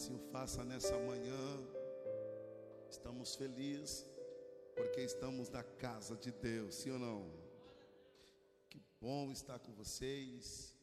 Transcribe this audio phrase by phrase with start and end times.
[0.00, 1.44] Assim o faça nessa manhã.
[2.88, 4.08] Estamos felizes
[4.74, 7.30] porque estamos na casa de Deus, sim ou não?
[8.70, 10.74] Que bom estar com vocês.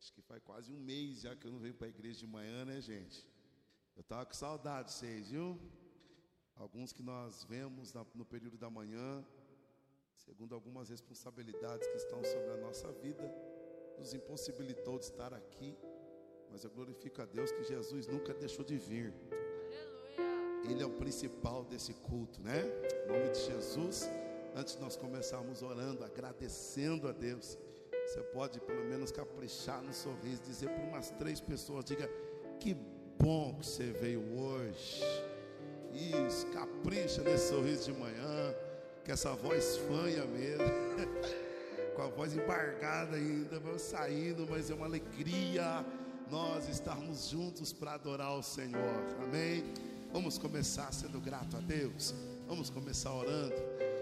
[0.00, 2.26] Acho que faz quase um mês já que eu não venho para a igreja de
[2.26, 3.28] manhã, né, gente?
[3.94, 5.60] Eu estava com saudade de vocês, viu?
[6.54, 9.22] Alguns que nós vemos no período da manhã,
[10.16, 13.30] segundo algumas responsabilidades que estão sobre a nossa vida,
[13.98, 15.76] nos impossibilitou de estar aqui.
[16.50, 19.12] Mas eu glorifico a Deus que Jesus nunca deixou de vir.
[20.68, 22.64] Ele é o principal desse culto, né?
[23.04, 24.08] Em nome de Jesus.
[24.54, 27.58] Antes de nós começarmos orando, agradecendo a Deus,
[28.06, 32.08] você pode pelo menos caprichar no sorriso, dizer para umas três pessoas: diga,
[32.58, 32.74] que
[33.18, 35.02] bom que você veio hoje.
[35.92, 38.54] Isso, capricha nesse sorriso de manhã,
[39.04, 40.64] que essa voz fanha mesmo,
[41.94, 45.84] com a voz embargada ainda, vamos saindo, mas é uma alegria
[46.30, 49.64] nós estarmos juntos para adorar o Senhor, amém?
[50.12, 52.14] Vamos começar sendo grato a Deus,
[52.48, 53.54] vamos começar orando.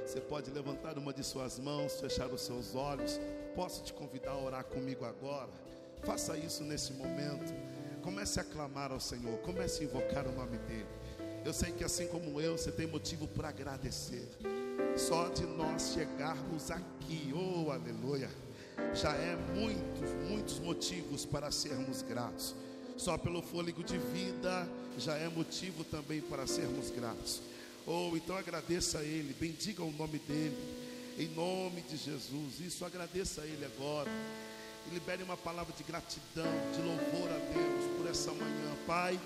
[0.07, 3.19] Você pode levantar uma de suas mãos, fechar os seus olhos.
[3.55, 5.51] Posso te convidar a orar comigo agora?
[6.03, 7.55] Faça isso nesse momento.
[8.03, 10.87] Comece a clamar ao Senhor, comece a invocar o nome dEle.
[11.45, 14.29] Eu sei que assim como eu, você tem motivo para agradecer.
[14.97, 18.31] Só de nós chegarmos aqui, oh aleluia,
[18.95, 22.55] já é muitos, muitos motivos para sermos gratos.
[22.97, 24.69] Só pelo fôlego de vida
[24.99, 27.41] já é motivo também para sermos gratos.
[27.87, 30.57] Ou oh, então agradeça a Ele, bendiga o nome dEle,
[31.19, 32.61] em nome de Jesus.
[32.61, 34.11] Isso, agradeça a Ele agora.
[34.91, 39.19] E libere uma palavra de gratidão, de louvor a Deus por essa manhã, Pai.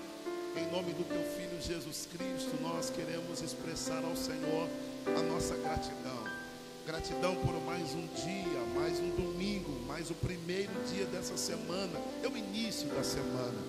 [0.57, 4.67] Em nome do Teu Filho Jesus Cristo, nós queremos expressar ao Senhor
[5.05, 6.28] a nossa gratidão.
[6.89, 12.27] Gratidão por mais um dia, mais um domingo, mais o primeiro dia dessa semana, é
[12.27, 13.59] o início da semana.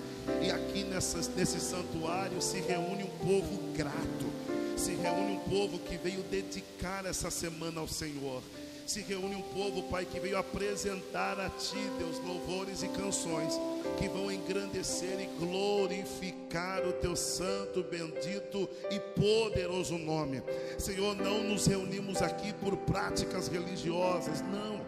[0.40, 4.24] E aqui nessas, nesse santuário se reúne um povo grato,
[4.74, 8.42] se reúne um povo que veio dedicar essa semana ao Senhor.
[8.90, 13.54] Se reúne um povo, Pai, que veio apresentar a Ti, Deus, louvores e canções
[13.96, 20.42] que vão engrandecer e glorificar o Teu santo, bendito e poderoso nome.
[20.76, 24.80] Senhor, não nos reunimos aqui por práticas religiosas, não.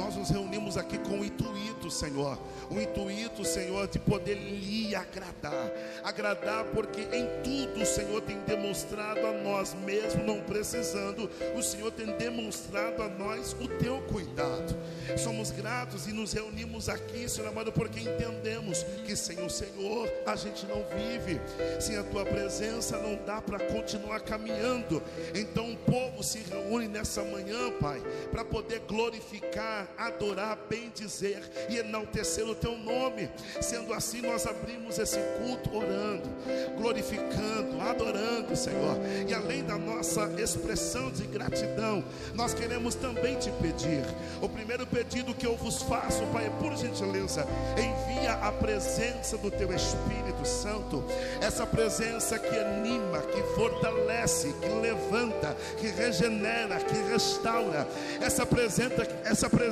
[0.00, 2.38] Nós nos reunimos aqui com o intuito, Senhor.
[2.70, 5.70] O intuito, Senhor, de poder lhe agradar.
[6.02, 11.92] Agradar porque em tudo o Senhor tem demonstrado a nós, mesmo não precisando, o Senhor
[11.92, 14.74] tem demonstrado a nós o teu cuidado.
[15.18, 20.34] Somos gratos e nos reunimos aqui, Senhor amado, porque entendemos que sem o Senhor a
[20.34, 21.38] gente não vive.
[21.78, 25.02] Sem a tua presença não dá para continuar caminhando.
[25.34, 28.00] Então o povo se reúne nessa manhã, Pai,
[28.30, 33.30] para poder glorificar, adorar, bendizer e enaltecer o teu nome.
[33.60, 36.28] Sendo assim, nós abrimos esse culto orando,
[36.76, 38.96] glorificando, adorando, Senhor.
[39.26, 44.04] E além da nossa expressão de gratidão, nós queremos também te pedir.
[44.40, 49.72] O primeiro pedido que eu vos faço, Pai, por gentileza, envia a presença do teu
[49.72, 51.04] Espírito Santo,
[51.40, 57.86] essa presença que anima, que fortalece, que levanta, que regenera, que restaura,
[58.20, 59.69] essa presença, essa presença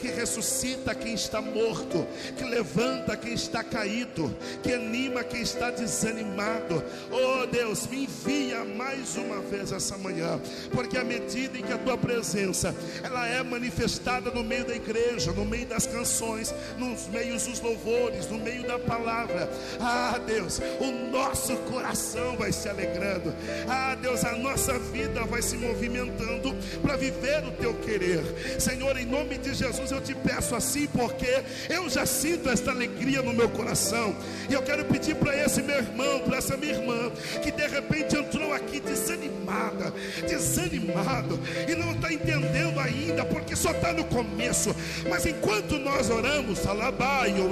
[0.00, 2.06] que ressuscita quem está morto,
[2.36, 6.82] que levanta quem está caído, que anima quem está desanimado.
[7.10, 10.40] Oh Deus, me envia mais uma vez essa manhã,
[10.72, 15.32] porque à medida em que a tua presença ela é manifestada no meio da igreja,
[15.32, 19.48] no meio das canções, nos meios dos louvores, no meio da palavra.
[19.80, 23.34] Ah, Deus, o nosso coração vai se alegrando.
[23.68, 28.22] Ah, Deus, a nossa vida vai se movimentando para viver o teu querer.
[28.58, 33.22] Senhor, em nome de Jesus, eu te peço assim, porque eu já sinto esta alegria
[33.22, 34.14] no meu coração.
[34.48, 37.10] E eu quero pedir para esse meu irmão, para essa minha irmã,
[37.42, 39.92] que de repente entrou aqui desanimada,
[40.26, 44.74] desanimado, e não está entendendo ainda, porque só está no começo.
[45.08, 47.48] Mas enquanto nós oramos, alabaio,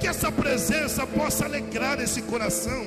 [0.00, 2.86] que essa presença possa alegrar esse coração.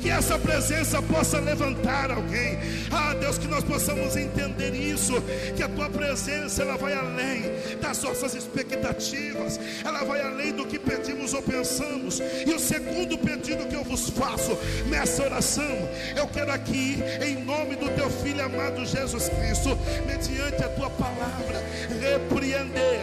[0.00, 2.58] Que essa presença possa levantar alguém.
[2.90, 5.14] Ah, Deus, que nós possamos entender isso.
[5.56, 7.42] Que a tua presença ela vai além
[7.80, 12.20] das nossas expectativas, ela vai além do que pedimos ou pensamos.
[12.46, 14.56] E o segundo pedido que eu vos faço
[14.86, 20.68] nessa oração, eu quero aqui, em nome do teu filho amado Jesus Cristo, mediante a
[20.68, 21.62] tua palavra,
[22.00, 23.00] repreender,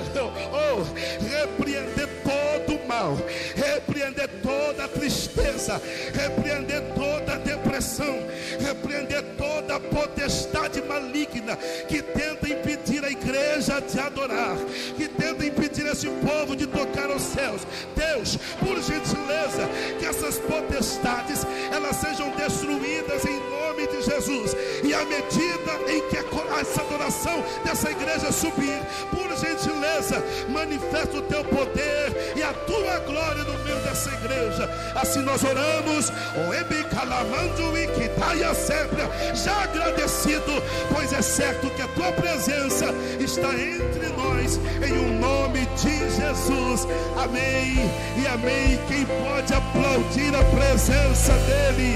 [0.51, 0.83] oh,
[1.23, 3.17] repreender todo o mal,
[3.55, 5.81] repreender toda a tristeza,
[6.13, 7.37] repreender toda a
[7.81, 8.15] depressão,
[8.59, 11.57] repreender toda a potestade maligna
[11.87, 14.55] que tenta impedir a igreja te adorar,
[14.95, 17.65] que tenta impedir esse povo de tocar os céus.
[17.95, 19.67] Deus, por gentileza,
[19.99, 24.55] que essas potestades elas sejam destruídas em nome de Jesus.
[24.83, 26.21] E à medida em que
[26.59, 28.79] essa adoração dessa igreja subir,
[29.09, 34.69] por gentileza, manifesta o teu poder e a tua glória no meio dessa igreja.
[34.95, 39.03] Assim nós oramos, o Ebicalamando e Kitaia sempre,
[39.33, 40.61] já agradecido,
[40.93, 46.87] pois é certo que a tua presença está entre nós, em um nome de Jesus.
[47.17, 47.89] Amém
[48.21, 48.79] e amém.
[48.87, 51.95] Quem pode aplaudir a presença dEle?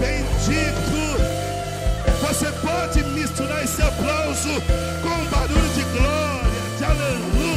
[0.00, 1.00] Bendito.
[2.20, 4.48] Você pode misturar esse aplauso
[5.02, 7.49] com barulho de glória, de aleluia.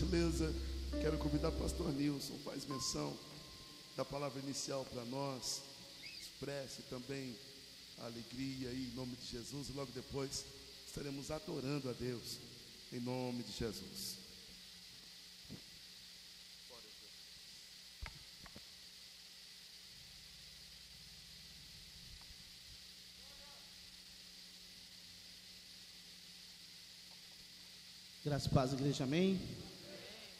[0.00, 0.52] Gentileza.
[1.00, 3.14] Quero convidar o pastor Nilson, faz menção
[3.96, 5.60] da palavra inicial para nós.
[6.20, 7.36] Expresse também
[7.98, 9.68] a alegria em nome de Jesus.
[9.68, 10.44] E logo depois
[10.86, 12.38] estaremos adorando a Deus,
[12.92, 14.18] em nome de Jesus.
[28.24, 29.59] Graça e paz, igreja, amém.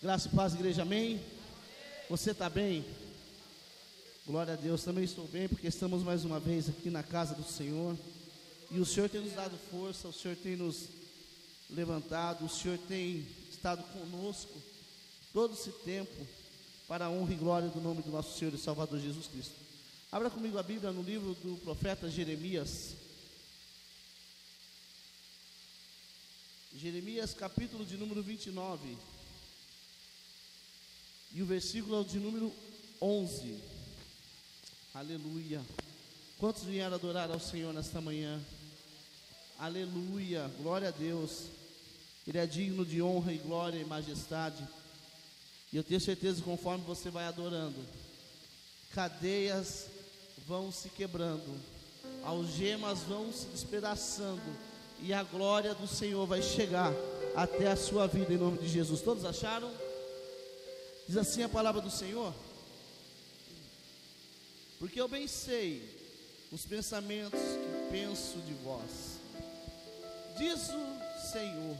[0.02, 1.20] Graça e paz, igreja, amém.
[2.08, 2.82] Você está bem?
[4.26, 7.44] Glória a Deus, também estou bem, porque estamos mais uma vez aqui na casa do
[7.44, 7.94] Senhor.
[8.70, 10.88] E o Senhor tem nos dado força, o Senhor tem nos
[11.68, 14.54] levantado, o Senhor tem estado conosco
[15.34, 16.26] todo esse tempo,
[16.88, 19.52] para a honra e glória do nome do nosso Senhor e Salvador Jesus Cristo.
[20.10, 22.94] Abra comigo a Bíblia no livro do profeta Jeremias.
[26.74, 28.96] Jeremias capítulo de número 29.
[31.32, 32.52] E o versículo é de número
[33.00, 33.56] 11.
[34.92, 35.60] Aleluia.
[36.38, 38.40] Quantos vieram adorar ao Senhor nesta manhã?
[39.58, 40.50] Aleluia.
[40.60, 41.44] Glória a Deus.
[42.26, 44.66] Ele é digno de honra e glória e majestade.
[45.72, 47.76] E eu tenho certeza conforme você vai adorando,
[48.92, 49.86] cadeias
[50.46, 51.56] vão se quebrando,
[52.24, 54.42] algemas vão se despedaçando
[55.00, 56.92] e a glória do Senhor vai chegar
[57.36, 59.00] até a sua vida em nome de Jesus.
[59.00, 59.70] Todos acharam?
[61.10, 62.32] Diz assim a palavra do Senhor:
[64.78, 65.82] Porque eu bem sei
[66.52, 69.18] os pensamentos que penso de vós,
[70.38, 71.76] diz o Senhor,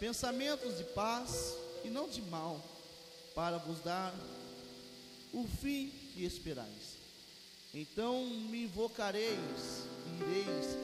[0.00, 1.54] pensamentos de paz
[1.84, 2.60] e não de mal,
[3.36, 4.12] para vos dar
[5.32, 6.96] o fim que esperais.
[7.72, 9.84] Então me invocareis
[10.18, 10.76] ireis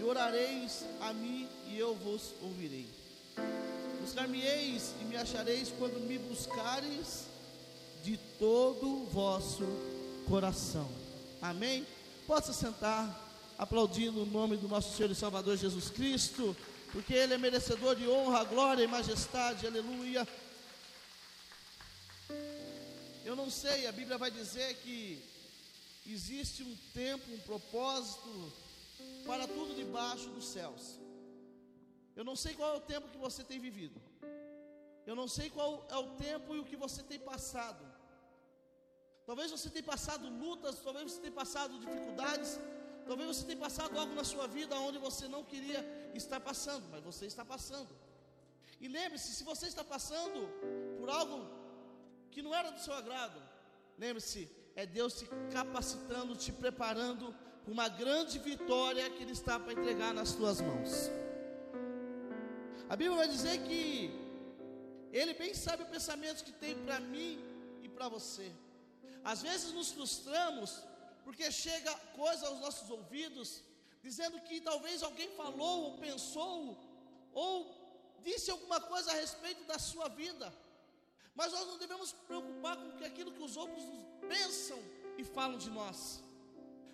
[0.00, 3.01] e orareis a mim e eu vos ouvirei.
[4.02, 7.26] Buscar-me-eis e me achareis quando me buscareis
[8.02, 9.64] de todo o vosso
[10.28, 10.90] coração.
[11.40, 11.86] Amém?
[12.26, 16.56] Possa sentar, aplaudindo o nome do nosso Senhor e Salvador Jesus Cristo,
[16.90, 20.26] porque Ele é merecedor de honra, glória e majestade, aleluia.
[23.24, 25.22] Eu não sei, a Bíblia vai dizer que
[26.04, 28.52] existe um tempo, um propósito
[29.24, 31.01] para tudo debaixo dos céus.
[32.14, 34.00] Eu não sei qual é o tempo que você tem vivido.
[35.06, 37.82] Eu não sei qual é o tempo e o que você tem passado.
[39.24, 42.58] Talvez você tenha passado lutas, talvez você tenha passado dificuldades,
[43.06, 45.80] talvez você tenha passado algo na sua vida onde você não queria
[46.14, 47.90] estar passando, mas você está passando.
[48.80, 50.48] E lembre-se, se você está passando
[50.98, 51.48] por algo
[52.30, 53.40] que não era do seu agrado,
[53.96, 57.34] lembre-se, é Deus te capacitando, te preparando
[57.66, 61.10] uma grande vitória que Ele está para entregar nas tuas mãos.
[62.92, 64.10] A Bíblia vai dizer que
[65.18, 67.38] Ele bem sabe o pensamento que tem para mim
[67.82, 68.52] e para você.
[69.24, 70.70] Às vezes nos frustramos
[71.24, 73.62] porque chega coisa aos nossos ouvidos
[74.02, 76.76] dizendo que talvez alguém falou ou pensou
[77.32, 77.54] ou
[78.22, 80.52] disse alguma coisa a respeito da sua vida.
[81.34, 83.84] Mas nós não devemos preocupar com aquilo que os outros
[84.28, 84.78] pensam
[85.16, 86.22] e falam de nós.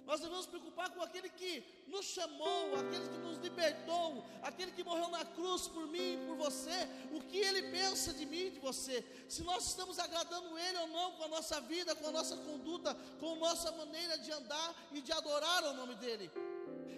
[0.09, 5.09] Nós devemos preocupar com aquele que nos chamou, aquele que nos libertou, aquele que morreu
[5.09, 8.59] na cruz por mim e por você, o que ele pensa de mim e de
[8.59, 9.05] você.
[9.29, 12.95] Se nós estamos agradando ele ou não com a nossa vida, com a nossa conduta,
[13.21, 16.31] com a nossa maneira de andar e de adorar o nome dele.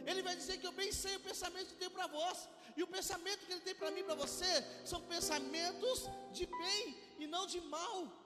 [0.06, 2.86] Ele vai dizer que eu bem sei o pensamento que tem para vós, e o
[2.86, 7.44] pensamento que ele tem para mim e para você são pensamentos de bem e não
[7.44, 8.19] de mal.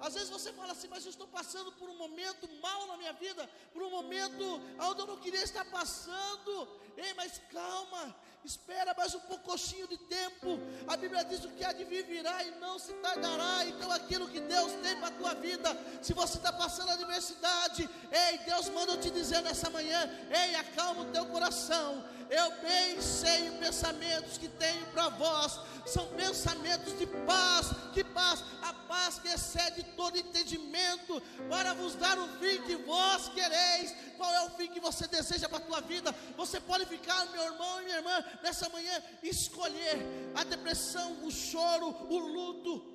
[0.00, 3.12] Às vezes você fala assim, mas eu estou passando por um momento mal na minha
[3.14, 6.68] vida, por um momento onde eu não queria estar passando.
[6.96, 8.14] Ei, mas calma,
[8.44, 10.58] espera mais um pouquinho de tempo.
[10.86, 13.64] A Bíblia diz o que há de vir virá e não se tardará.
[13.66, 18.38] Então, aquilo que Deus tem para a tua vida, se você está passando adversidade, ei,
[18.38, 22.04] Deus manda eu te dizer nessa manhã: ei, acalma o teu coração.
[22.30, 28.42] Eu bem sei os pensamentos que tenho para vós, são pensamentos de paz, que paz,
[28.62, 33.94] a paz que excede todo entendimento, para vos dar o fim que vós quereis.
[34.16, 36.14] Qual é o fim que você deseja para a tua vida?
[36.36, 39.98] Você pode ficar, meu irmão e minha irmã, nessa manhã, escolher
[40.34, 42.94] a depressão, o choro, o luto,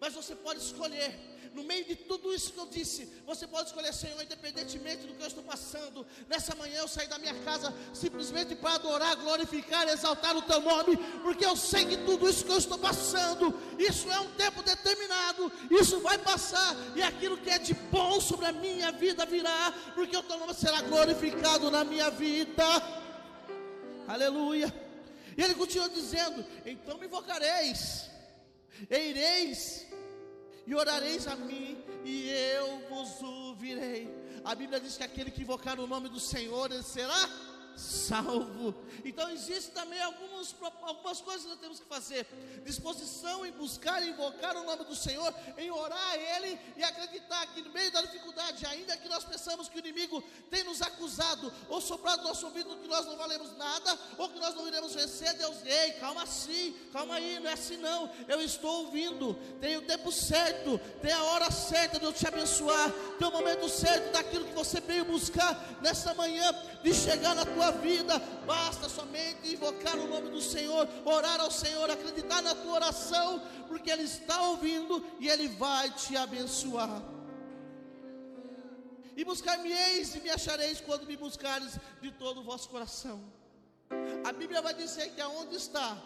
[0.00, 3.92] mas você pode escolher no meio de tudo isso que eu disse, você pode escolher,
[3.92, 6.06] Senhor, independentemente do que eu estou passando.
[6.28, 10.96] Nessa manhã eu saí da minha casa simplesmente para adorar, glorificar, exaltar o teu nome,
[11.22, 15.50] porque eu sei que tudo isso que eu estou passando, isso é um tempo determinado,
[15.70, 20.16] isso vai passar, e aquilo que é de bom sobre a minha vida virá, porque
[20.16, 22.64] o teu nome será glorificado na minha vida.
[24.06, 24.72] Aleluia.
[25.36, 28.10] E ele continua dizendo: Então me invocareis
[28.88, 29.86] Eireis
[30.66, 34.14] e orareis a mim, e eu vos ouvirei.
[34.44, 37.28] A Bíblia diz que aquele que invocar o nome do Senhor, ele será
[37.76, 38.74] salvo.
[39.04, 42.26] Então existe também algumas, algumas coisas que nós temos que fazer:
[42.64, 47.62] disposição em buscar invocar o nome do Senhor, em orar a Ele e acreditar que
[47.62, 51.80] no meio da dificuldade, ainda que nós pensamos que o inimigo tem nos acusado ou
[51.80, 55.56] soprado nosso ouvido que nós não valemos nada, ou que nós não iremos vencer, Deus,
[55.64, 58.10] ei, calma assim, calma aí, não é assim não.
[58.28, 62.90] Eu estou ouvindo, tem o tempo certo, tem a hora certa de eu te abençoar,
[63.18, 66.52] tem o momento certo daquilo que você veio buscar nessa manhã,
[66.82, 71.90] de chegar na tua vida, basta somente invocar o nome do Senhor, orar ao Senhor,
[71.90, 77.02] acreditar na tua oração, porque Ele está ouvindo e Ele vai te abençoar.
[79.16, 83.22] E buscar-me-eis e me achareis quando me buscares de todo o vosso coração.
[84.24, 85.96] A Bíblia vai dizer que aonde está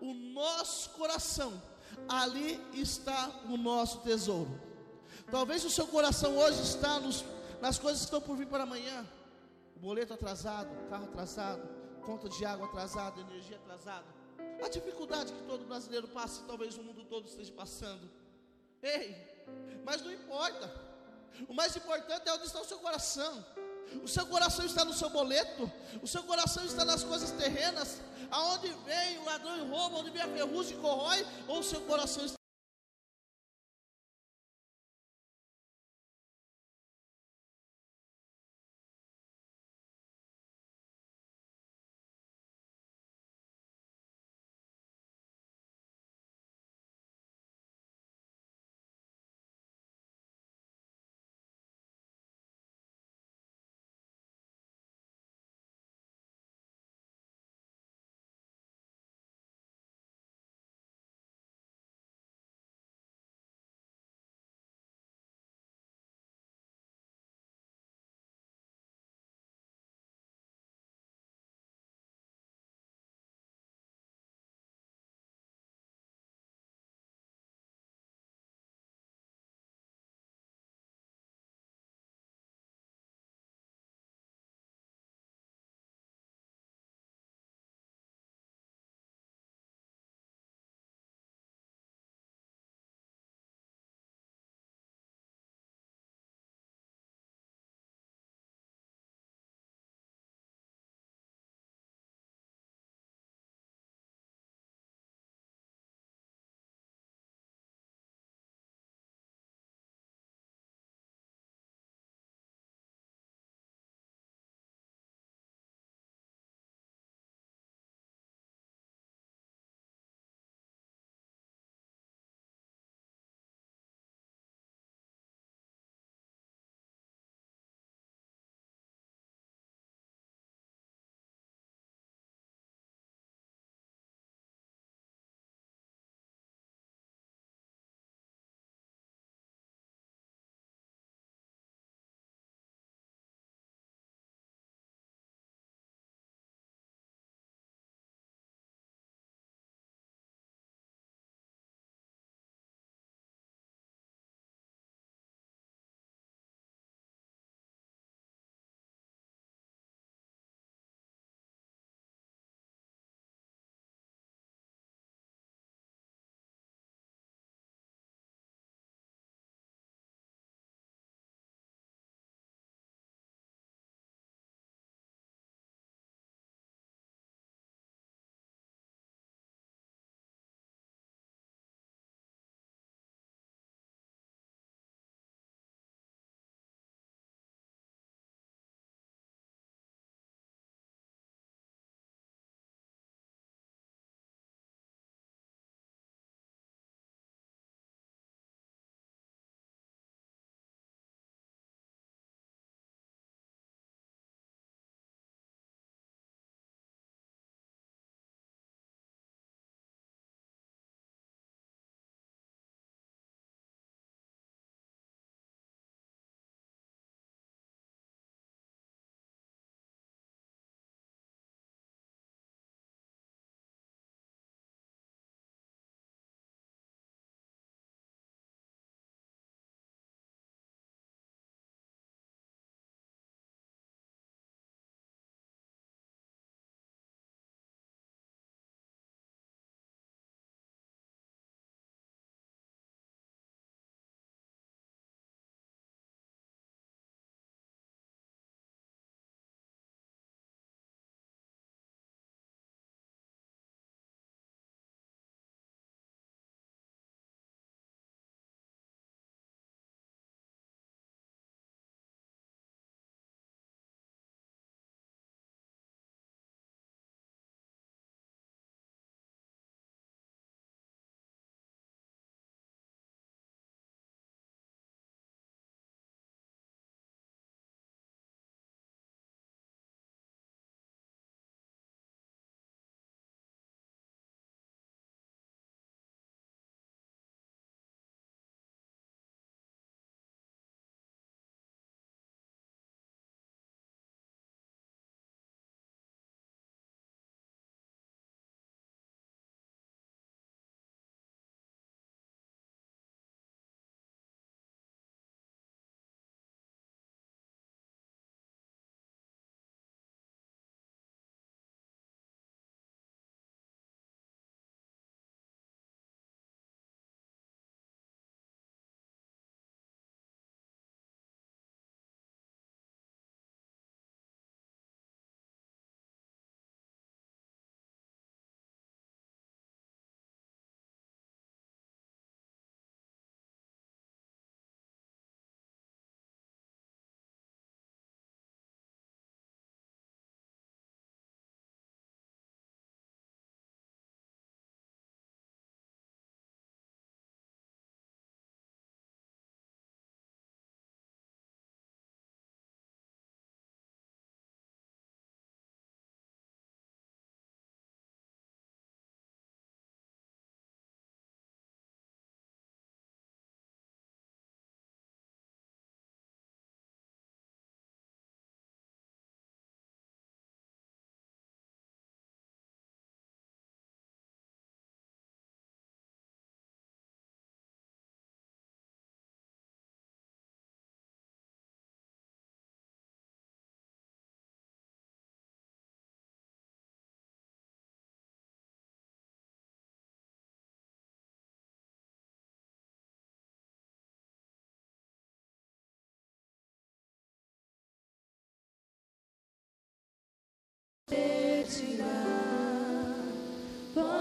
[0.00, 1.62] o nosso coração,
[2.08, 4.60] ali está o nosso tesouro.
[5.30, 7.24] Talvez o seu coração hoje está nos,
[7.60, 9.06] nas coisas que estão por vir para amanhã
[9.78, 11.62] boleto atrasado, carro atrasado,
[12.04, 14.06] conta de água atrasada, energia atrasada.
[14.62, 18.10] A dificuldade que todo brasileiro passa, talvez o mundo todo esteja passando.
[18.82, 19.16] Ei,
[19.84, 20.68] mas não importa.
[21.48, 23.44] O mais importante é onde está o seu coração.
[24.02, 25.70] O seu coração está no seu boleto,
[26.02, 30.20] o seu coração está nas coisas terrenas, aonde vem o ladrão e rouba, onde vem
[30.20, 32.37] a ferrugem e corrói, ou o seu coração está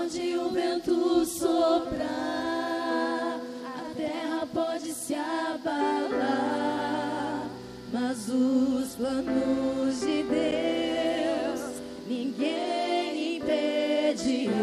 [0.07, 2.07] Pode o vento soprar,
[3.65, 6.25] a terra pode se abalar,
[7.91, 14.53] mas os planos de Deus ninguém impedirá.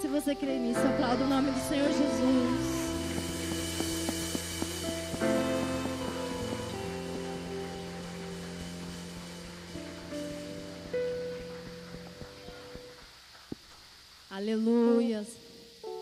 [0.00, 2.77] Se você crê nisso, aplauda o nome do Senhor Jesus.
[14.38, 15.26] Aleluias.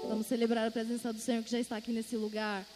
[0.07, 2.67] Vamos celebrar a presença do Senhor que já está aqui nesse lugar.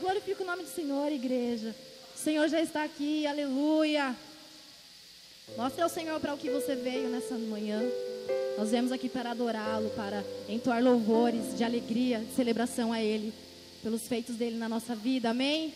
[0.00, 1.74] Glorifica o nome do Senhor, igreja.
[2.14, 4.14] O Senhor já está aqui, aleluia.
[5.56, 7.82] Mostre ao Senhor para o que você veio nessa manhã.
[8.58, 13.32] Nós viemos aqui para adorá-lo, para entoar louvores de alegria, de celebração a Ele,
[13.82, 15.72] pelos feitos dele na nossa vida, amém?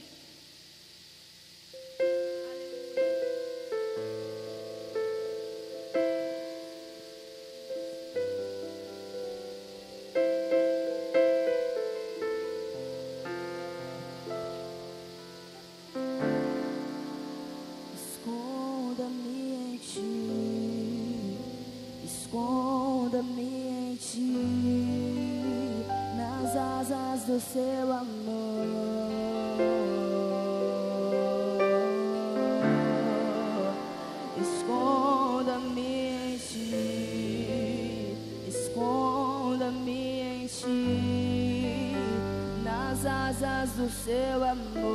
[43.81, 44.90] do seu amor.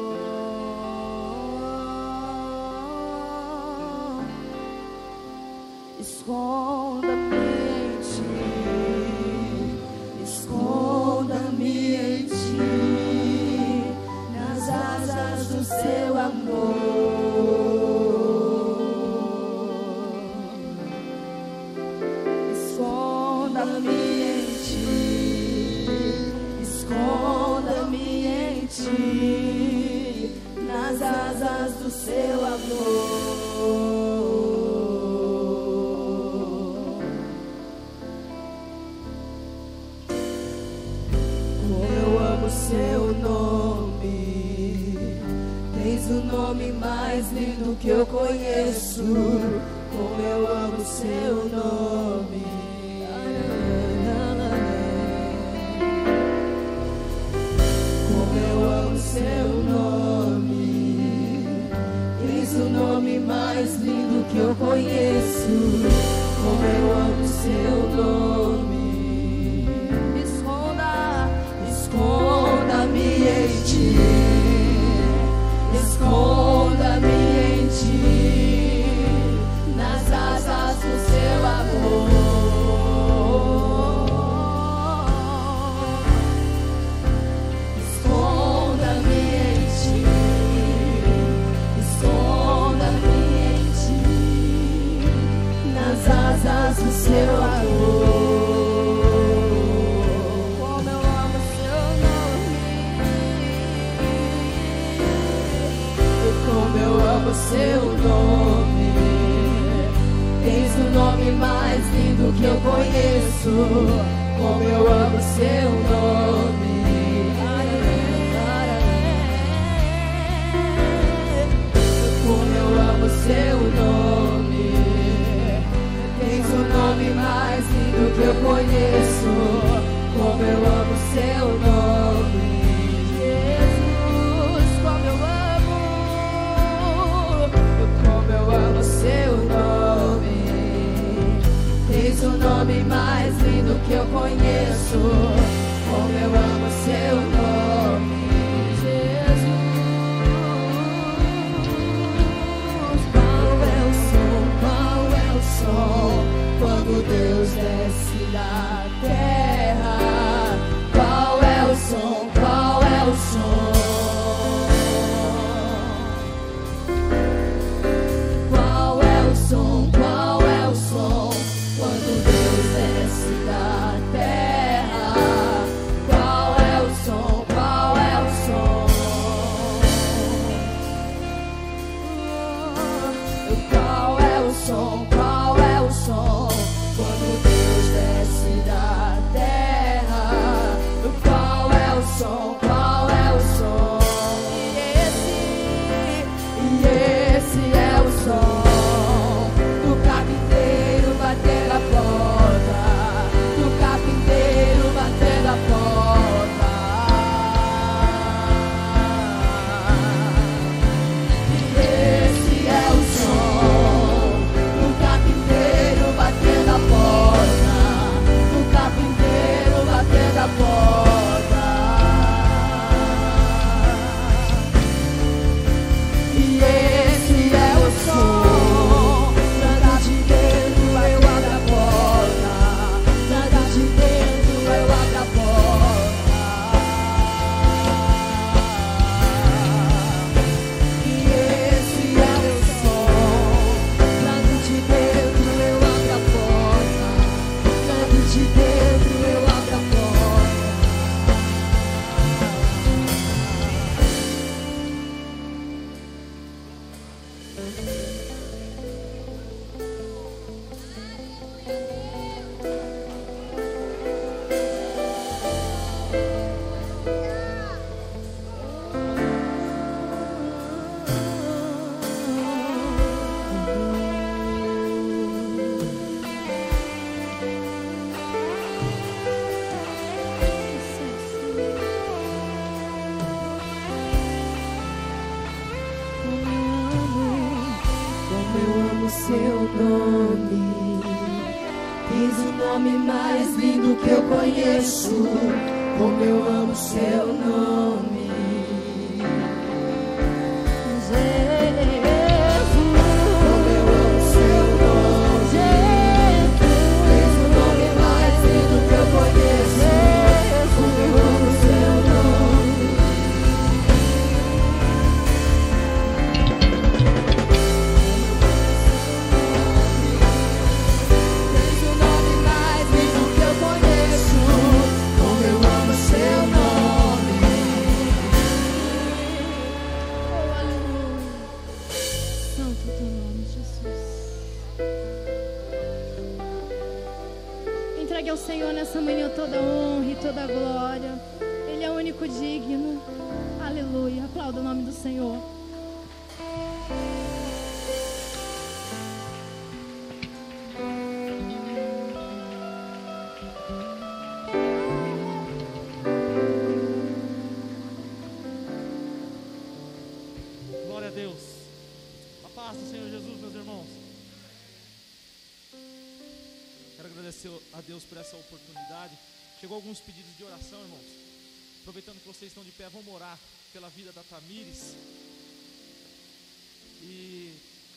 [155.59, 156.11] sol
[156.59, 159.34] quando Deus desce na terra.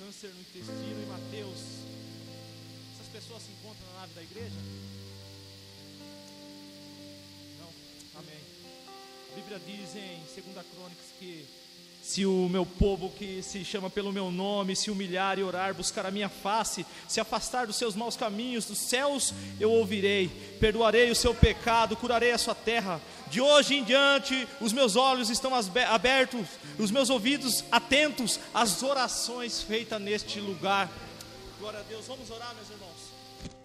[0.09, 1.61] Câncer no intestino e Mateus.
[2.95, 4.57] Essas pessoas se encontram na nave da igreja?
[7.59, 7.71] Não?
[8.19, 8.41] Amém.
[9.31, 11.47] A Bíblia diz em 2 Crônicas que
[12.09, 16.07] se o meu povo que se chama pelo meu nome se humilhar e orar, buscar
[16.07, 20.29] a minha face, se afastar dos seus maus caminhos, dos céus eu ouvirei,
[20.59, 22.99] perdoarei o seu pecado, curarei a sua terra.
[23.31, 26.47] De hoje em diante, os meus olhos estão abertos,
[26.79, 30.91] os meus ouvidos atentos às orações feitas neste lugar.
[31.61, 32.97] Glória a Deus, vamos orar, meus irmãos.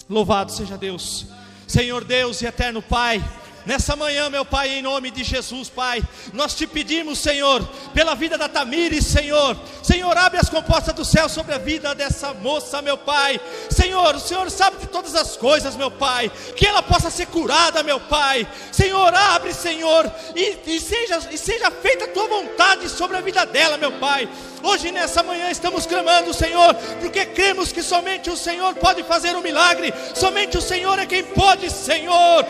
[0.09, 1.27] Louvado seja Deus.
[1.65, 3.23] Senhor Deus e eterno Pai,
[3.65, 6.03] nessa manhã, meu Pai, em nome de Jesus, Pai,
[6.33, 9.57] nós te pedimos, Senhor, pela vida da Tamires, Senhor.
[9.81, 13.39] Senhor, abre as compostas do céu sobre a vida dessa moça, meu Pai.
[13.69, 16.31] Senhor, o Senhor sabe de todas as coisas, meu Pai.
[16.55, 18.47] Que ela possa ser curada, meu Pai.
[18.71, 23.45] Senhor, abre, Senhor, e, e seja, e seja feita a tua vontade sobre a vida
[23.45, 24.27] dela, meu Pai.
[24.63, 29.41] Hoje, nessa manhã, estamos clamando, Senhor, porque cremos que somente o Senhor pode fazer o
[29.41, 32.45] milagre, somente o Senhor é quem pode, Senhor.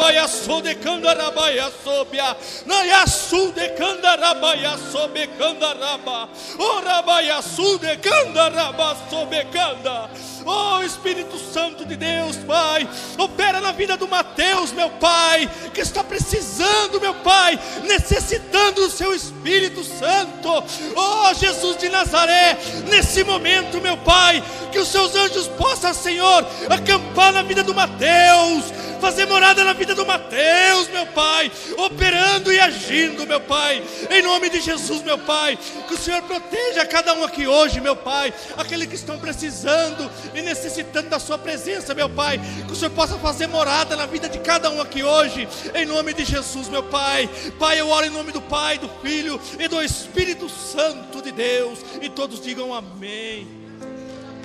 [0.00, 6.28] Capradarabaia sode candarabaia sobia, nayasu de candarabaia sobe candaraba,
[6.58, 10.10] orabaia sude candaraba sobe canda.
[10.46, 12.88] Oh Espírito Santo de Deus, Pai,
[13.18, 19.14] opera na vida do Mateus, meu Pai, que está precisando, meu Pai, necessitando do Seu
[19.14, 20.64] Espírito Santo.
[20.96, 22.56] Oh Jesus de Nazaré,
[22.88, 24.42] nesse momento, meu Pai,
[24.72, 28.64] que os Seus anjos possam, Senhor, acampar na vida do Mateus,
[29.00, 34.50] fazer morada na vida do Mateus, meu Pai, operando e agindo, meu Pai, em nome
[34.50, 38.86] de Jesus, meu Pai, que o Senhor proteja cada um aqui hoje, meu Pai, aqueles
[38.86, 43.46] que estão precisando e necessitando da Sua presença, meu Pai, que o Senhor possa fazer
[43.46, 47.28] morada na vida de cada um aqui hoje, em nome de Jesus, meu Pai.
[47.58, 51.78] Pai, eu oro em nome do Pai, do Filho e do Espírito Santo de Deus,
[52.00, 53.48] e todos digam amém.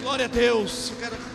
[0.02, 0.92] Glória a Deus.
[0.92, 1.35] Eu quero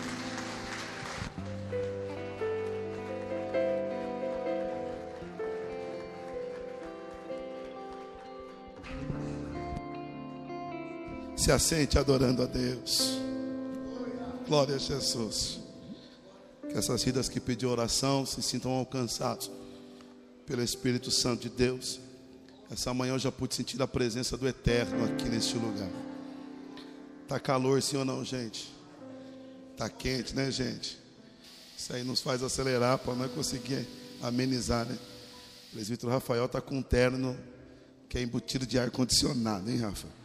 [11.41, 13.19] Se assente adorando a Deus.
[14.47, 15.59] Glória a Jesus.
[16.69, 19.51] Que essas vidas que pediram oração se sintam alcançados
[20.45, 21.99] pelo Espírito Santo de Deus.
[22.71, 25.89] Essa manhã eu já pude sentir a presença do Eterno aqui neste lugar.
[27.27, 28.71] Tá calor, sim ou não, gente?
[29.79, 30.99] Tá quente, né, gente?
[31.75, 33.89] Isso aí nos faz acelerar para nós conseguir
[34.21, 34.99] amenizar, né?
[35.71, 37.35] O presbítero Rafael tá com um terno
[38.11, 40.20] que é embutido de ar condicionado, hein, Rafa?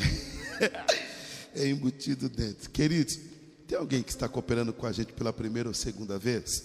[1.54, 2.70] é embutido dentro.
[2.70, 3.18] Queridos,
[3.66, 6.64] tem alguém que está cooperando com a gente pela primeira ou segunda vez?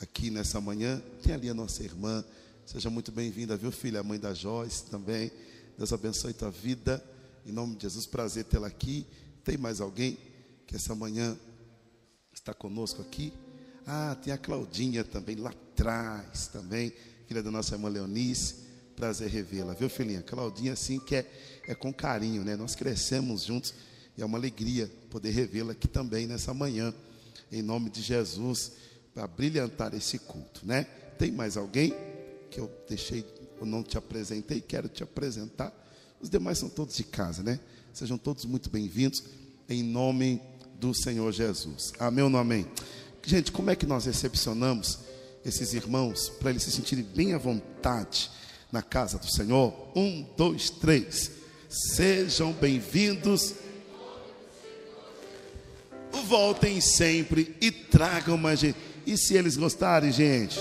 [0.00, 2.24] Aqui nessa manhã, tem ali a nossa irmã.
[2.66, 4.00] Seja muito bem-vinda, viu, filha?
[4.00, 5.30] A mãe da Joyce também.
[5.78, 7.02] Deus abençoe tua vida.
[7.46, 9.06] Em nome de Jesus, prazer tê-la aqui.
[9.44, 10.18] Tem mais alguém
[10.66, 11.36] que essa manhã
[12.32, 13.32] está conosco aqui?
[13.86, 16.92] Ah, tem a Claudinha também, lá atrás também,
[17.26, 18.64] filha da nossa irmã Leonice.
[18.96, 20.22] Prazer revê-la, viu, filhinha?
[20.22, 22.56] Claudinha, assim, que é, é com carinho, né?
[22.56, 23.74] Nós crescemos juntos
[24.16, 26.94] e é uma alegria poder revê-la aqui também nessa manhã,
[27.50, 28.72] em nome de Jesus,
[29.14, 30.84] para brilhantar esse culto, né?
[31.18, 31.94] Tem mais alguém
[32.50, 33.24] que eu deixei,
[33.60, 35.72] eu não te apresentei, quero te apresentar.
[36.20, 37.60] Os demais são todos de casa, né?
[37.92, 39.22] Sejam todos muito bem-vindos,
[39.68, 40.40] em nome
[40.80, 41.92] do Senhor Jesus.
[41.98, 42.66] Amém ou não amém?
[43.24, 44.98] Gente, como é que nós recepcionamos
[45.44, 48.30] esses irmãos para eles se sentirem bem à vontade
[48.70, 49.72] na casa do Senhor?
[49.96, 51.43] Um, dois, três.
[51.74, 53.52] Sejam bem-vindos.
[56.28, 58.78] Voltem sempre e tragam mais gente.
[59.04, 60.60] E se eles gostarem, gente?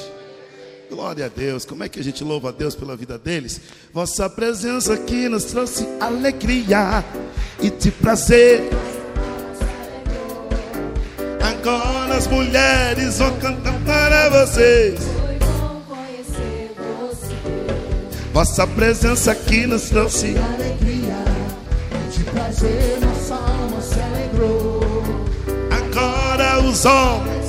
[0.89, 1.65] Glória a Deus.
[1.65, 3.61] Como é que a gente louva a Deus pela vida deles?
[3.93, 7.05] Vossa presença aqui nos trouxe alegria
[7.61, 8.61] e de prazer.
[11.39, 14.99] Agora as mulheres vão cantar para vocês.
[18.33, 20.33] Vossa presença aqui nos trouxe.
[20.35, 20.72] Alegria,
[22.33, 24.81] prazer, nossa alma se alegrou.
[25.71, 27.43] Agora os homens.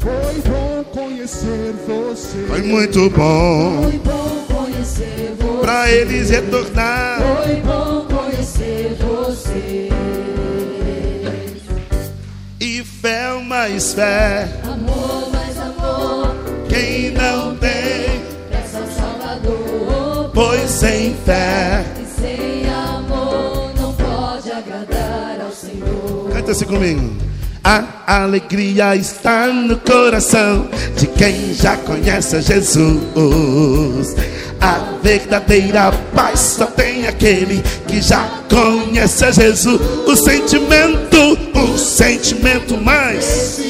[0.00, 2.44] Foi bom conhecer você.
[2.48, 5.60] Foi muito bom Foi bom conhecer você.
[5.60, 7.20] para eles retornar.
[7.20, 9.88] Foi bom conhecer você.
[12.60, 14.48] E fé mais fé.
[14.64, 16.34] Amor, mais amor.
[16.68, 20.30] Quem não tem, Peça ao Salvador.
[20.32, 21.84] pois sem fé.
[26.50, 27.10] Assim comigo.
[27.62, 34.16] A alegria está no coração de quem já conhece Jesus.
[34.60, 39.80] A verdadeira paz só tem aquele que já conhece Jesus.
[40.06, 43.60] O sentimento, o sentimento mais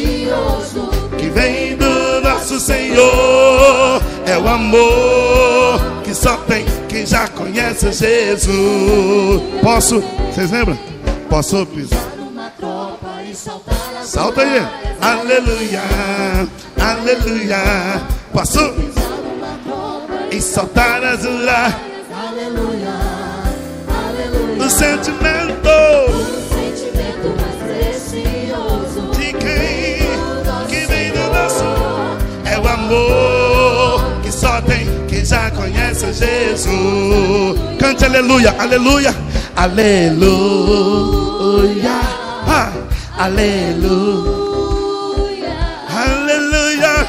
[1.18, 9.42] que vem do nosso Senhor é o amor que só tem quem já conhece Jesus.
[9.62, 10.02] Posso?
[10.32, 10.78] Vocês lembram?
[11.28, 12.19] Posso pisar?
[13.34, 14.66] Salta aí.
[15.00, 15.82] Aleluia,
[16.78, 18.20] aleluia.
[18.32, 18.44] Tropa
[20.30, 21.78] e soltar as lá
[22.12, 22.94] Aleluia,
[23.88, 24.64] aleluia.
[24.64, 25.68] o sentimento
[26.08, 26.12] O
[26.54, 30.08] sentimento mais precioso de quem
[30.68, 31.64] que vem do nosso
[32.44, 37.58] é o amor que só tem quem já conhece Jesus.
[37.78, 39.14] Cante aleluia, aleluia,
[39.56, 40.30] aleluia,
[42.46, 42.72] ah,
[43.20, 43.52] Aleluia.
[45.90, 47.06] Aleluia.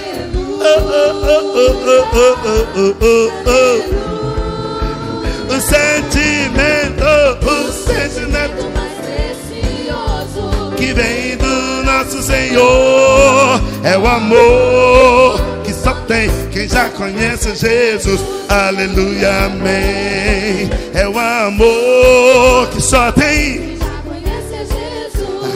[5.48, 7.06] O sentimento,
[7.48, 16.30] o sentimento mais precioso que vem do nosso Senhor é o amor que só tem
[16.52, 18.20] quem já conhece Jesus.
[18.50, 20.70] Aleluia, amém.
[20.94, 23.31] É o amor que só tem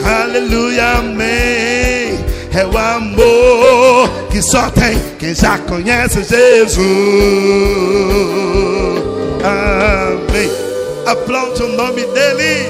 [0.06, 2.24] Aleluia, amém.
[2.56, 6.78] É o amor que só tem quem já conhece Jesus.
[9.42, 10.48] Amém.
[11.04, 12.68] Aplaude o nome dele.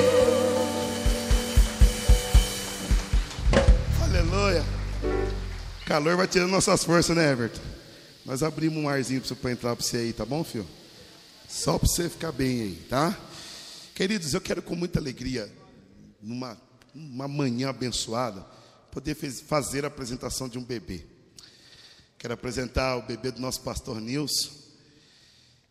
[4.02, 4.64] Aleluia.
[5.84, 7.60] Calor vai tirando nossas forças, né, Everton?
[8.24, 10.66] Nós abrimos um arzinho para entrar para você aí, tá bom, filho?
[11.46, 13.14] Só para você ficar bem aí, tá?
[13.94, 15.48] Queridos, eu quero com muita alegria,
[16.22, 16.56] numa
[16.96, 18.40] uma manhã abençoada,
[18.90, 21.04] poder fazer a apresentação de um bebê.
[22.18, 24.50] Quero apresentar o bebê do nosso pastor Nilson.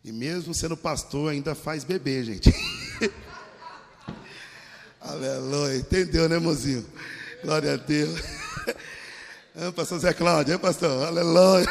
[0.04, 2.54] E mesmo sendo pastor, ainda faz bebê, gente.
[5.00, 5.78] Aleluia.
[5.78, 6.86] Entendeu, né, mozinho?
[7.42, 8.20] Glória a Deus.
[9.58, 11.06] Ah, pastor Zé Cláudio, hein, pastor?
[11.06, 11.66] Aleluia.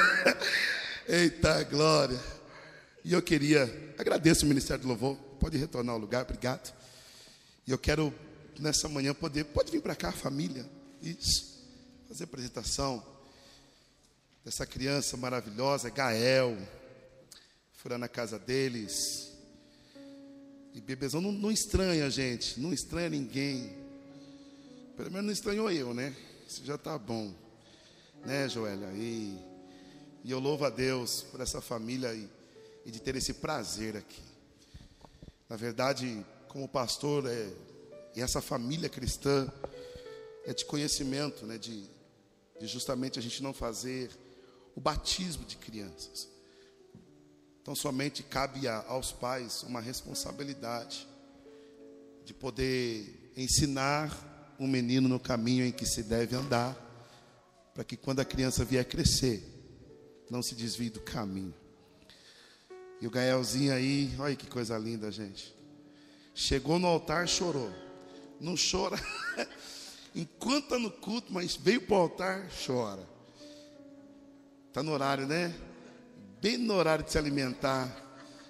[1.08, 2.20] Eita, glória.
[3.04, 6.74] E eu queria, agradeço o Ministério do Louvor, pode retornar ao lugar, obrigado.
[7.68, 8.12] E eu quero,
[8.62, 10.70] nessa manhã, poder, pode vir para cá, família,
[11.02, 11.64] isso,
[12.08, 13.06] fazer a apresentação
[14.44, 16.58] dessa criança maravilhosa, Gael.
[17.88, 19.32] Lá na casa deles.
[20.74, 23.78] E bebezão não, não estranha, gente, não estranha ninguém.
[24.98, 26.16] Pelo menos não estranhou eu, né?
[26.48, 27.32] Isso já tá bom.
[28.26, 28.88] Né, Joélia?
[28.96, 29.38] E,
[30.24, 32.28] e eu louvo a Deus por essa família e,
[32.88, 34.24] e de ter esse prazer aqui.
[35.48, 37.52] Na verdade, como pastor, é,
[38.16, 39.52] e essa família cristã
[40.46, 41.58] é de conhecimento, né?
[41.58, 41.84] De,
[42.60, 44.10] de justamente a gente não fazer
[44.76, 46.30] o batismo de crianças.
[47.62, 51.08] Então, somente cabe a, aos pais uma responsabilidade
[52.24, 56.76] de poder ensinar o menino no caminho em que se deve andar,
[57.74, 59.44] para que quando a criança vier crescer,
[60.30, 61.54] não se desvie do caminho.
[63.02, 65.54] E o Gaelzinho aí, olha que coisa linda, gente.
[66.34, 67.85] Chegou no altar, chorou.
[68.40, 69.00] Não chora
[70.14, 73.08] enquanto está no culto, mas veio para o altar, chora.
[74.68, 75.54] Está no horário, né?
[76.42, 77.90] Bem no horário de se alimentar.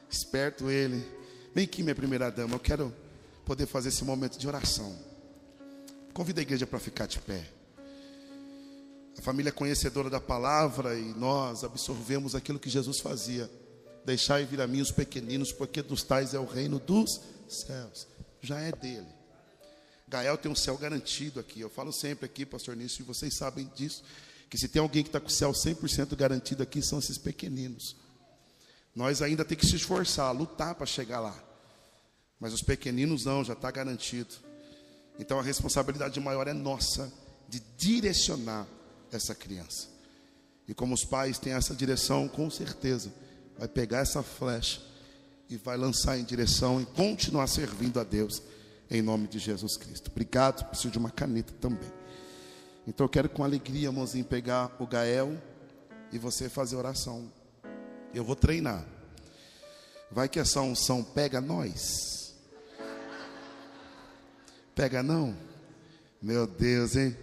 [0.09, 1.05] Esperto ele.
[1.53, 2.55] Vem aqui, minha primeira dama.
[2.55, 2.93] Eu quero
[3.45, 4.97] poder fazer esse momento de oração.
[6.13, 7.45] Convida a igreja para ficar de pé.
[9.17, 13.49] A família é conhecedora da palavra e nós absorvemos aquilo que Jesus fazia.
[14.03, 18.07] Deixai vir a mim os pequeninos, porque dos tais é o reino dos céus.
[18.41, 19.14] Já é dele.
[20.07, 21.59] Gael tem um céu garantido aqui.
[21.59, 24.03] Eu falo sempre aqui, pastor Nício, e vocês sabem disso,
[24.49, 27.95] que se tem alguém que está com o céu 100% garantido aqui, são esses pequeninos.
[28.95, 31.37] Nós ainda temos que se esforçar, lutar para chegar lá.
[32.39, 34.35] Mas os pequeninos não, já está garantido.
[35.17, 37.11] Então a responsabilidade maior é nossa
[37.47, 38.67] de direcionar
[39.11, 39.87] essa criança.
[40.67, 43.13] E como os pais têm essa direção, com certeza,
[43.57, 44.81] vai pegar essa flecha
[45.49, 48.41] e vai lançar em direção e continuar servindo a Deus
[48.89, 50.09] em nome de Jesus Cristo.
[50.11, 51.91] Obrigado, preciso de uma caneta também.
[52.87, 55.35] Então eu quero com alegria, irmãozinho, pegar o Gael
[56.11, 57.31] e você fazer oração.
[58.13, 58.85] Eu vou treinar.
[60.11, 62.35] Vai que essa unção pega nós.
[64.75, 65.35] Pega não?
[66.21, 67.17] Meu Deus, hein?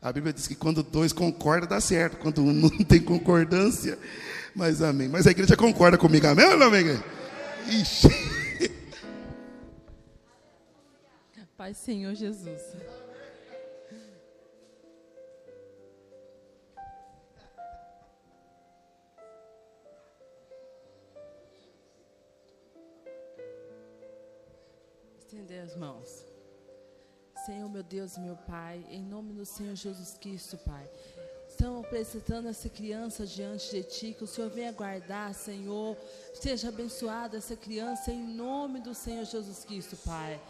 [0.00, 2.18] A Bíblia diz que quando dois concordam, dá certo.
[2.18, 3.96] Quando um não tem concordância,
[4.54, 5.08] mas amém.
[5.08, 7.00] Mas a igreja concorda comigo, amém ou não, amém?
[7.68, 8.41] Ixi.
[11.62, 12.60] Pai Senhor Jesus.
[25.16, 26.26] Estender as mãos.
[27.46, 30.90] Senhor, meu Deus, meu Pai, em nome do Senhor Jesus Cristo, Pai.
[31.62, 35.96] Estamos apresentando essa criança diante de Ti, que o Senhor venha guardar, Senhor.
[36.34, 40.40] Seja abençoada essa criança em nome do Senhor Jesus Cristo, Pai.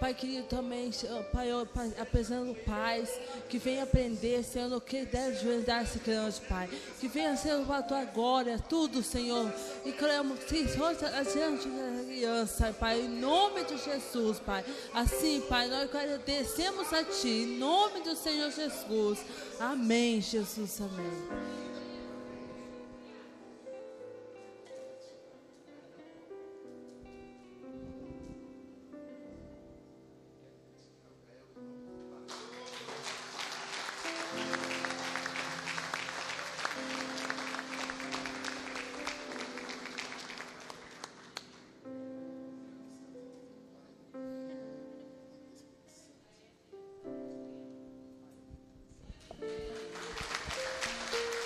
[0.00, 0.90] Pai querido, também,
[1.30, 3.10] Pai, pai apresentando pais
[3.50, 6.70] que venham aprender, Senhor, no que deve ajudar essa criança, Pai.
[6.98, 9.52] Que venha ser a Tua glória, tudo, Senhor.
[9.84, 14.64] E cremos, Senhor, adiante da criança, Pai, em nome de Jesus, Pai.
[14.94, 19.18] Assim, Pai, nós agradecemos a Ti, em nome do Senhor Jesus.
[19.62, 21.71] Amém, Jesus, amém.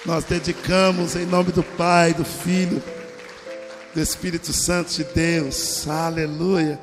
[0.06, 2.80] Nós dedicamos em nome do Pai, do Filho,
[3.92, 5.88] do Espírito Santo de Deus.
[5.88, 6.78] Aleluia.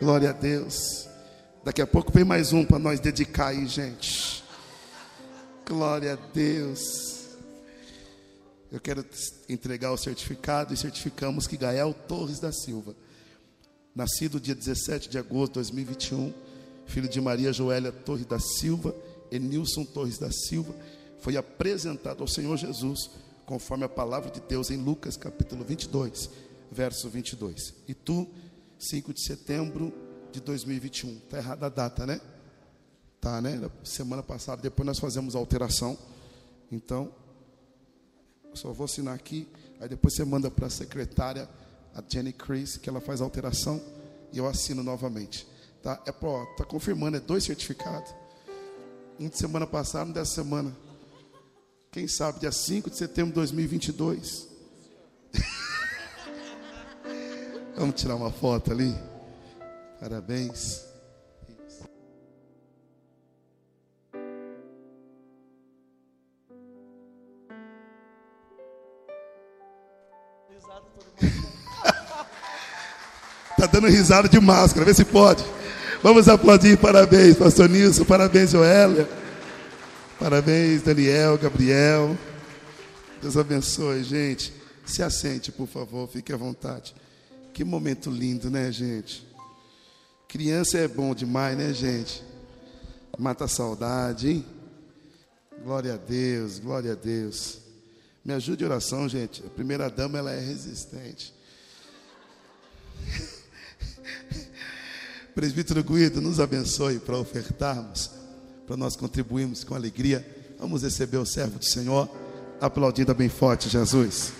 [0.00, 1.06] Glória a Deus.
[1.62, 4.42] Daqui a pouco vem mais um para nós dedicar aí, gente.
[5.66, 7.36] Glória a Deus.
[8.72, 9.04] Eu quero
[9.46, 12.96] entregar o certificado e certificamos que Gael Torres da Silva,
[13.94, 16.32] nascido dia 17 de agosto de 2021,
[16.86, 18.94] filho de Maria Joélia Torres da Silva,
[19.30, 20.74] Enilson Torres da Silva,
[21.20, 23.10] foi apresentado ao Senhor Jesus,
[23.44, 26.30] conforme a palavra de Deus em Lucas capítulo 22,
[26.70, 27.74] verso 22.
[27.86, 28.28] E tu,
[28.78, 29.92] 5 de setembro
[30.30, 31.16] de 2021.
[31.16, 32.20] Está errada a data, né?
[33.20, 33.68] Tá, né?
[33.82, 35.98] Semana passada, depois nós fazemos a alteração.
[36.70, 37.12] Então,
[38.54, 39.48] só vou assinar aqui.
[39.80, 41.48] Aí depois você manda para a secretária,
[41.94, 43.80] a Jenny Chris, que ela faz a alteração.
[44.32, 45.46] E eu assino novamente.
[45.82, 46.02] Tá?
[46.06, 48.12] É para, tá confirmando, é dois certificados.
[49.18, 50.76] Um de semana passada, um dessa semana.
[51.90, 54.46] Quem sabe, dia 5 de setembro de 2022.
[57.76, 58.94] Vamos tirar uma foto ali.
[59.98, 60.82] Parabéns.
[70.50, 71.48] Risada todo mundo.
[73.56, 75.42] Tá dando risada de máscara, vê se pode.
[76.02, 79.08] Vamos aplaudir, parabéns, pastor Nilson, parabéns, Joélia.
[80.18, 82.18] Parabéns, Daniel, Gabriel.
[83.22, 84.52] Deus abençoe, gente.
[84.84, 86.92] Se assente, por favor, fique à vontade.
[87.54, 89.24] Que momento lindo, né, gente?
[90.26, 92.24] Criança é bom demais, né, gente?
[93.16, 94.44] Mata a saudade, hein?
[95.62, 97.60] Glória a Deus, glória a Deus.
[98.24, 99.44] Me ajude em oração, gente.
[99.46, 101.32] A primeira dama, ela é resistente.
[105.32, 108.17] Presbítero Guido, nos abençoe para ofertarmos,
[108.68, 110.22] para nós contribuirmos com alegria.
[110.58, 112.06] Vamos receber o servo do Senhor,
[112.60, 114.34] aplaudindo bem forte, Jesus.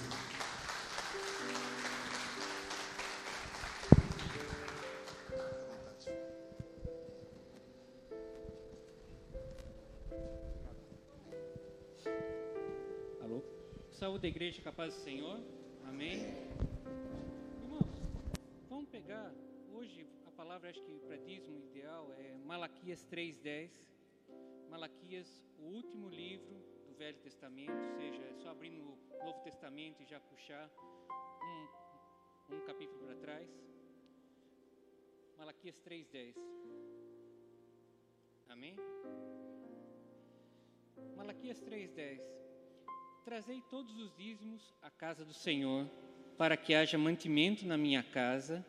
[13.23, 13.43] Alô?
[13.93, 15.41] Saúde da igreja, capaz do Senhor.
[15.89, 16.35] Amém.
[17.65, 18.03] Irmãos,
[18.69, 19.33] vamos pegar.
[19.73, 23.88] Hoje a palavra, acho que para dízimo ideal é Malaquias 3:10.
[24.71, 30.03] Malaquias, o último livro do Velho Testamento, ou seja, é só abrir no Novo Testamento
[30.03, 30.71] e já puxar
[32.51, 33.49] um, um capítulo para trás.
[35.39, 36.35] Malaquias 3:10.
[38.49, 38.77] Amém?
[41.17, 42.21] Malaquias 3:10.
[43.25, 45.89] Trazei todos os dízimos à casa do Senhor,
[46.37, 48.65] para que haja mantimento na minha casa,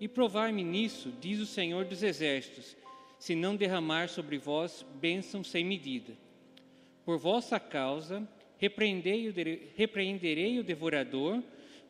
[0.00, 2.76] e provai-me nisso, diz o Senhor dos Exércitos,
[3.22, 6.12] se não derramar sobre vós bênção sem medida.
[7.04, 11.40] Por vossa causa, repreendei o de- repreenderei o devorador,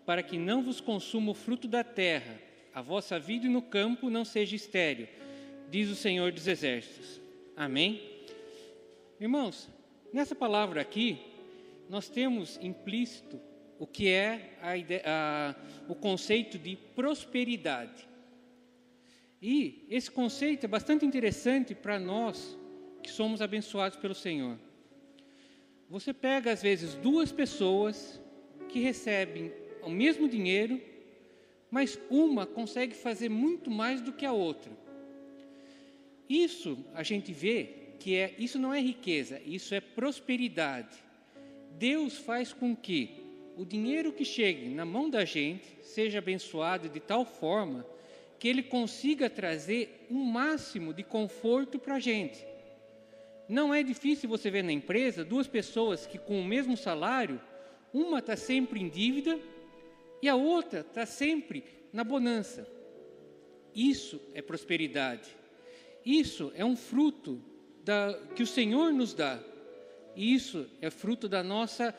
[0.04, 2.38] para que não vos consuma o fruto da terra,
[2.74, 5.08] a vossa vida no campo não seja estéril,
[5.70, 7.18] diz o Senhor dos Exércitos.
[7.56, 8.02] Amém?
[9.18, 9.70] Irmãos,
[10.12, 11.16] nessa palavra aqui,
[11.88, 13.40] nós temos implícito
[13.78, 15.56] o que é a ide- a-
[15.88, 18.11] o conceito de prosperidade.
[19.42, 22.56] E esse conceito é bastante interessante para nós
[23.02, 24.56] que somos abençoados pelo Senhor.
[25.90, 28.22] Você pega, às vezes, duas pessoas
[28.68, 30.80] que recebem o mesmo dinheiro,
[31.68, 34.70] mas uma consegue fazer muito mais do que a outra.
[36.28, 40.96] Isso a gente vê que é, isso não é riqueza, isso é prosperidade.
[41.72, 43.10] Deus faz com que
[43.56, 47.84] o dinheiro que chegue na mão da gente seja abençoado de tal forma
[48.42, 52.44] que ele consiga trazer um máximo de conforto para a gente.
[53.48, 57.40] Não é difícil você ver na empresa duas pessoas que com o mesmo salário,
[57.94, 59.38] uma está sempre em dívida
[60.20, 61.62] e a outra está sempre
[61.92, 62.66] na bonança.
[63.72, 65.28] Isso é prosperidade.
[66.04, 67.40] Isso é um fruto
[67.84, 69.38] da, que o Senhor nos dá.
[70.16, 71.94] Isso é fruto da nossa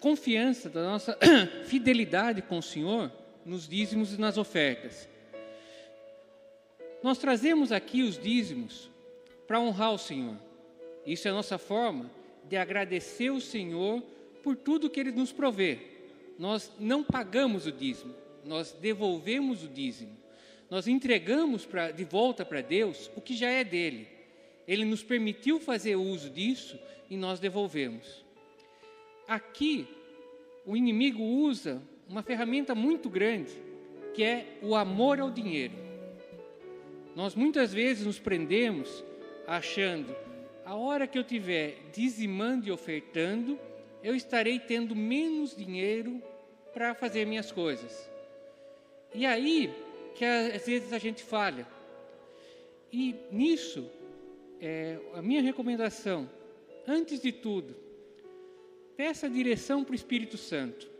[0.00, 1.18] confiança, da nossa
[1.64, 3.10] fidelidade com o Senhor
[3.42, 5.10] nos dízimos e nas ofertas.
[7.02, 8.88] Nós trazemos aqui os dízimos
[9.46, 10.36] para honrar o Senhor.
[11.04, 12.10] Isso é a nossa forma
[12.48, 14.02] de agradecer o Senhor
[14.42, 15.78] por tudo que Ele nos provê.
[16.38, 20.16] Nós não pagamos o dízimo, nós devolvemos o dízimo.
[20.70, 24.08] Nós entregamos pra, de volta para Deus o que já é dele.
[24.66, 26.78] Ele nos permitiu fazer uso disso
[27.10, 28.24] e nós devolvemos.
[29.28, 29.86] Aqui,
[30.64, 33.52] o inimigo usa uma ferramenta muito grande,
[34.14, 35.91] que é o amor ao dinheiro.
[37.14, 39.04] Nós muitas vezes nos prendemos
[39.46, 40.14] achando,
[40.64, 43.58] a hora que eu tiver dizimando e ofertando,
[44.02, 46.22] eu estarei tendo menos dinheiro
[46.72, 48.10] para fazer minhas coisas.
[49.14, 49.72] E aí
[50.14, 51.66] que às vezes a gente falha.
[52.92, 53.90] E nisso,
[54.60, 56.28] é, a minha recomendação,
[56.86, 57.74] antes de tudo,
[58.96, 60.90] peça direção para o Espírito Santo.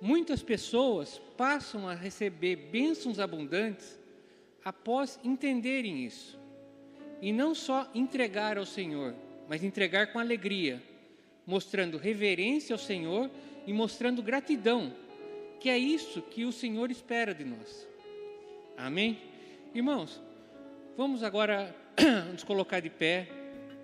[0.00, 3.98] Muitas pessoas passam a receber bênçãos abundantes
[4.64, 6.38] após entenderem isso.
[7.20, 9.14] E não só entregar ao Senhor,
[9.48, 10.82] mas entregar com alegria,
[11.46, 13.30] mostrando reverência ao Senhor
[13.66, 14.94] e mostrando gratidão,
[15.60, 17.86] que é isso que o Senhor espera de nós.
[18.76, 19.18] Amém?
[19.74, 20.20] Irmãos,
[20.96, 21.74] vamos agora
[22.32, 23.28] nos colocar de pé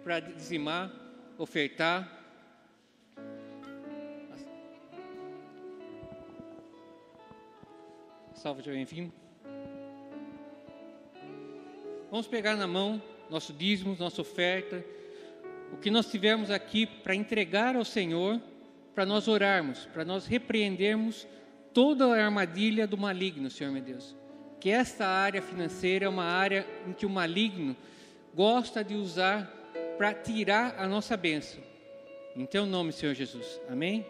[0.03, 0.91] para dizimar,
[1.39, 2.19] ofertar.
[8.35, 9.20] Salve de bem-vindo.
[12.11, 13.01] Vamos pegar na mão
[13.31, 14.85] nosso dízimo, nossa oferta,
[15.73, 18.41] o que nós tivermos aqui para entregar ao Senhor,
[18.93, 21.25] para nós orarmos, para nós repreendermos
[21.73, 24.17] toda a armadilha do maligno, Senhor meu Deus.
[24.59, 27.77] Que esta área financeira é uma área em que o maligno
[28.35, 29.47] gosta de usar
[29.97, 31.63] para tirar a nossa bênção.
[32.35, 33.61] Em teu nome, Senhor Jesus.
[33.69, 34.05] Amém?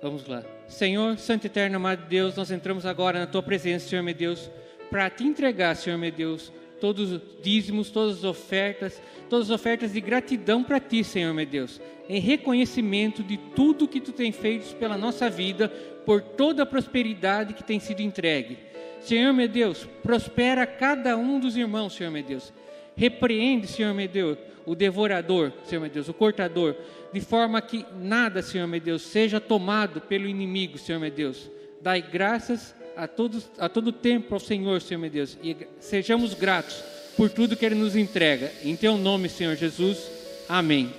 [0.00, 0.42] Vamos lá.
[0.66, 4.50] Senhor, Santo Eterno, amado Deus, nós entramos agora na tua presença, Senhor meu Deus,
[4.90, 9.92] para te entregar, Senhor meu Deus, todos os dízimos, todas as ofertas, todas as ofertas
[9.92, 14.74] de gratidão para ti, Senhor meu Deus, em reconhecimento de tudo que tu tem feito
[14.76, 15.68] pela nossa vida,
[16.06, 18.58] por toda a prosperidade que tem sido entregue.
[19.00, 22.52] Senhor meu Deus, prospera cada um dos irmãos, Senhor meu Deus.
[22.96, 26.74] Repreende, Senhor meu Deus, o devorador, Senhor meu Deus, o cortador,
[27.12, 31.50] de forma que nada, Senhor meu Deus, seja tomado pelo inimigo, Senhor meu Deus.
[31.80, 36.82] Dai graças a, todos, a todo tempo ao Senhor, Senhor meu Deus, e sejamos gratos
[37.16, 38.50] por tudo que Ele nos entrega.
[38.64, 40.10] Em Teu nome, Senhor Jesus.
[40.48, 40.92] Amém.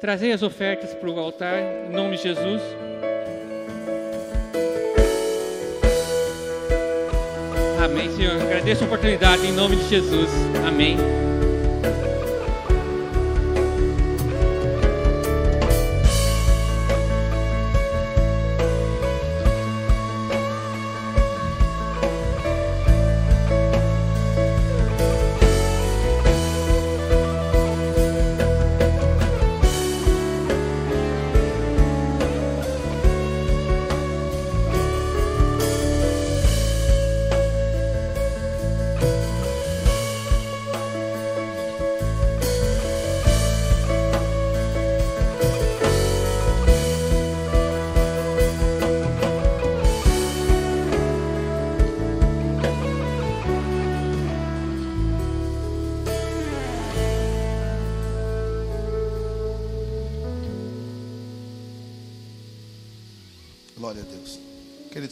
[0.00, 1.58] Trazei as ofertas para o altar,
[1.88, 2.60] em nome de Jesus.
[7.80, 8.42] Amém, Senhor.
[8.42, 10.28] Agradeço a oportunidade em nome de Jesus.
[10.66, 10.96] Amém.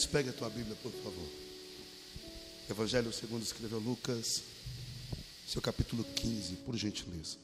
[0.00, 1.28] Queridos, pegue a tua Bíblia, por favor.
[2.68, 4.42] Evangelho segundo escreveu Lucas,
[5.46, 7.36] seu capítulo 15, por gentileza.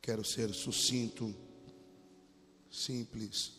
[0.00, 1.34] Quero ser sucinto,
[2.70, 3.52] simples,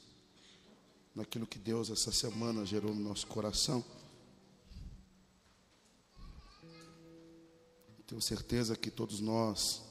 [1.14, 3.84] naquilo que Deus essa semana gerou no nosso coração.
[8.08, 9.84] Tenho certeza que todos nós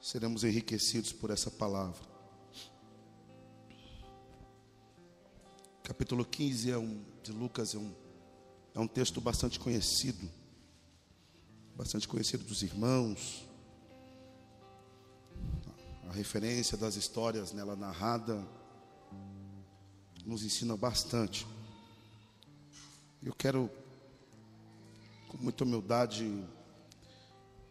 [0.00, 2.13] seremos enriquecidos por essa palavra.
[5.84, 7.94] Capítulo 15 é um, de Lucas é um,
[8.74, 10.30] é um texto bastante conhecido,
[11.76, 13.46] bastante conhecido dos irmãos.
[16.08, 18.42] A referência das histórias nela narrada
[20.24, 21.46] nos ensina bastante.
[23.22, 23.70] Eu quero,
[25.28, 26.48] com muita humildade,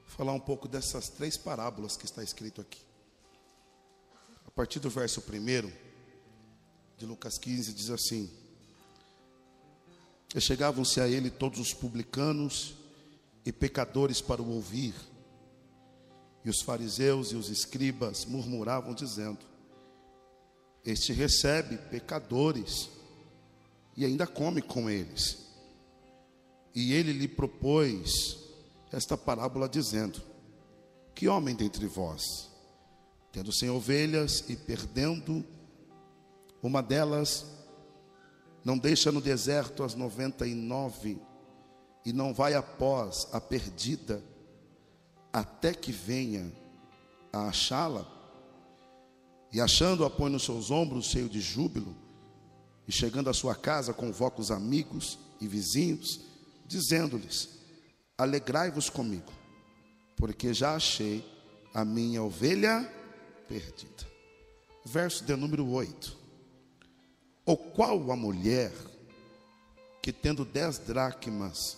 [0.06, 2.86] falar um pouco dessas três parábolas que está escrito aqui.
[4.46, 5.83] A partir do verso 1
[7.04, 8.30] de Lucas 15 diz assim:
[10.34, 12.76] E chegavam-se a ele todos os publicanos
[13.46, 14.96] e pecadores para o ouvir.
[16.46, 19.40] E os fariseus e os escribas murmuravam dizendo:
[20.86, 22.90] Este recebe pecadores
[23.98, 25.40] e ainda come com eles.
[26.74, 28.38] E ele lhe propôs
[28.94, 30.22] esta parábola dizendo:
[31.14, 32.50] Que homem dentre vós,
[33.30, 35.46] tendo sem ovelhas e perdendo
[36.64, 37.46] uma delas,
[38.64, 41.22] não deixa no deserto as noventa e nove
[42.06, 44.24] e não vai após a perdida
[45.32, 46.52] até que venha
[47.34, 48.08] a achá-la?
[49.52, 51.96] E achando-a, põe nos seus ombros, cheio de júbilo,
[52.88, 56.22] e chegando à sua casa, convoca os amigos e vizinhos,
[56.66, 57.60] dizendo-lhes:
[58.18, 59.32] Alegrai-vos comigo,
[60.16, 61.24] porque já achei
[61.74, 62.90] a minha ovelha
[63.48, 64.08] perdida.
[64.86, 66.23] Verso de número 8.
[67.46, 68.72] Ou qual a mulher
[70.02, 71.78] que tendo dez dracmas,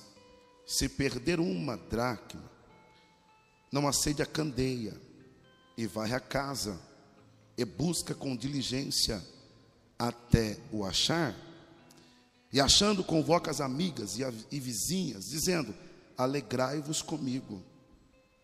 [0.65, 2.51] se perder uma dracma,
[3.71, 4.93] não acende a candeia
[5.77, 6.79] e vai à casa
[7.57, 9.23] e busca com diligência
[9.97, 11.35] até o achar?
[12.53, 15.75] E achando, convoca as amigas e, a, e vizinhas, dizendo:
[16.17, 17.61] Alegrai-vos comigo,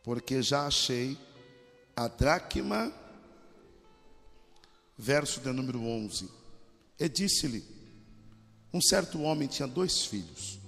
[0.03, 1.17] porque já achei
[1.95, 2.91] a dracma.
[4.97, 6.40] Verso de número 11.
[7.01, 7.63] E disse-lhe:
[8.71, 10.59] Um certo homem tinha dois filhos,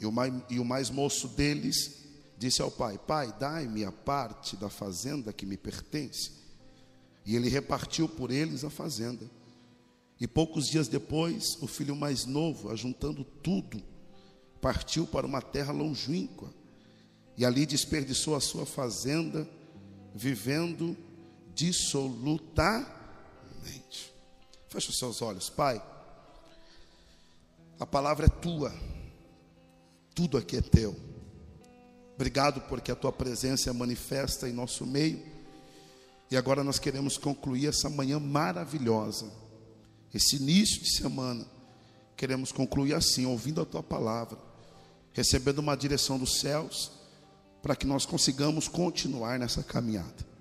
[0.00, 1.98] e o, mais, e o mais moço deles
[2.38, 6.32] disse ao pai: Pai, dai-me a parte da fazenda que me pertence.
[7.26, 9.30] E ele repartiu por eles a fazenda.
[10.18, 13.82] E poucos dias depois, o filho mais novo, ajuntando tudo,
[14.62, 16.50] partiu para uma terra longínqua
[17.36, 19.46] e ali desperdiçou a sua fazenda,
[20.14, 20.96] vivendo
[21.54, 22.93] dissolutamente.
[24.74, 25.80] Feche os seus olhos, Pai.
[27.78, 28.74] A palavra é tua,
[30.12, 30.96] tudo aqui é teu.
[32.16, 35.22] Obrigado porque a tua presença é manifesta em nosso meio.
[36.28, 39.30] E agora nós queremos concluir essa manhã maravilhosa,
[40.12, 41.46] esse início de semana.
[42.16, 44.36] Queremos concluir assim, ouvindo a tua palavra,
[45.12, 46.90] recebendo uma direção dos céus,
[47.62, 50.33] para que nós consigamos continuar nessa caminhada.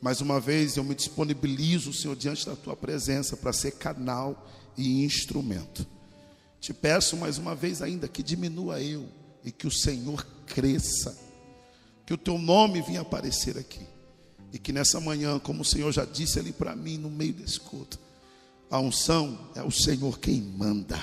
[0.00, 5.04] Mais uma vez eu me disponibilizo, Senhor, diante da tua presença para ser canal e
[5.04, 5.86] instrumento.
[6.60, 9.08] Te peço mais uma vez ainda que diminua eu
[9.44, 11.16] e que o Senhor cresça,
[12.04, 13.86] que o teu nome venha aparecer aqui.
[14.52, 17.60] E que nessa manhã, como o Senhor já disse ali para mim no meio desse
[17.60, 17.98] culto,
[18.70, 21.00] a unção é o Senhor quem manda.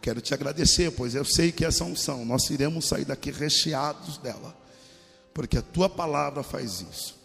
[0.00, 4.56] Quero te agradecer, pois eu sei que essa unção nós iremos sair daqui recheados dela,
[5.34, 7.15] porque a tua palavra faz isso.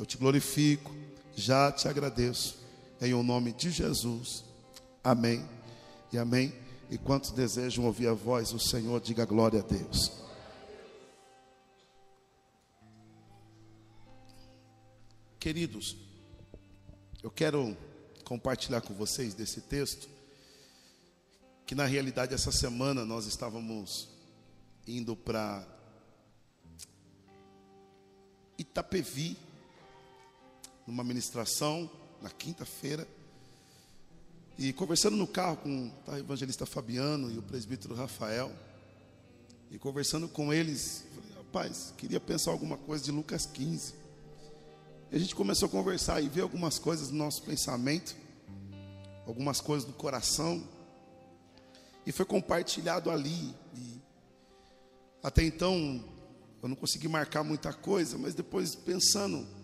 [0.00, 0.96] Eu te glorifico,
[1.36, 2.56] já te agradeço,
[3.02, 4.42] em o nome de Jesus.
[5.04, 5.46] Amém
[6.10, 6.54] e amém.
[6.90, 10.10] E quantos desejam ouvir a voz do Senhor, diga glória a Deus.
[15.38, 15.98] Queridos,
[17.22, 17.76] eu quero
[18.24, 20.08] compartilhar com vocês desse texto,
[21.66, 24.08] que na realidade essa semana nós estávamos
[24.86, 25.62] indo para
[28.56, 29.36] Itapevi,
[30.90, 31.88] numa ministração,
[32.20, 33.06] na quinta-feira,
[34.58, 38.52] e conversando no carro com tá, o evangelista Fabiano e o presbítero Rafael,
[39.70, 43.94] e conversando com eles, falei, rapaz, queria pensar alguma coisa de Lucas 15.
[45.12, 48.16] E a gente começou a conversar e ver algumas coisas no nosso pensamento,
[49.28, 50.60] algumas coisas no coração,
[52.04, 53.54] e foi compartilhado ali.
[53.76, 54.00] E
[55.22, 56.04] até então
[56.60, 59.59] eu não consegui marcar muita coisa, mas depois pensando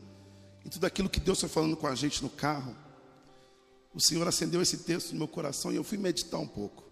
[0.67, 2.75] em tudo aquilo que Deus foi falando com a gente no carro,
[3.95, 6.83] o Senhor acendeu esse texto no meu coração e eu fui meditar um pouco.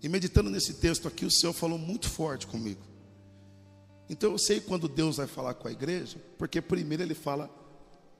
[0.00, 2.80] E meditando nesse texto aqui, o Senhor falou muito forte comigo.
[4.08, 7.50] Então eu sei quando Deus vai falar com a igreja, porque primeiro ele fala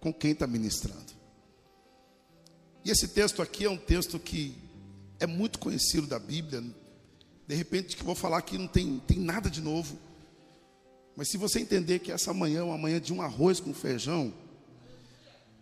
[0.01, 1.12] com quem está ministrando.
[2.85, 4.59] E esse texto aqui é um texto que
[5.20, 6.61] é muito conhecido da Bíblia.
[7.47, 9.97] De repente, que eu vou falar aqui não tem, tem nada de novo.
[11.17, 14.33] Mas se você entender que essa manhã é uma manhã de um arroz com feijão,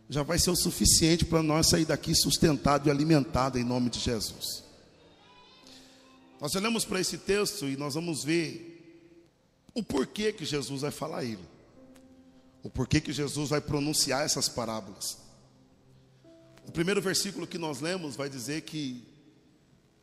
[0.08, 3.98] já vai ser o suficiente para nós sair daqui sustentado e alimentado em nome de
[3.98, 4.62] Jesus.
[6.40, 8.68] Nós olhamos para esse texto e nós vamos ver
[9.74, 11.44] o porquê que Jesus vai falar ele.
[12.62, 15.18] O porquê que Jesus vai pronunciar essas parábolas.
[16.66, 19.02] O primeiro versículo que nós lemos vai dizer que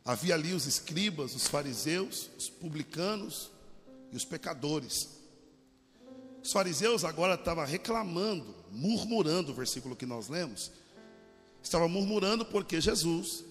[0.04, 3.50] havia ali os escribas, os fariseus, os publicanos
[4.12, 5.19] e os pecadores.
[6.42, 10.70] Os fariseus agora estavam reclamando, murmurando o versículo que nós lemos.
[11.62, 13.44] Estava murmurando porque Jesus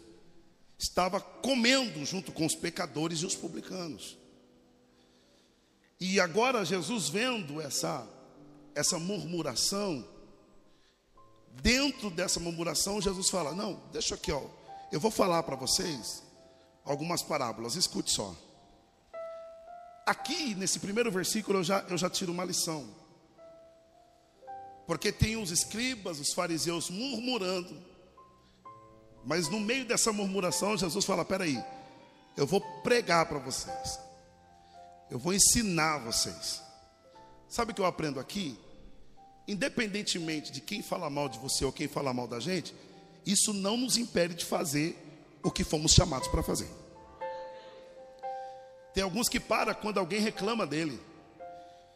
[0.78, 4.18] estava comendo junto com os pecadores e os publicanos.
[6.00, 8.08] E agora Jesus vendo essa
[8.76, 10.08] essa murmuração,
[11.62, 14.44] dentro dessa murmuração Jesus fala: "Não, deixa aqui, ó.
[14.92, 16.24] Eu vou falar para vocês
[16.84, 17.76] algumas parábolas.
[17.76, 18.36] Escute só.
[20.10, 22.84] Aqui, nesse primeiro versículo, eu já, eu já tiro uma lição.
[24.88, 27.78] Porque tem os escribas, os fariseus murmurando.
[29.24, 31.64] Mas no meio dessa murmuração, Jesus fala: peraí,
[32.36, 34.00] eu vou pregar para vocês.
[35.12, 36.60] Eu vou ensinar vocês.
[37.48, 38.58] Sabe o que eu aprendo aqui?
[39.48, 42.74] Independentemente de quem fala mal de você ou quem fala mal da gente,
[43.28, 44.98] isso não nos impede de fazer
[45.44, 46.89] o que fomos chamados para fazer.
[48.94, 51.00] Tem alguns que param quando alguém reclama dele.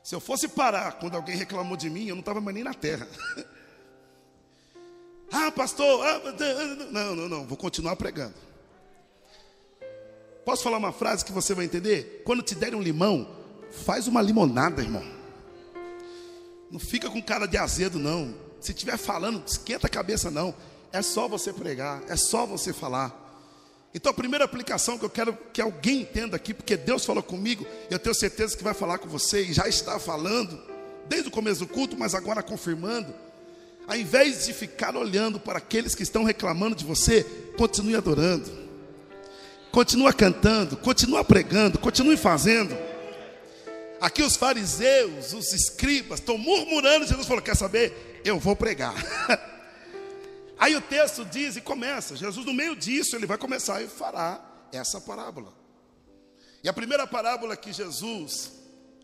[0.03, 2.73] Se eu fosse parar quando alguém reclamou de mim, eu não estava mais nem na
[2.73, 3.07] terra.
[5.31, 6.21] ah, pastor, ah,
[6.91, 8.35] não, não, não, vou continuar pregando.
[10.43, 12.21] Posso falar uma frase que você vai entender?
[12.25, 13.33] Quando te derem um limão,
[13.71, 15.05] faz uma limonada, irmão.
[16.69, 18.35] Não fica com cara de azedo, não.
[18.59, 20.53] Se estiver falando, esquenta a cabeça, não.
[20.91, 23.22] É só você pregar, é só você falar.
[23.93, 27.65] Então a primeira aplicação que eu quero que alguém entenda aqui, porque Deus falou comigo,
[27.91, 30.59] eu tenho certeza que vai falar com você e já está falando,
[31.07, 33.13] desde o começo do culto, mas agora confirmando.
[33.87, 37.23] Ao invés de ficar olhando para aqueles que estão reclamando de você,
[37.55, 38.49] continue adorando,
[39.71, 42.75] continue cantando, continue pregando, continue fazendo.
[44.01, 48.21] Aqui os fariseus, os escribas, estão murmurando, Jesus falou: Quer saber?
[48.25, 48.95] Eu vou pregar.
[50.58, 54.43] Aí o texto diz e começa, Jesus no meio disso, ele vai começar e fará
[54.72, 55.54] essa parábola.
[56.64, 58.51] E a primeira parábola que Jesus,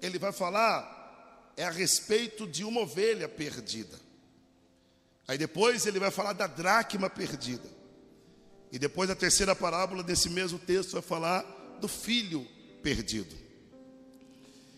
[0.02, 4.00] ele vai falar é a respeito de uma ovelha perdida.
[5.28, 7.70] Aí depois ele vai falar da dracma perdida.
[8.72, 11.42] E depois a terceira parábola desse mesmo texto vai falar
[11.82, 12.48] do filho
[12.82, 13.36] perdido.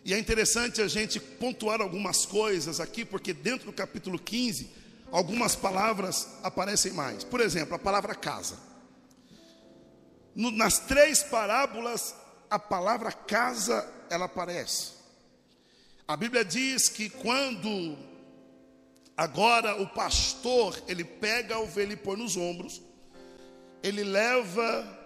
[0.03, 4.80] E é interessante a gente pontuar algumas coisas aqui, porque dentro do capítulo 15
[5.11, 7.23] algumas palavras aparecem mais.
[7.23, 8.57] Por exemplo, a palavra casa.
[10.35, 12.15] No, nas três parábolas,
[12.49, 14.93] a palavra casa ela aparece.
[16.07, 17.97] A Bíblia diz que quando
[19.15, 22.81] agora o pastor ele pega a ovelha e põe nos ombros,
[23.83, 24.99] ele leva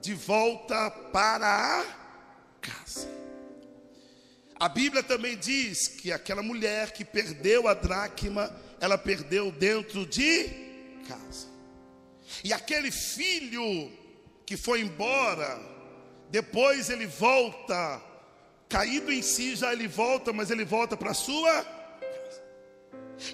[0.00, 1.84] de volta para a
[2.60, 3.08] casa.
[4.58, 10.48] A Bíblia também diz que aquela mulher que perdeu a dracma, ela perdeu dentro de
[11.06, 11.46] casa.
[12.42, 13.92] E aquele filho
[14.44, 15.60] que foi embora,
[16.28, 18.02] depois ele volta,
[18.68, 22.42] caído em si, já ele volta, mas ele volta para a sua casa.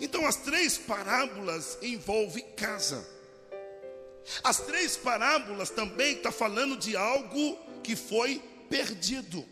[0.03, 3.09] Então as três parábolas envolvem casa.
[4.45, 9.47] As três parábolas também estão tá falando de algo que foi perdido.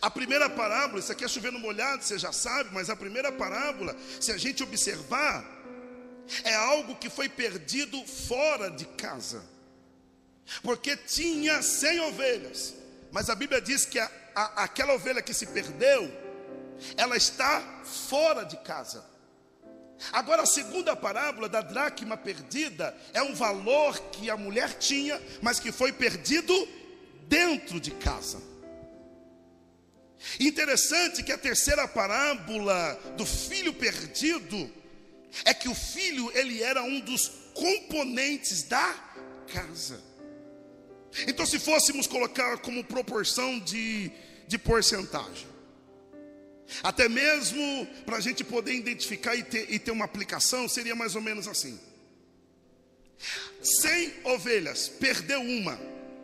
[0.00, 3.96] A primeira parábola, isso aqui é chovendo molhado, você já sabe, mas a primeira parábola,
[4.20, 5.44] se a gente observar,
[6.44, 9.42] é algo que foi perdido fora de casa,
[10.62, 12.74] porque tinha cem ovelhas,
[13.10, 16.10] mas a Bíblia diz que a, a, aquela ovelha que se perdeu,
[16.96, 19.04] ela está fora de casa.
[20.12, 25.60] Agora, a segunda parábola da dracma perdida é um valor que a mulher tinha, mas
[25.60, 26.54] que foi perdido
[27.28, 28.49] dentro de casa.
[30.38, 34.70] Interessante que a terceira parábola do filho perdido
[35.44, 38.92] é que o filho ele era um dos componentes da
[39.52, 40.00] casa.
[41.26, 44.10] Então, se fôssemos colocar como proporção de,
[44.46, 45.48] de porcentagem,
[46.82, 51.16] até mesmo para a gente poder identificar e ter, e ter uma aplicação, seria mais
[51.16, 51.78] ou menos assim:
[53.62, 55.80] 100 ovelhas, perdeu uma.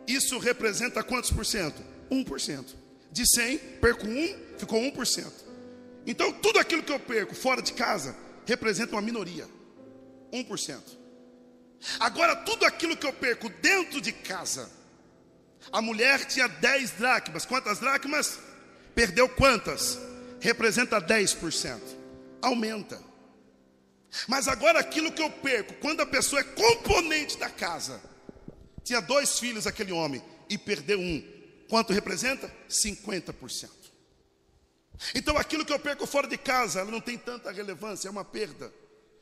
[0.07, 1.83] Isso representa quantos por cento?
[2.09, 2.76] 1%.
[3.11, 5.31] De 100, perco 1, ficou 1%.
[6.05, 9.47] Então, tudo aquilo que eu perco fora de casa representa uma minoria.
[10.31, 10.81] 1%.
[11.99, 14.69] Agora, tudo aquilo que eu perco dentro de casa,
[15.71, 17.45] a mulher tinha 10 dracmas.
[17.45, 18.39] Quantas dracmas?
[18.95, 19.99] Perdeu quantas?
[20.39, 21.79] Representa 10%.
[22.41, 23.01] Aumenta.
[24.27, 28.01] Mas agora aquilo que eu perco, quando a pessoa é componente da casa,
[28.83, 31.23] tinha dois filhos aquele homem e perdeu um,
[31.69, 32.51] quanto representa?
[32.69, 33.69] 50%.
[35.13, 38.25] Então aquilo que eu perco fora de casa, ela não tem tanta relevância, é uma
[38.25, 38.73] perda.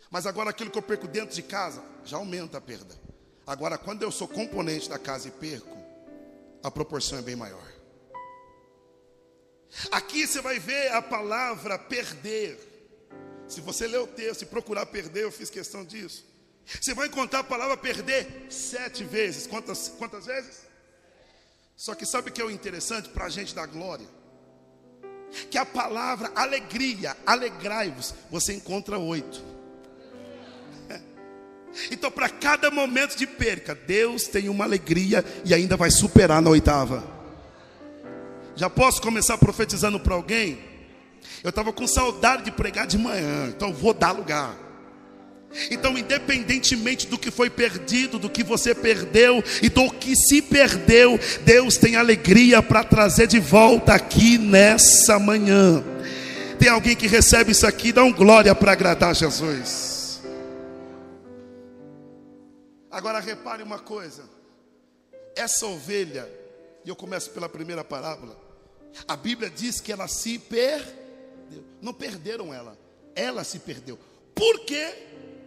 [0.09, 2.95] Mas agora aquilo que eu perco dentro de casa, já aumenta a perda.
[3.45, 5.77] Agora, quando eu sou componente da casa e perco,
[6.63, 7.75] a proporção é bem maior.
[9.91, 12.57] Aqui você vai ver a palavra perder.
[13.47, 16.25] Se você ler o texto e procurar perder, eu fiz questão disso.
[16.65, 19.45] Você vai encontrar a palavra perder sete vezes.
[19.45, 20.64] Quantas, quantas vezes?
[21.75, 24.07] Só que sabe o que é o interessante para a gente da glória?
[25.49, 29.43] Que a palavra alegria, alegrai-vos, você encontra oito.
[31.91, 36.49] Então, para cada momento de perca, Deus tem uma alegria e ainda vai superar na
[36.49, 37.03] oitava.
[38.55, 40.57] Já posso começar profetizando para alguém?
[41.43, 44.55] Eu estava com saudade de pregar de manhã, então vou dar lugar.
[45.71, 51.19] Então, independentemente do que foi perdido, do que você perdeu e do que se perdeu,
[51.43, 55.83] Deus tem alegria para trazer de volta aqui nessa manhã.
[56.59, 60.21] Tem alguém que recebe isso aqui, dá um glória para agradar Jesus.
[62.89, 64.23] Agora repare uma coisa:
[65.35, 66.29] essa ovelha,
[66.83, 68.37] e eu começo pela primeira parábola,
[69.07, 70.95] a Bíblia diz que ela se perdeu.
[71.81, 72.77] Não perderam ela,
[73.15, 73.99] ela se perdeu.
[74.33, 74.93] Por que,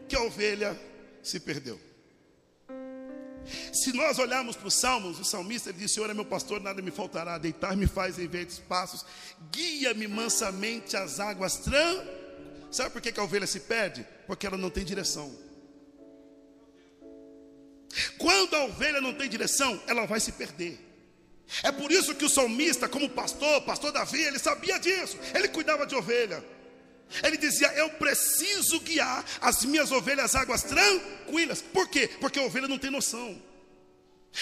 [0.09, 0.79] que a ovelha
[1.23, 1.79] se perdeu?
[3.73, 6.91] Se nós olharmos para os salmos, o salmista diz: Senhor é meu pastor, nada me
[6.91, 9.05] faltará, deitar-me faz em verdes passos,
[9.51, 12.05] guia-me mansamente às águas tran.
[12.71, 14.07] Sabe por que a ovelha se perde?
[14.27, 15.35] Porque ela não tem direção.
[18.19, 20.79] Quando a ovelha não tem direção, ela vai se perder.
[21.63, 25.17] É por isso que o salmista, como pastor, pastor Davi, ele sabia disso.
[25.35, 26.45] Ele cuidava de ovelha.
[27.23, 31.63] Ele dizia: Eu preciso guiar as minhas ovelhas águas tranquilas.
[31.63, 32.09] Por quê?
[32.21, 33.41] Porque a ovelha não tem noção.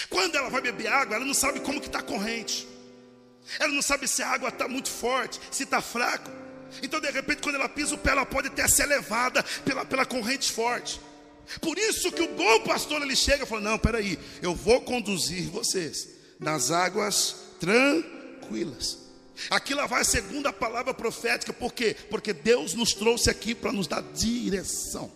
[0.09, 2.67] Quando ela vai beber água, ela não sabe como que está a corrente.
[3.59, 6.29] Ela não sabe se a água está muito forte, se está fraco.
[6.83, 10.05] Então, de repente, quando ela pisa o pé, ela pode até ser levada pela, pela
[10.05, 10.99] corrente forte.
[11.61, 15.49] Por isso que o bom pastor ele chega e fala: Não, peraí, eu vou conduzir
[15.49, 19.06] vocês nas águas tranquilas.
[19.49, 21.95] Aqui lá vai a segunda palavra profética, por quê?
[22.09, 25.11] Porque Deus nos trouxe aqui para nos dar direção.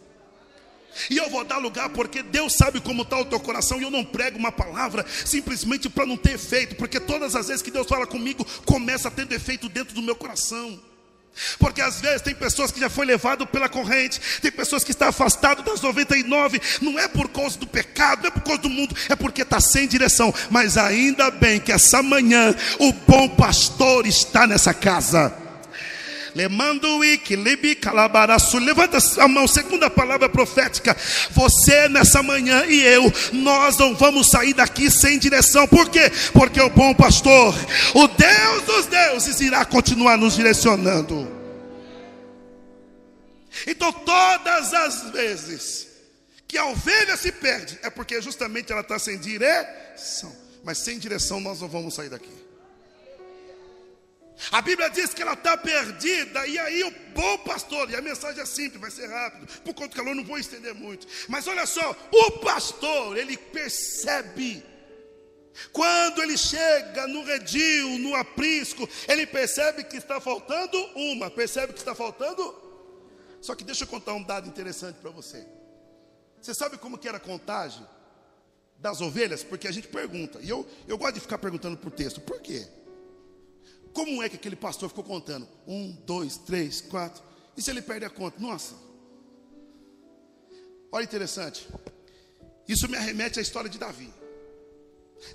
[1.09, 3.91] E eu vou dar lugar porque Deus sabe como está o teu coração e eu
[3.91, 7.87] não prego uma palavra simplesmente para não ter efeito, porque todas as vezes que Deus
[7.87, 10.90] fala comigo, começa ter efeito dentro do meu coração.
[11.57, 15.07] Porque às vezes tem pessoas que já foi levado pela corrente, tem pessoas que estão
[15.07, 18.95] afastadas das 99, não é por causa do pecado, não é por causa do mundo,
[19.09, 20.33] é porque está sem direção.
[20.49, 25.40] Mas ainda bem que essa manhã o bom pastor está nessa casa.
[28.59, 30.95] Levanta a mão, segunda palavra profética.
[31.31, 35.67] Você nessa manhã e eu, nós não vamos sair daqui sem direção.
[35.67, 36.11] Por quê?
[36.33, 37.53] Porque o bom pastor,
[37.93, 41.41] o Deus dos deuses, irá continuar nos direcionando.
[43.67, 45.87] Então, todas as vezes
[46.47, 50.35] que a ovelha se perde, é porque justamente ela está sem direção.
[50.63, 52.40] Mas sem direção nós não vamos sair daqui.
[54.49, 58.41] A Bíblia diz que ela está perdida, e aí o bom pastor, e a mensagem
[58.41, 61.05] é simples, vai ser rápido, por conta do calor não vou estender muito.
[61.27, 64.65] Mas olha só, o pastor, ele percebe.
[65.71, 71.79] Quando ele chega no redil, no aprisco, ele percebe que está faltando uma, percebe que
[71.79, 72.55] está faltando.
[73.41, 75.45] Só que deixa eu contar um dado interessante para você.
[76.41, 77.85] Você sabe como que era a contagem
[78.77, 79.43] das ovelhas?
[79.43, 82.67] Porque a gente pergunta, e eu, eu gosto de ficar perguntando por texto, por quê?
[83.93, 85.47] Como é que aquele pastor ficou contando?
[85.67, 87.23] Um, dois, três, quatro.
[87.55, 88.39] E se ele perde a conta?
[88.39, 88.75] Nossa.
[90.91, 91.67] Olha interessante.
[92.67, 94.13] Isso me arremete à história de Davi.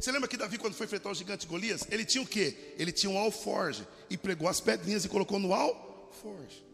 [0.00, 2.74] Você lembra que Davi, quando foi enfrentar o gigante Golias, ele tinha o quê?
[2.76, 6.64] Ele tinha um alforge e pregou as pedrinhas e colocou no alforge.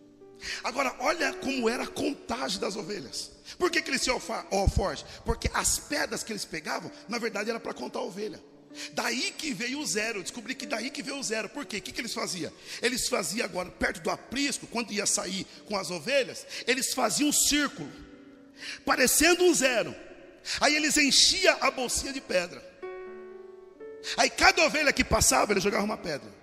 [0.64, 3.30] Agora, olha como era a contagem das ovelhas.
[3.58, 5.04] Por que, que eles tinham alforge?
[5.24, 8.42] Porque as pedras que eles pegavam, na verdade, era para contar a ovelha.
[8.92, 11.48] Daí que veio o zero, eu descobri que daí que veio o zero.
[11.48, 11.78] Por quê?
[11.78, 12.52] O que, que eles faziam?
[12.80, 17.32] Eles faziam agora, perto do aprisco, quando ia sair com as ovelhas, eles faziam um
[17.32, 17.90] círculo,
[18.84, 19.94] parecendo um zero.
[20.60, 22.62] Aí eles enchiam a bolsinha de pedra.
[24.16, 26.42] Aí cada ovelha que passava, ele jogava uma pedra.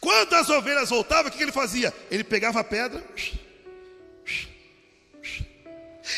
[0.00, 1.94] Quando as ovelhas voltavam, o que ele fazia?
[2.10, 3.04] Ele pegava a pedra.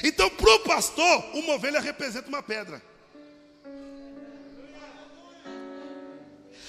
[0.02, 2.82] Então, para o pastor, uma ovelha representa uma pedra.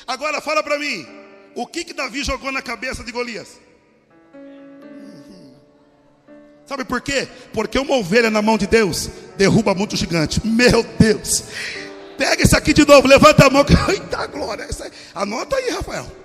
[0.05, 1.07] Agora fala para mim,
[1.55, 3.59] o que que Davi jogou na cabeça de Golias?
[6.65, 7.27] Sabe por quê?
[7.53, 10.45] Porque uma ovelha na mão de Deus derruba muito gigante.
[10.45, 11.43] Meu Deus.
[12.17, 13.65] Pega isso aqui de novo, levanta a mão.
[13.89, 14.67] Eita glória.
[15.13, 16.22] Anota aí, Rafael.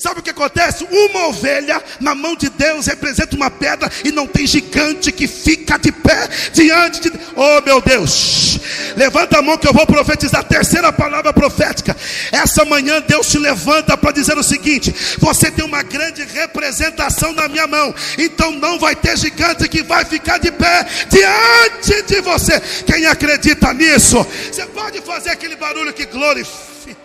[0.00, 0.86] Sabe o que acontece?
[0.90, 5.78] Uma ovelha na mão de Deus representa uma pedra e não tem gigante que fica
[5.78, 7.12] de pé diante de.
[7.36, 8.58] Oh meu Deus!
[8.96, 11.94] Levanta a mão que eu vou profetizar terceira palavra profética.
[12.32, 17.46] Essa manhã Deus te levanta para dizer o seguinte: você tem uma grande representação na
[17.46, 22.58] minha mão, então não vai ter gigante que vai ficar de pé diante de você.
[22.86, 24.26] Quem acredita nisso?
[24.50, 26.99] Você pode fazer aquele barulho que glorifica.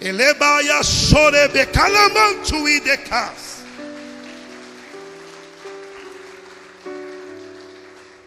[0.00, 3.60] Elebaia chorebe calamantu idecas.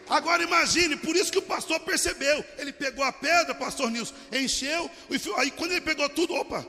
[0.08, 2.45] Agora imagine, por isso que o pastor percebeu.
[2.60, 4.90] Ele pegou a pedra, pastor Nilson, encheu,
[5.38, 6.64] aí quando ele pegou tudo, opa,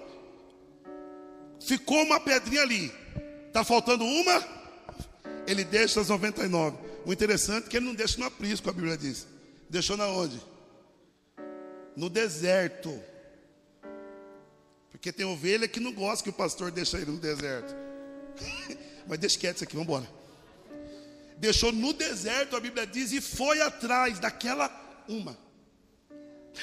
[1.61, 2.91] ficou uma pedrinha ali.
[3.49, 4.43] Está faltando uma,
[5.47, 6.79] ele deixa as 99.
[7.05, 9.27] O interessante é que ele não deixa no aprisco, a Bíblia diz.
[9.69, 10.41] Deixou na onde?
[11.95, 12.99] No deserto.
[15.05, 17.77] Porque tem ovelha que não gosta que o pastor deixe ele no deserto.
[19.07, 20.11] Mas deixa quieto isso aqui, vamos embora.
[21.37, 24.71] Deixou no deserto, a Bíblia diz, e foi atrás daquela
[25.07, 25.37] uma.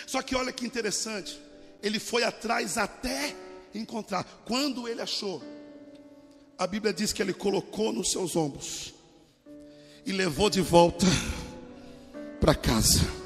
[0.07, 1.39] Só que olha que interessante.
[1.84, 3.35] Ele foi atrás até
[3.76, 4.23] encontrar.
[4.43, 5.43] Quando ele achou,
[6.57, 8.91] a Bíblia diz que ele colocou nos seus ombros
[10.03, 11.05] e levou de volta
[12.39, 13.20] para casa.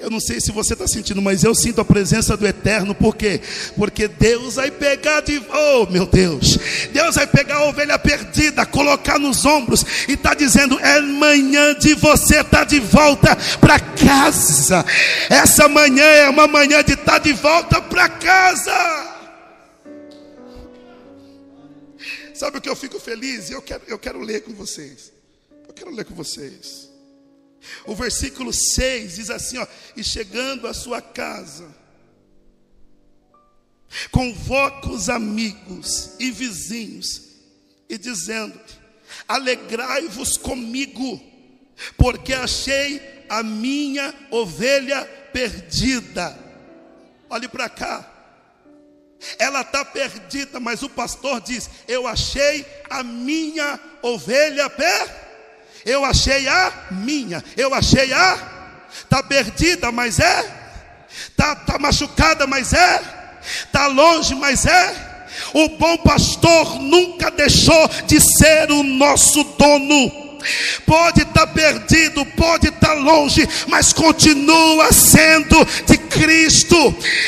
[0.00, 3.16] Eu não sei se você está sentindo, mas eu sinto a presença do Eterno, por
[3.16, 3.40] quê?
[3.76, 5.38] Porque Deus vai pegar de.
[5.38, 6.56] Oh, meu Deus!
[6.92, 11.94] Deus vai pegar a ovelha perdida, colocar nos ombros e está dizendo: é manhã de
[11.94, 14.84] você estar tá de volta para casa.
[15.28, 19.16] Essa manhã é uma manhã de estar tá de volta para casa.
[22.34, 23.50] Sabe o que eu fico feliz?
[23.50, 25.17] Eu quero, eu quero ler com vocês
[25.78, 26.88] quero ler com vocês.
[27.86, 31.74] O versículo 6 diz assim: ó, e chegando à sua casa,
[34.10, 37.22] convoca os amigos e vizinhos,
[37.88, 38.58] e dizendo:
[39.26, 41.20] alegrai-vos comigo,
[41.96, 46.36] porque achei a minha ovelha perdida.
[47.30, 48.14] Olhe para cá.
[49.36, 55.27] Ela está perdida, mas o pastor diz: Eu achei a minha ovelha perdida.
[55.84, 58.38] Eu achei a minha, eu achei a.
[59.02, 60.58] Está perdida, mas é.
[61.30, 63.00] Está tá machucada, mas é.
[63.64, 65.08] Está longe, mas é.
[65.54, 70.27] O bom pastor nunca deixou de ser o nosso dono.
[70.86, 76.76] Pode estar tá perdido, pode estar tá longe, mas continua sendo de Cristo.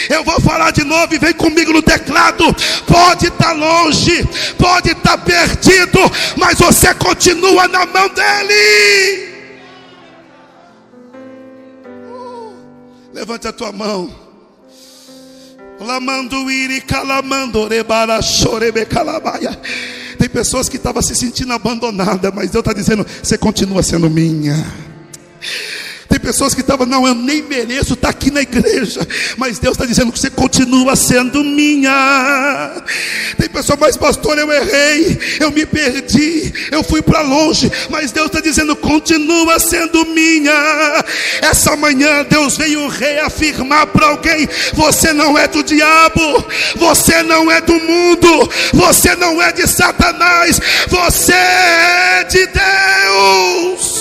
[0.09, 2.45] Eu vou falar de novo e vem comigo no teclado.
[2.87, 4.27] Pode estar tá longe,
[4.59, 5.99] pode estar perdido,
[6.37, 9.31] mas você continua na mão dEle.
[13.12, 14.11] Levante a tua mão.
[15.81, 19.59] Lamando iri calamando rebara chorebe calabaya.
[20.20, 24.55] Tem pessoas que estavam se sentindo abandonadas, mas Deus está dizendo: você continua sendo minha.
[26.11, 29.07] Tem pessoas que estavam, não, eu nem mereço estar aqui na igreja,
[29.37, 32.82] mas Deus está dizendo que você continua sendo minha.
[33.39, 38.27] Tem pessoa, mas pastor, eu errei, eu me perdi, eu fui para longe, mas Deus
[38.27, 41.05] está dizendo, continua sendo minha.
[41.43, 47.61] Essa manhã Deus veio reafirmar para alguém: você não é do diabo, você não é
[47.61, 54.01] do mundo, você não é de Satanás, você é de Deus.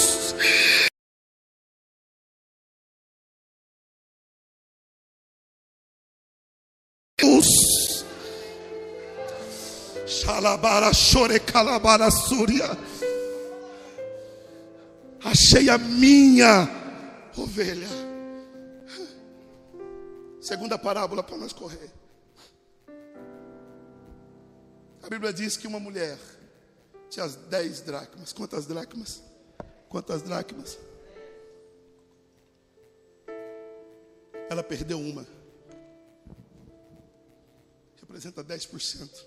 [7.19, 8.05] Deus.
[10.07, 12.65] Xalabara chore calabara súria.
[15.23, 16.67] Achei a minha
[17.37, 17.87] ovelha.
[20.41, 21.91] Segunda parábola para nós correr.
[25.03, 26.17] A Bíblia diz que uma mulher
[27.09, 28.33] tinha as dez dracmas.
[28.33, 29.21] Quantas dracmas?
[29.89, 30.77] Quantas dracmas?
[34.49, 35.38] Ela perdeu uma
[38.09, 39.23] representa 10%.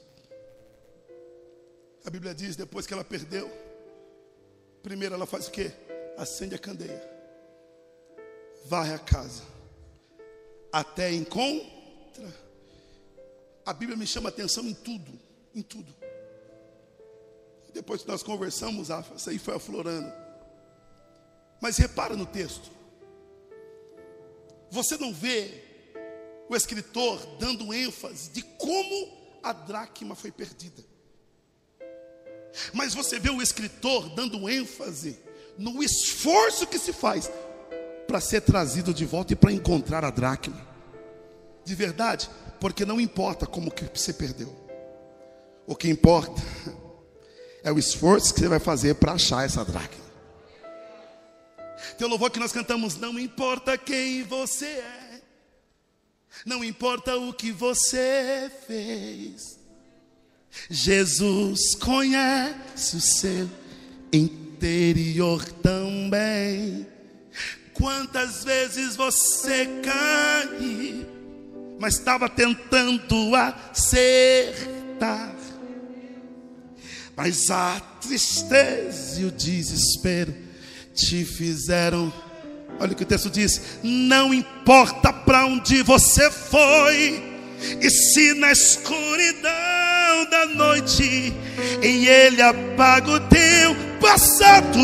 [2.04, 3.48] A Bíblia diz, depois que ela perdeu,
[4.82, 5.70] primeiro ela faz o quê?
[6.18, 7.00] Acende a candeia.
[8.66, 9.44] Varre a casa.
[10.72, 12.42] Até encontra.
[13.64, 15.12] A Bíblia me chama atenção em tudo.
[15.54, 15.94] Em tudo.
[17.72, 20.12] Depois que nós conversamos, ah, isso aí foi aflorando.
[21.60, 22.68] Mas repara no texto.
[24.70, 25.71] Você não vê
[26.52, 30.84] o escritor dando ênfase de como a dracma foi perdida.
[32.72, 35.18] Mas você vê o escritor dando ênfase
[35.56, 37.30] no esforço que se faz
[38.06, 40.60] para ser trazido de volta e para encontrar a dracma.
[41.64, 42.28] De verdade,
[42.60, 44.54] porque não importa como que você perdeu.
[45.66, 46.42] O que importa
[47.64, 50.02] é o esforço que você vai fazer para achar essa dracma.
[51.96, 55.01] Tem o louvor que nós cantamos, não importa quem você é,
[56.44, 59.62] não importa o que você fez,
[60.68, 63.48] Jesus conhece o seu
[64.12, 66.86] interior também.
[67.74, 71.06] Quantas vezes você cai,
[71.80, 75.34] mas estava tentando acertar.
[77.16, 80.34] Mas a tristeza e o desespero
[80.94, 82.12] te fizeram.
[82.80, 87.22] Olha o que o texto diz: não importa para onde você foi,
[87.80, 89.50] e se na escuridão
[90.30, 91.32] da noite
[91.82, 94.78] em Ele apaga o teu passado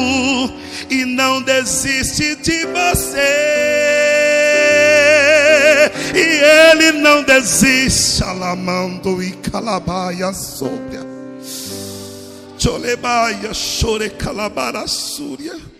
[0.89, 3.19] e não desiste de você.
[6.15, 10.99] E Ele não desiste, alamando e calabaia sobre.
[12.59, 15.78] Cholebaia, chore calabara súria.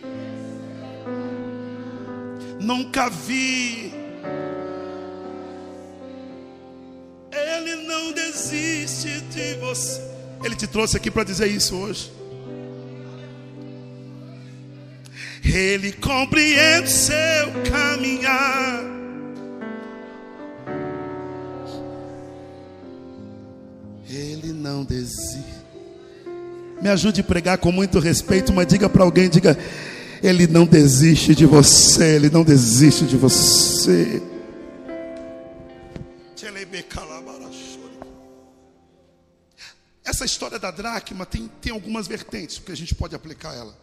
[2.61, 3.93] Nunca vi.
[7.31, 10.01] Ele não desiste de você.
[10.45, 12.13] Ele te trouxe aqui para dizer isso hoje.
[15.45, 17.17] Ele compreende seu
[17.71, 18.85] caminhar.
[24.09, 25.59] Ele não desiste.
[26.81, 29.59] Me ajude a pregar com muito respeito, mas diga para alguém, diga,
[30.23, 34.23] ele não desiste de você, ele não desiste de você.
[40.19, 43.77] Essa história da dracma tem, tem algumas vertentes, porque a gente pode aplicar ela.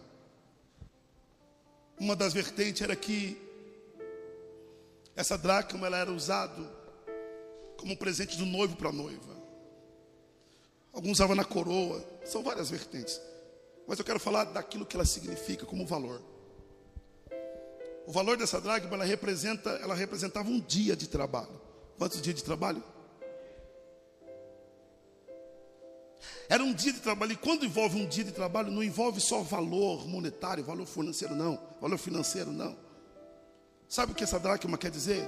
[1.98, 3.38] Uma das vertentes era que
[5.16, 6.62] essa dracma ela era usada
[7.78, 9.34] como presente do noivo para a noiva.
[10.92, 12.04] Alguns usavam na coroa.
[12.26, 13.22] São várias vertentes.
[13.88, 16.22] Mas eu quero falar daquilo que ela significa como valor.
[18.08, 21.62] O valor dessa dracma, ela representa, ela representava um dia de trabalho.
[21.98, 22.84] Quantos dias de trabalho?
[26.48, 27.32] Era um dia de trabalho.
[27.32, 31.60] E quando envolve um dia de trabalho, não envolve só valor monetário, valor financeiro, não.
[31.82, 32.78] Valor financeiro, não.
[33.88, 35.28] Sabe o que essa dracma quer dizer?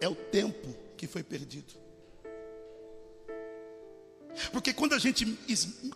[0.00, 1.85] É o tempo que foi perdido.
[4.52, 5.26] Porque quando a gente,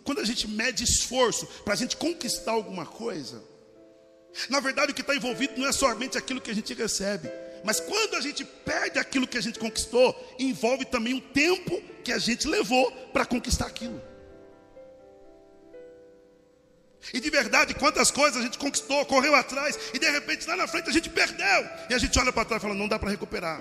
[0.03, 3.43] quando a gente mede esforço para a gente conquistar alguma coisa,
[4.49, 7.29] na verdade o que está envolvido não é somente aquilo que a gente recebe,
[7.63, 12.11] mas quando a gente perde aquilo que a gente conquistou, envolve também o tempo que
[12.11, 14.01] a gente levou para conquistar aquilo.
[17.13, 20.67] E de verdade, quantas coisas a gente conquistou, correu atrás, e de repente lá na
[20.67, 21.67] frente a gente perdeu.
[21.89, 23.59] E a gente olha para trás e fala: não dá para recuperar.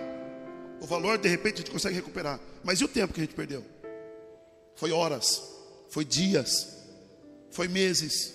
[0.81, 2.41] O valor, de repente, a gente consegue recuperar.
[2.65, 3.65] Mas e o tempo que a gente perdeu?
[4.81, 5.43] Foi horas,
[5.91, 6.69] foi dias,
[7.51, 8.33] foi meses,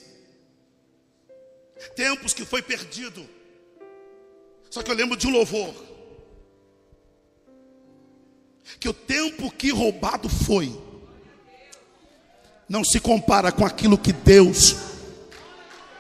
[1.96, 3.28] tempos que foi perdido.
[4.70, 5.74] Só que eu lembro de um louvor,
[8.80, 10.72] que o tempo que roubado foi,
[12.70, 14.76] não se compara com aquilo que Deus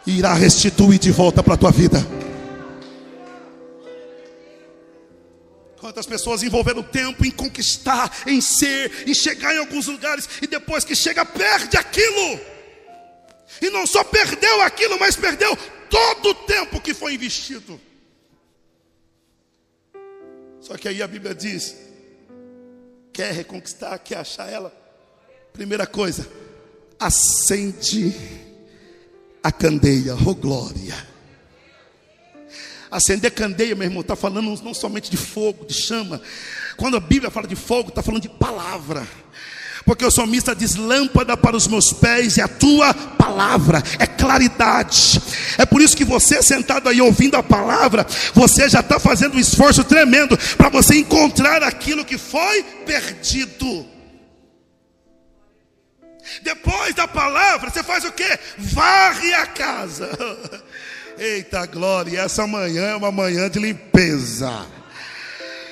[0.05, 1.97] irá restituir de volta para a tua vida.
[5.95, 10.83] Quantas pessoas envolveram tempo em conquistar, em ser, em chegar em alguns lugares e depois
[10.83, 12.37] que chega, perde aquilo.
[13.61, 15.55] E não só perdeu aquilo, mas perdeu
[15.89, 17.79] todo o tempo que foi investido.
[20.59, 21.77] Só que aí a Bíblia diz:
[23.13, 24.75] quer reconquistar, quer achar ela?
[25.53, 26.29] Primeira coisa,
[26.99, 28.13] acende
[29.41, 31.14] a candeia, oh glória.
[32.89, 36.21] Acender candeia, meu irmão, está falando não somente de fogo, de chama.
[36.77, 39.07] Quando a Bíblia fala de fogo, está falando de palavra.
[39.85, 45.21] Porque o salmista diz: lâmpada para os meus pés e a tua palavra é claridade.
[45.57, 49.39] É por isso que você sentado aí ouvindo a palavra, você já está fazendo um
[49.39, 53.85] esforço tremendo para você encontrar aquilo que foi perdido.
[56.41, 58.39] Depois da palavra, você faz o quê?
[58.57, 60.09] Varre a casa.
[61.17, 64.65] Eita glória, essa manhã é uma manhã de limpeza.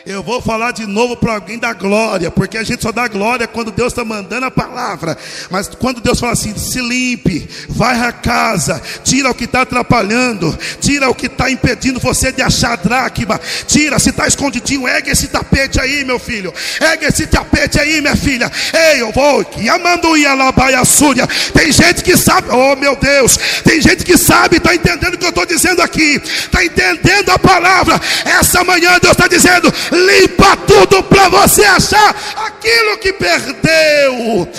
[0.06, 3.48] Eu vou falar de novo para alguém da glória, porque a gente só dá glória
[3.48, 5.18] quando Deus está mandando a palavra.
[5.50, 10.60] Mas quando Deus fala assim, se limpe, vai à casa, tira o que está atrapalhando,
[10.82, 15.30] tira o que está impedindo você de achar dracma, tira, se está escondidinho, ergue esse
[15.30, 18.52] tapete aí, meu filho, ergue esse tapete aí, minha filha.
[18.74, 21.26] Ei, eu vou, amando ia labaia súria.
[21.54, 25.26] Tem gente que sabe, oh meu Deus, tem gente que sabe, está entendendo o que
[25.26, 28.02] eu estou dizendo aqui, está entendendo a palavra.
[28.26, 34.50] Essa manhã Deus está dizendo: limpa tudo para você achar aquilo que perdeu.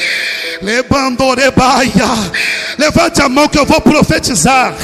[0.62, 2.06] Lebandorebaia.
[2.78, 4.74] Levante a mão que eu vou profetizar.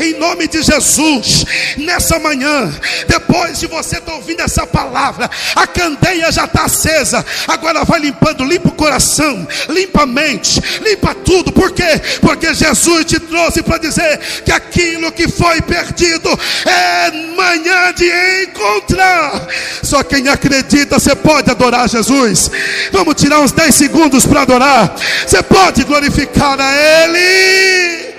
[0.00, 1.44] Em nome de Jesus.
[1.78, 2.72] Nessa manhã,
[3.06, 7.24] depois de você estar tá ouvindo essa palavra, a candeia já está acesa.
[7.48, 11.52] Agora vai limpando, limpa o coração, limpa a mente, limpa tudo.
[11.52, 12.00] Por quê?
[12.20, 16.28] Porque Jesus te trouxe para dizer que aquilo que foi perdido
[16.66, 18.10] é manhã de
[18.44, 19.46] encontrar.
[19.92, 22.50] Só quem acredita, você pode adorar Jesus.
[22.90, 24.96] Vamos tirar uns 10 segundos para adorar.
[24.96, 28.14] Você pode glorificar a Ele.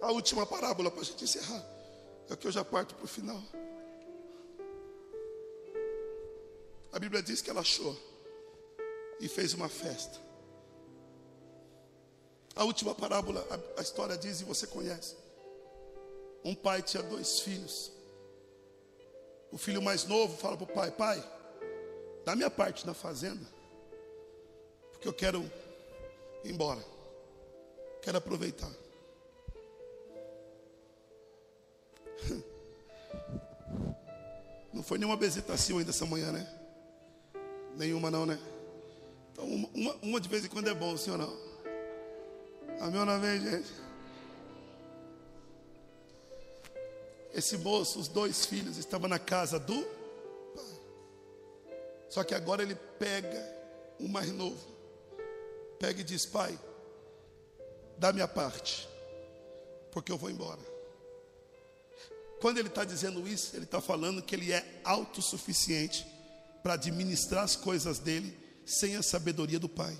[0.00, 1.62] A última parábola para a gente encerrar.
[2.30, 3.42] É que eu já parto para o final.
[6.94, 7.94] A Bíblia diz que ela achou
[9.20, 10.25] e fez uma festa.
[12.56, 15.14] A última parábola, a, a história diz, e você conhece.
[16.42, 17.92] Um pai tinha dois filhos.
[19.52, 21.22] O filho mais novo fala para o pai: Pai,
[22.24, 23.46] dá minha parte na fazenda,
[24.90, 25.42] porque eu quero
[26.42, 26.82] ir embora,
[28.00, 28.72] quero aproveitar.
[34.72, 36.46] Não foi nenhuma bezetação ainda essa manhã, né?
[37.76, 38.38] Nenhuma não, né?
[39.32, 41.45] Então, uma, uma de vez em quando é bom, senhor não.
[42.80, 43.72] Amém ou não amém, gente?
[47.32, 49.82] Esse moço, os dois filhos, estavam na casa do
[50.54, 50.80] pai.
[52.08, 53.56] Só que agora ele pega
[53.98, 54.58] o mais novo,
[55.78, 56.58] pega e diz: Pai,
[57.98, 58.88] dá minha parte,
[59.90, 60.60] porque eu vou embora.
[62.40, 66.06] Quando ele está dizendo isso, ele está falando que ele é autossuficiente
[66.62, 68.36] para administrar as coisas dele
[68.66, 69.96] sem a sabedoria do pai.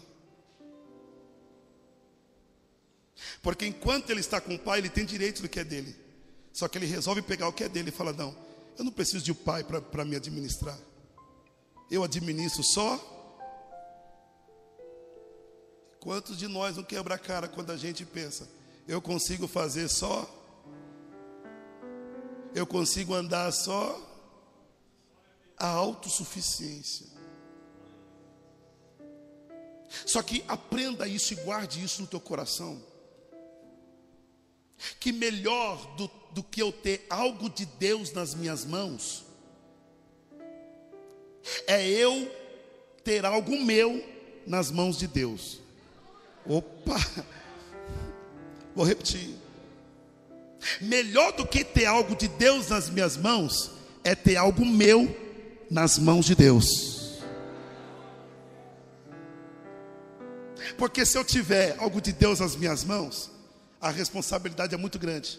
[3.42, 5.94] Porque enquanto ele está com o pai, ele tem direito do que é dele.
[6.52, 8.36] Só que ele resolve pegar o que é dele e fala: Não,
[8.78, 10.78] eu não preciso de um pai para me administrar.
[11.90, 13.12] Eu administro só.
[16.00, 18.48] Quantos de nós não quebra a cara quando a gente pensa,
[18.86, 20.32] eu consigo fazer só?
[22.54, 24.00] Eu consigo andar só?
[25.58, 27.06] A autossuficiência.
[30.04, 32.82] Só que aprenda isso e guarde isso no teu coração
[35.00, 39.24] que melhor do, do que eu ter algo de Deus nas minhas mãos,
[41.66, 42.30] é eu
[43.04, 44.04] ter algo meu
[44.46, 45.60] nas mãos de Deus.
[46.46, 46.96] Opa!
[48.74, 49.34] Vou repetir.
[50.80, 53.70] Melhor do que ter algo de Deus nas minhas mãos,
[54.02, 55.14] é ter algo meu
[55.70, 57.20] nas mãos de Deus.
[60.76, 63.30] Porque se eu tiver algo de Deus nas minhas mãos,
[63.86, 65.38] a responsabilidade é muito grande.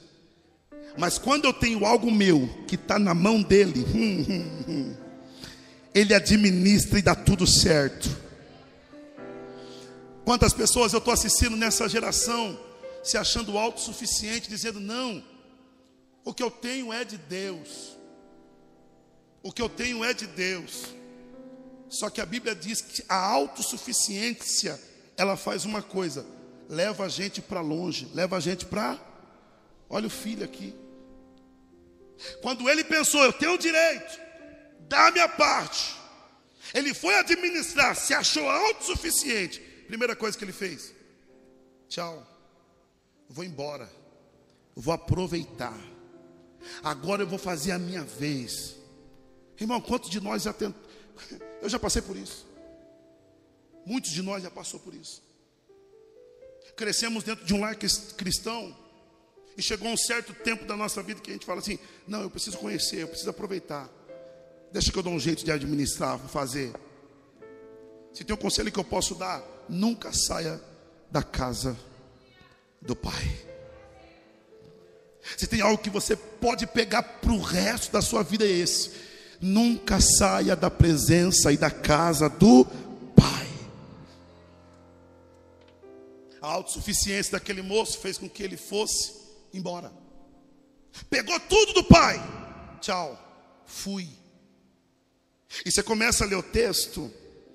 [0.98, 4.96] Mas quando eu tenho algo meu que está na mão dele, hum, hum, hum,
[5.94, 8.10] ele administra e dá tudo certo.
[10.24, 12.60] Quantas pessoas eu estou assistindo nessa geração
[13.04, 15.24] se achando autossuficiente, dizendo: não,
[16.24, 17.98] o que eu tenho é de Deus,
[19.42, 20.96] o que eu tenho é de Deus.
[21.90, 24.78] Só que a Bíblia diz que a autossuficiência
[25.16, 26.26] ela faz uma coisa,
[26.70, 29.00] leva a gente para longe, leva a gente para.
[29.90, 30.76] Olha o filho aqui.
[32.42, 34.20] Quando ele pensou, eu tenho direito,
[34.82, 35.96] dá a minha parte.
[36.74, 39.60] Ele foi administrar, se achou autossuficiente.
[39.88, 40.94] Primeira coisa que ele fez:
[41.88, 42.26] tchau,
[43.30, 43.90] vou embora,
[44.76, 45.78] vou aproveitar.
[46.84, 48.76] Agora eu vou fazer a minha vez.
[49.60, 50.82] Irmão, quantos de nós já tentou?
[51.60, 52.46] Eu já passei por isso.
[53.84, 55.27] Muitos de nós já passou por isso
[56.78, 58.74] crescemos dentro de um lar cristão,
[59.58, 62.30] e chegou um certo tempo da nossa vida que a gente fala assim: não, eu
[62.30, 63.90] preciso conhecer, eu preciso aproveitar.
[64.72, 66.72] Deixa que eu dou um jeito de administrar, vou fazer.
[68.14, 70.62] Se tem um conselho que eu posso dar, nunca saia
[71.10, 71.76] da casa
[72.82, 73.48] do Pai.
[75.36, 78.92] Se tem algo que você pode pegar para o resto da sua vida, é esse.
[79.42, 82.66] Nunca saia da presença e da casa do
[83.16, 83.47] Pai.
[86.48, 89.12] A autossuficiência daquele moço fez com que ele fosse
[89.54, 89.92] embora.
[91.10, 92.18] Pegou tudo do pai.
[92.80, 93.22] Tchau.
[93.66, 94.08] Fui.
[95.66, 97.12] E você começa a ler o texto,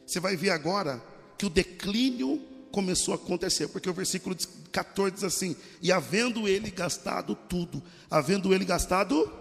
[0.06, 1.02] você vai ver agora
[1.38, 2.38] que o declínio
[2.70, 4.36] começou a acontecer, porque o versículo
[4.70, 9.32] 14 diz assim: E havendo ele gastado tudo, havendo ele gastado,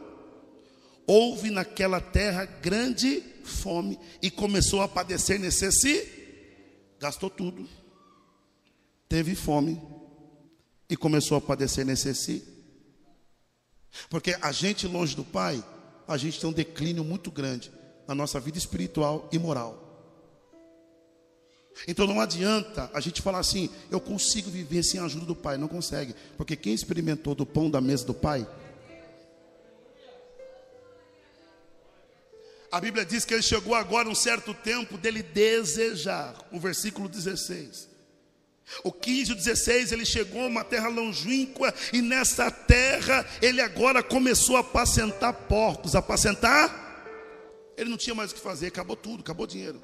[1.06, 6.10] houve naquela terra grande fome, e começou a padecer necessidade,
[6.98, 7.68] gastou tudo,
[9.12, 9.78] teve fome,
[10.90, 12.50] e começou a padecer necessidade.
[14.10, 15.62] Porque a gente longe do Pai,
[16.08, 17.70] a gente tem um declínio muito grande
[18.08, 19.78] na nossa vida espiritual e moral.
[21.86, 25.58] Então não adianta a gente falar assim, eu consigo viver sem a ajuda do Pai.
[25.58, 28.48] Não consegue, porque quem experimentou do pão da mesa do Pai,
[32.72, 37.90] a Bíblia diz que ele chegou agora um certo tempo dele desejar, o versículo 16.
[38.84, 43.61] O 15 e o 16, ele chegou a uma terra longínqua, e nessa terra ele
[43.61, 45.95] agora começou a apacentar porcos.
[45.95, 46.89] Apacentar?
[47.77, 49.81] Ele não tinha mais o que fazer, acabou tudo, acabou o dinheiro.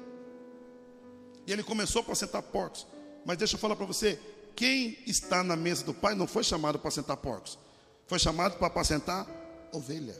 [1.46, 2.86] E ele começou a apacentar porcos.
[3.24, 4.18] Mas deixa eu falar para você:
[4.54, 7.58] quem está na mesa do pai não foi chamado para apacentar porcos,
[8.06, 9.26] foi chamado para apacentar
[9.72, 10.16] ovelha.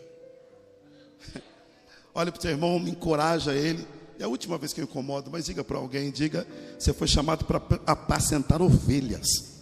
[2.15, 3.87] Olha para o seu irmão, me encoraja ele.
[4.19, 6.47] É a última vez que eu incomodo, mas diga para alguém, diga,
[6.77, 9.59] você foi chamado para apacentar ovelhas.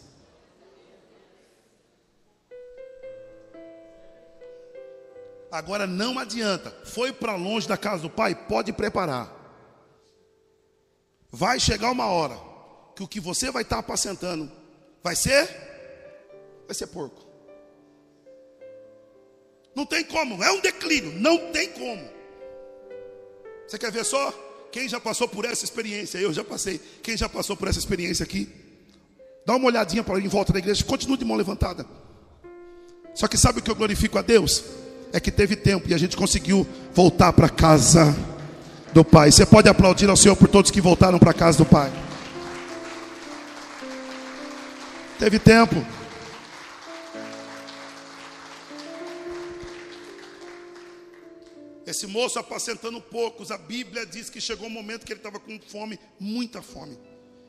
[5.50, 9.34] Agora não adianta, foi para longe da casa do pai, pode preparar.
[11.30, 12.38] Vai chegar uma hora
[12.94, 14.50] que o que você vai estar apacentando
[15.02, 15.66] vai ser
[16.66, 17.24] vai ser porco.
[19.74, 22.10] Não tem como, é um declínio, não tem como.
[23.66, 24.45] Você quer ver só?
[24.70, 26.18] Quem já passou por essa experiência?
[26.18, 26.80] Eu já passei.
[27.02, 28.48] Quem já passou por essa experiência aqui?
[29.46, 31.86] Dá uma olhadinha para em volta da igreja, continue de mão levantada.
[33.14, 34.64] Só que sabe o que eu glorifico a Deus?
[35.12, 38.14] É que teve tempo e a gente conseguiu voltar para casa
[38.92, 39.30] do Pai.
[39.30, 41.92] Você pode aplaudir ao Senhor por todos que voltaram para casa do Pai.
[45.18, 45.95] Teve tempo.
[51.86, 55.56] Esse moço apacentando poucos, a Bíblia diz que chegou um momento que ele estava com
[55.60, 56.98] fome, muita fome.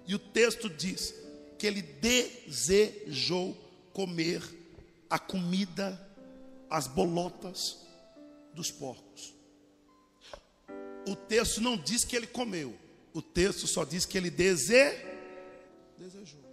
[0.06, 1.14] E o texto diz
[1.58, 3.58] que ele desejou
[3.92, 4.44] comer
[5.10, 6.00] a comida,
[6.70, 7.80] as bolotas
[8.54, 9.34] dos porcos.
[11.08, 12.78] O texto não diz que ele comeu,
[13.14, 14.94] o texto só diz que ele dese...
[15.98, 16.46] desejou.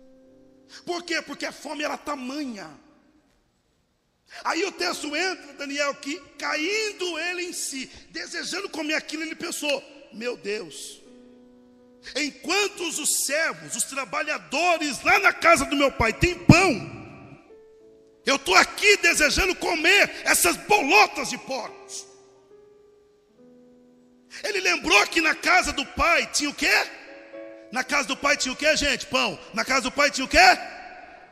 [0.87, 1.21] Por quê?
[1.21, 2.71] Porque a fome era tamanha.
[4.43, 9.83] Aí o texto entra, Daniel, que caindo ele em si, desejando comer aquilo, ele pensou:
[10.13, 11.01] meu Deus,
[12.17, 16.95] enquanto os servos, os trabalhadores lá na casa do meu pai têm pão,
[18.27, 22.07] eu estou aqui desejando comer essas bolotas de porcos.
[24.43, 26.73] Ele lembrou que na casa do pai tinha o quê?
[27.71, 29.07] Na casa do pai tinha o quê, gente?
[29.07, 29.39] Pão.
[29.53, 30.39] Na casa do pai tinha o quê?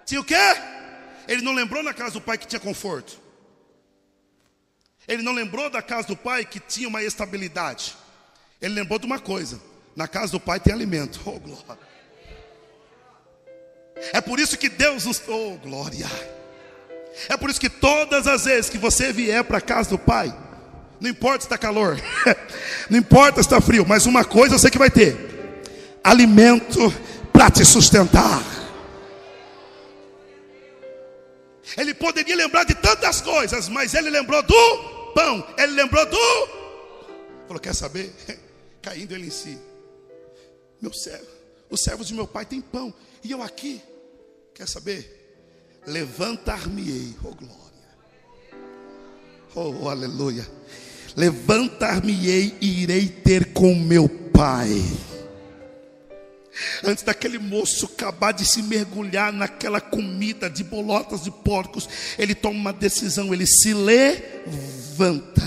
[0.05, 0.35] Tinha o quê?
[1.29, 3.21] Ele não lembrou na casa do pai que tinha conforto.
[5.07, 7.97] Ele não lembrou da casa do pai que tinha uma estabilidade.
[8.61, 9.61] Ele lembrou de uma coisa:
[9.97, 11.21] na casa do pai tem alimento.
[11.25, 11.79] Oh, glória.
[14.13, 15.23] É por isso que Deus nos.
[15.29, 16.07] Oh, glória.
[17.29, 20.35] É por isso que todas as vezes que você vier para a casa do pai,
[20.99, 22.01] não importa se está calor,
[22.89, 25.61] não importa se está frio, mas uma coisa você que vai ter:
[26.03, 26.93] alimento
[27.33, 28.62] para te sustentar.
[31.77, 35.47] Ele poderia lembrar de tantas coisas, mas ele lembrou do pão.
[35.57, 36.49] Ele lembrou do.
[37.47, 38.13] Falou: Quer saber?
[38.83, 39.59] Caindo ele em si.
[40.81, 41.27] Meu servo,
[41.71, 42.93] os servos de meu pai têm pão.
[43.23, 43.81] E eu aqui,
[44.53, 45.21] quer saber?
[45.87, 47.63] Levantar-me-ei, oh glória.
[49.55, 50.47] Oh, aleluia.
[51.17, 54.81] Levantar-me-ei e irei ter com meu pai
[56.85, 61.89] antes daquele moço acabar de se mergulhar naquela comida de bolotas de porcos,
[62.19, 65.43] ele toma uma decisão, ele se levanta.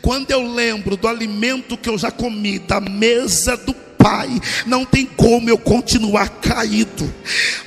[0.00, 4.28] Quando eu lembro do alimento que eu já comi, da mesa do Pai,
[4.66, 7.14] não tem como eu continuar caído.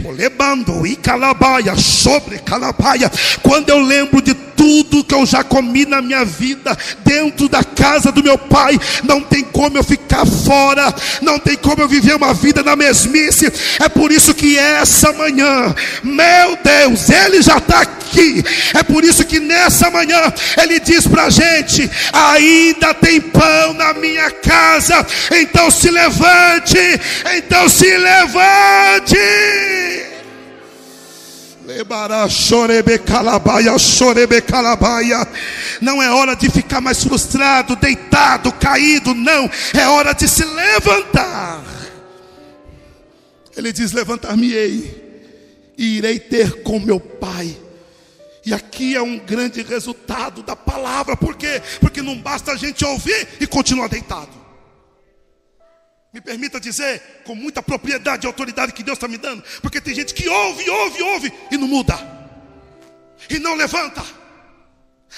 [0.04, 3.10] Olebando e calabaia, sobre calabaia.
[3.42, 8.12] Quando eu lembro de tudo que eu já comi na minha vida, dentro da casa
[8.12, 12.34] do meu pai, não tem como eu ficar fora, não tem como eu viver uma
[12.34, 13.52] vida na mesmice.
[13.80, 15.74] É por isso que essa manhã,
[16.04, 18.44] meu Deus, Ele já está aqui.
[18.74, 20.22] É por isso que nessa manhã
[20.62, 26.80] Ele diz para a gente: ainda tem pão na minha casa, então se levante,
[27.38, 29.16] então se levante.
[35.82, 39.50] Não é hora de ficar mais frustrado, deitado, caído, não.
[39.74, 41.64] É hora de se levantar.
[43.58, 47.58] Ele diz: Levantar-me-ei e irei ter com meu pai.
[48.46, 51.60] E aqui é um grande resultado da palavra, por quê?
[51.80, 54.45] Porque não basta a gente ouvir e continuar deitado.
[56.16, 59.94] Me permita dizer, com muita propriedade e autoridade que Deus está me dando, porque tem
[59.94, 61.94] gente que ouve, ouve, ouve e não muda,
[63.30, 64.02] e não levanta,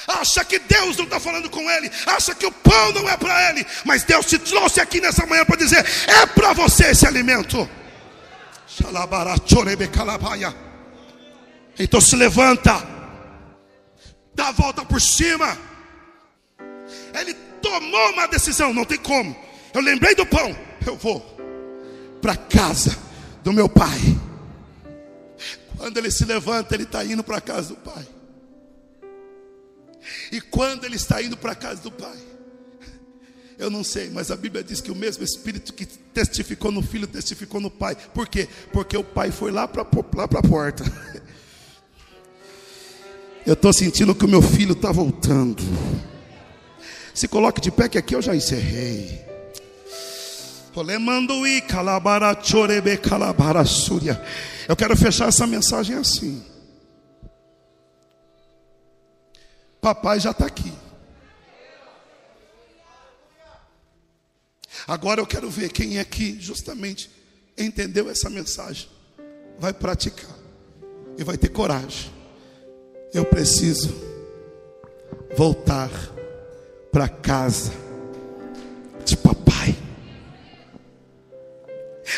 [0.07, 3.51] acha que Deus não está falando com ele, acha que o pão não é para
[3.51, 7.69] ele, mas Deus te trouxe aqui nessa manhã para dizer: é para você esse alimento.
[11.77, 12.73] Então se levanta,
[14.33, 15.55] dá a volta por cima.
[17.13, 19.37] Ele tomou uma decisão, não tem como.
[19.75, 20.57] Eu lembrei do pão,
[20.89, 21.21] eu vou
[22.21, 22.97] para casa
[23.43, 23.99] do meu pai.
[25.77, 28.07] Quando ele se levanta, ele está indo para casa do pai.
[30.31, 32.17] E quando ele está indo para casa do pai,
[33.57, 37.07] eu não sei, mas a Bíblia diz que o mesmo Espírito que testificou no Filho
[37.07, 37.95] testificou no Pai.
[38.13, 38.47] Por quê?
[38.71, 40.83] Porque o Pai foi lá para lá a porta.
[43.45, 45.63] Eu estou sentindo que o meu filho está voltando.
[47.13, 49.26] Se coloque de pé, que aqui eu já encerrei.
[54.67, 56.43] Eu quero fechar essa mensagem assim.
[59.81, 60.73] Papai já está aqui.
[64.87, 67.09] Agora eu quero ver quem é que justamente
[67.57, 68.87] entendeu essa mensagem,
[69.59, 70.29] vai praticar
[71.17, 72.11] e vai ter coragem.
[73.13, 73.93] Eu preciso
[75.35, 75.89] voltar
[76.91, 77.71] para casa
[79.03, 79.46] de papai.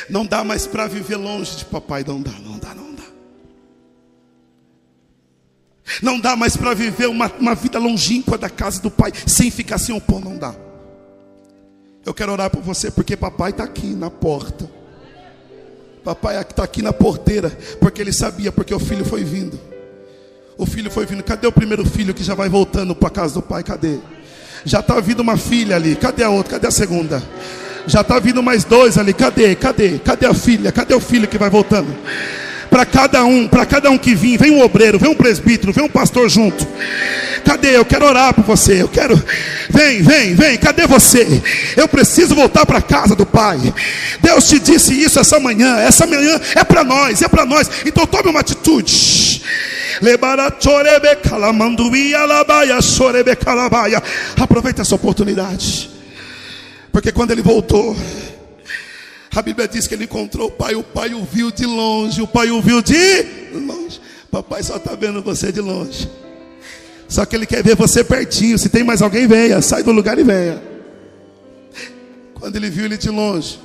[0.10, 3.04] Não dá mais para viver longe de papai, não dá, não dá, não dá.
[6.02, 9.78] Não dá mais para viver uma, uma vida longínqua da casa do pai sem ficar
[9.78, 10.56] sem o pão, não dá.
[12.06, 14.70] Eu quero orar por você porque papai está aqui na porta.
[16.04, 17.50] Papai está aqui na porteira
[17.80, 19.60] porque ele sabia porque o filho foi vindo.
[20.58, 21.24] O filho foi vindo.
[21.24, 23.64] Cadê o primeiro filho que já vai voltando para a casa do pai?
[23.64, 24.00] Cadê?
[24.66, 25.96] Já está vindo uma filha ali.
[25.96, 26.54] Cadê a outra?
[26.54, 27.22] Cadê a segunda?
[27.88, 29.14] Já está vindo mais dois ali.
[29.14, 29.56] Cadê?
[29.56, 30.00] Cadê?
[30.00, 30.72] Cadê a filha?
[30.72, 31.88] Cadê o filho que vai voltando?
[32.70, 35.84] Para cada um, para cada um que vir, vem um obreiro, vem um presbítero, vem
[35.84, 36.68] um pastor junto.
[37.44, 37.76] Cadê?
[37.76, 38.82] Eu quero orar por você.
[38.82, 39.22] Eu quero.
[39.70, 40.58] Vem, vem, vem.
[40.58, 41.42] Cadê você?
[41.76, 43.58] Eu preciso voltar para casa do Pai.
[44.22, 45.78] Deus te disse isso essa manhã.
[45.80, 47.70] Essa manhã é para nós, é para nós.
[47.86, 49.42] Então tome uma atitude.
[54.40, 55.99] Aproveite essa oportunidade.
[56.92, 57.96] Porque quando ele voltou,
[59.36, 62.28] a Bíblia diz que ele encontrou o pai, o pai o viu de longe, o
[62.28, 64.02] pai o viu de longe.
[64.32, 66.10] Papai só está vendo você de longe.
[67.08, 68.58] Só que ele quer ver você pertinho.
[68.58, 69.62] Se tem mais alguém, venha.
[69.62, 70.62] Sai do lugar e venha.
[72.36, 73.60] Quando ele viu ele de longe,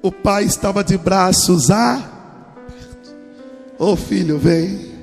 [0.00, 2.10] o pai estava de braços abertos.
[3.78, 4.99] Ô oh, filho, vem.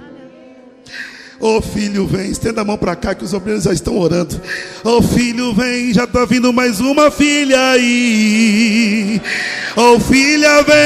[1.39, 4.41] Ô oh, filho, vem, estenda a mão para cá que os obreiros já estão orando.
[4.84, 9.22] Ô oh, filho, vem, já está vindo mais uma filha aí.
[9.76, 10.77] Ô oh, filha, vem.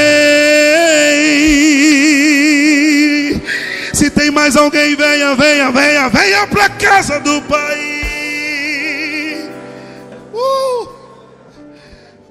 [3.94, 7.80] Se tem mais alguém, venha, venha, venha, venha para casa do Pai.
[10.34, 10.90] Uh.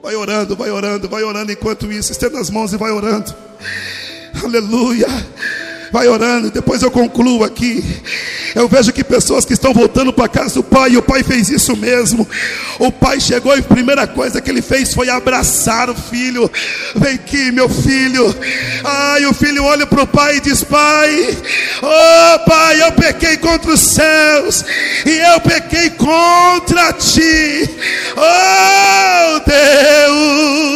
[0.03, 2.13] Vai orando, vai orando, vai orando enquanto isso.
[2.13, 3.35] Estenda as mãos e vai orando.
[4.45, 5.09] Aleluia.
[5.93, 7.83] Vai orando, depois eu concluo aqui.
[8.55, 11.49] Eu vejo que pessoas que estão voltando para casa do pai, e o pai fez
[11.49, 12.29] isso mesmo.
[12.79, 16.51] O pai chegou e a primeira coisa que ele fez foi abraçar o filho.
[16.95, 18.33] Vem aqui, meu filho.
[18.85, 21.37] Ai, o filho olha para o pai e diz: Pai,
[21.83, 24.65] oh pai, eu pequei contra os céus
[25.05, 27.69] e eu pequei contra ti.
[28.17, 30.71] Oh Deus.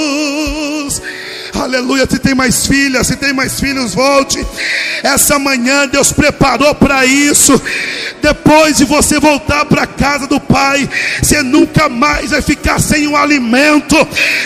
[1.64, 2.06] Aleluia.
[2.08, 4.46] Se tem mais filhas, se tem mais filhos, volte.
[5.02, 7.58] Essa manhã Deus preparou para isso.
[8.20, 10.86] Depois de você voltar para a casa do Pai,
[11.22, 13.96] você nunca mais vai ficar sem um alimento.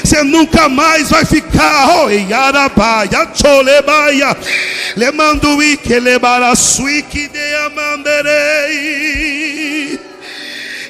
[0.05, 2.05] Você nunca mais vai ficar.
[2.05, 4.37] Oh, yarabaia, cholebaia.
[4.97, 8.79] Lemanduí que lebarasui de amanderei.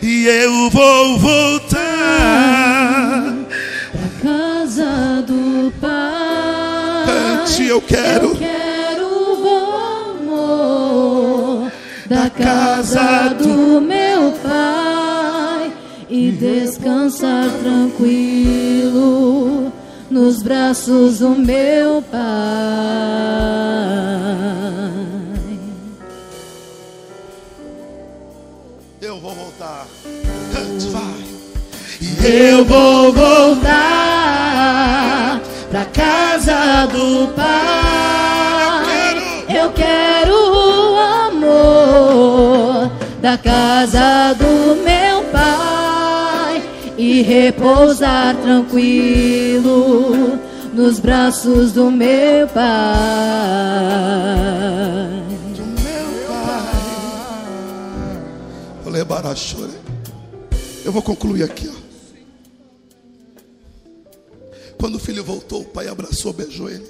[0.02, 2.68] E eu vou voltar
[4.22, 5.47] casa do
[7.68, 8.28] eu quero.
[8.28, 9.48] Eu quero o
[10.20, 11.70] amor
[12.06, 15.72] da casa do meu pai
[16.08, 18.98] e descansar tranquilo
[20.10, 22.18] nos braços do meu pai.
[29.02, 29.86] Eu vou voltar.
[30.52, 31.24] Cante, vai.
[32.24, 33.37] Eu vou voltar
[35.98, 39.18] casa do pai.
[39.48, 40.96] Eu quero o
[41.26, 42.88] amor
[43.20, 46.62] da casa do meu pai
[46.96, 50.38] e repousar tranquilo
[50.72, 52.62] nos braços do meu pai.
[55.56, 56.06] Do meu
[58.92, 59.04] pai.
[59.04, 59.76] Barachore.
[60.84, 61.77] Eu vou concluir aqui, ó.
[64.78, 66.86] Quando o filho voltou, o pai abraçou, beijou ele.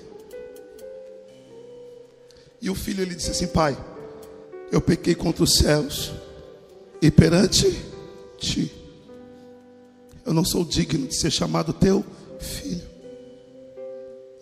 [2.61, 3.77] E o filho ele disse assim: Pai,
[4.71, 6.13] eu pequei contra os céus
[7.01, 7.67] e perante
[8.39, 8.73] ti.
[10.27, 12.05] Eu não sou digno de ser chamado teu
[12.39, 12.87] filho,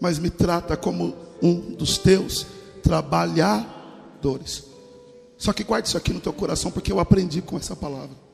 [0.00, 2.46] mas me trata como um dos teus
[2.82, 4.64] trabalhadores.
[5.38, 8.25] Só que guarde isso aqui no teu coração, porque eu aprendi com essa palavra.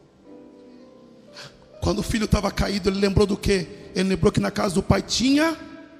[1.83, 3.67] Quando o filho estava caído, ele lembrou do quê?
[3.93, 5.57] Ele lembrou que na casa do pai tinha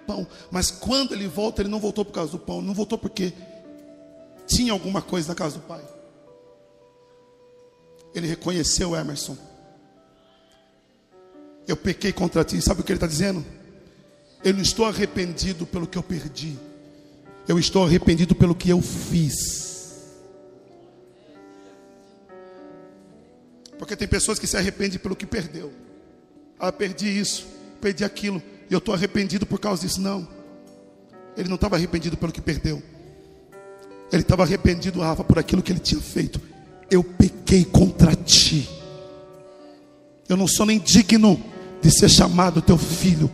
[0.07, 0.25] pão.
[0.49, 2.63] Mas quando ele volta, ele não voltou por causa do pão.
[2.63, 3.33] Não voltou porque
[4.47, 5.83] tinha alguma coisa na casa do pai.
[8.15, 9.37] Ele reconheceu Emerson.
[11.67, 12.63] Eu pequei contra ti.
[12.63, 13.45] Sabe o que ele está dizendo?
[14.45, 16.57] Eu não estou arrependido pelo que eu perdi.
[17.49, 19.72] Eu estou arrependido pelo que eu fiz.
[23.83, 25.73] Porque tem pessoas que se arrependem pelo que perdeu.
[26.57, 27.49] Ah, perdi isso,
[27.81, 28.41] perdi aquilo,
[28.71, 30.01] e eu estou arrependido por causa disso.
[30.01, 30.29] Não.
[31.37, 32.81] Ele não estava arrependido pelo que perdeu.
[34.13, 36.41] Ele estava arrependido, Rafa, por aquilo que ele tinha feito.
[36.89, 38.71] Eu pequei contra ti.
[40.29, 41.43] Eu não sou nem digno
[41.83, 43.29] de ser chamado teu filho.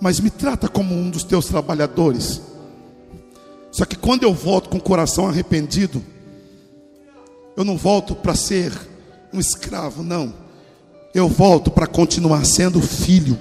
[0.00, 2.40] Mas me trata como um dos teus trabalhadores.
[3.72, 6.04] Só que quando eu volto com o coração arrependido,
[7.56, 8.72] eu não volto para ser
[9.32, 10.34] um escravo, não.
[11.14, 13.38] Eu volto para continuar sendo filho.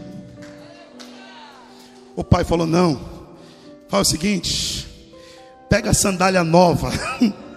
[2.16, 3.00] O pai falou: Não,
[3.90, 4.88] faz o seguinte,
[5.70, 6.92] pega a sandália nova.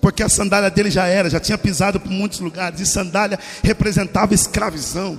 [0.00, 4.34] Porque a sandália dele já era, já tinha pisado por muitos lugares, e sandália representava
[4.34, 5.18] escravização.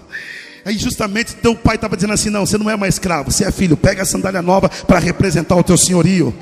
[0.64, 3.52] Aí justamente teu pai estava dizendo assim: não, você não é mais escravo, você é
[3.52, 6.34] filho, pega a sandália nova para representar o teu senhorio.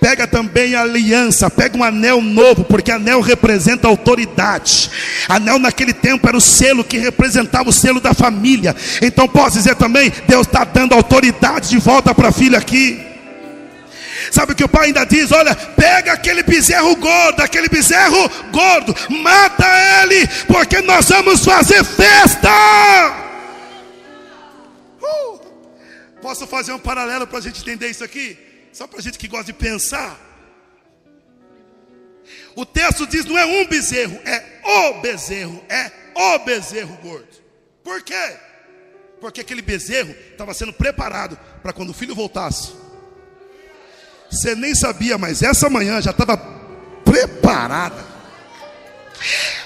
[0.00, 4.90] Pega também a aliança, pega um anel novo, porque anel representa autoridade.
[5.28, 8.76] Anel naquele tempo era o selo que representava o selo da família.
[9.02, 13.04] Então posso dizer também, Deus está dando autoridade de volta para a filha aqui.
[14.30, 15.32] Sabe o que o pai ainda diz?
[15.32, 19.66] Olha, pega aquele bezerro gordo, aquele bezerro gordo, mata
[20.02, 22.50] ele, porque nós vamos fazer festa.
[25.00, 25.40] Uh!
[26.20, 28.47] Posso fazer um paralelo para a gente entender isso aqui?
[28.72, 30.18] Só para a gente que gosta de pensar.
[32.54, 37.28] O texto diz: não é um bezerro, é o bezerro, é o bezerro gordo.
[37.82, 38.36] Por quê?
[39.20, 42.72] Porque aquele bezerro estava sendo preparado para quando o filho voltasse.
[44.30, 46.36] Você nem sabia, mas essa manhã já estava
[47.04, 48.04] preparada.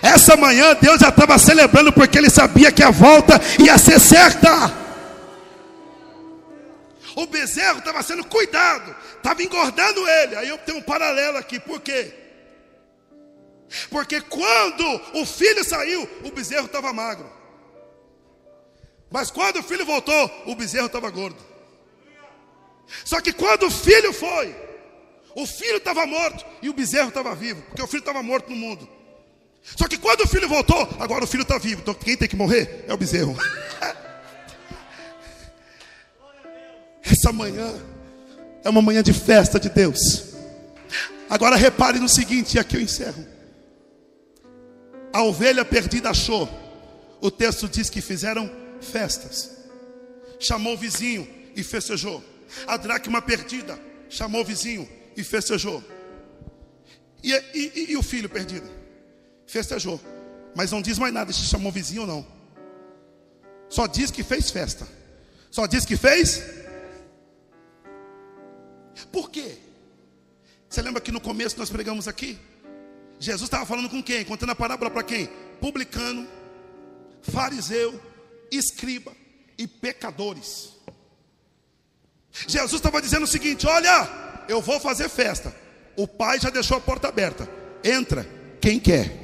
[0.00, 4.82] Essa manhã Deus já estava celebrando porque ele sabia que a volta ia ser certa.
[7.14, 10.36] O bezerro estava sendo cuidado, estava engordando ele.
[10.36, 12.14] Aí eu tenho um paralelo aqui, por quê?
[13.90, 14.84] Porque quando
[15.14, 17.30] o filho saiu, o bezerro estava magro.
[19.10, 21.42] Mas quando o filho voltou, o bezerro estava gordo.
[23.04, 24.54] Só que quando o filho foi,
[25.34, 28.56] o filho estava morto e o bezerro estava vivo, porque o filho estava morto no
[28.56, 28.88] mundo.
[29.62, 31.80] Só que quando o filho voltou, agora o filho está vivo.
[31.82, 33.36] Então quem tem que morrer é o bezerro.
[37.02, 37.72] Essa manhã
[38.64, 40.32] é uma manhã de festa de Deus.
[41.28, 43.26] Agora repare no seguinte, e aqui eu encerro.
[45.12, 46.48] A ovelha perdida achou.
[47.20, 48.50] O texto diz que fizeram
[48.80, 49.50] festas.
[50.38, 52.22] Chamou o vizinho e festejou.
[52.66, 55.82] A dracma perdida chamou o vizinho e festejou.
[57.22, 58.68] E, e, e, o filho perdido?
[59.46, 60.00] Festejou.
[60.54, 62.26] Mas não diz mais nada se chamou vizinho ou não.
[63.68, 64.86] Só diz que fez festa.
[65.50, 66.61] Só diz que fez
[69.10, 69.56] por quê?
[70.68, 72.38] Você lembra que no começo nós pregamos aqui?
[73.18, 74.24] Jesus estava falando com quem?
[74.24, 75.28] Contando a parábola para quem?
[75.60, 76.26] Publicano,
[77.22, 78.00] fariseu,
[78.50, 79.12] escriba
[79.56, 80.70] e pecadores.
[82.46, 84.08] Jesus estava dizendo o seguinte: olha,
[84.48, 85.54] eu vou fazer festa,
[85.94, 87.48] O pai já deixou a porta aberta.
[87.84, 88.26] Entra
[88.60, 89.22] quem quer.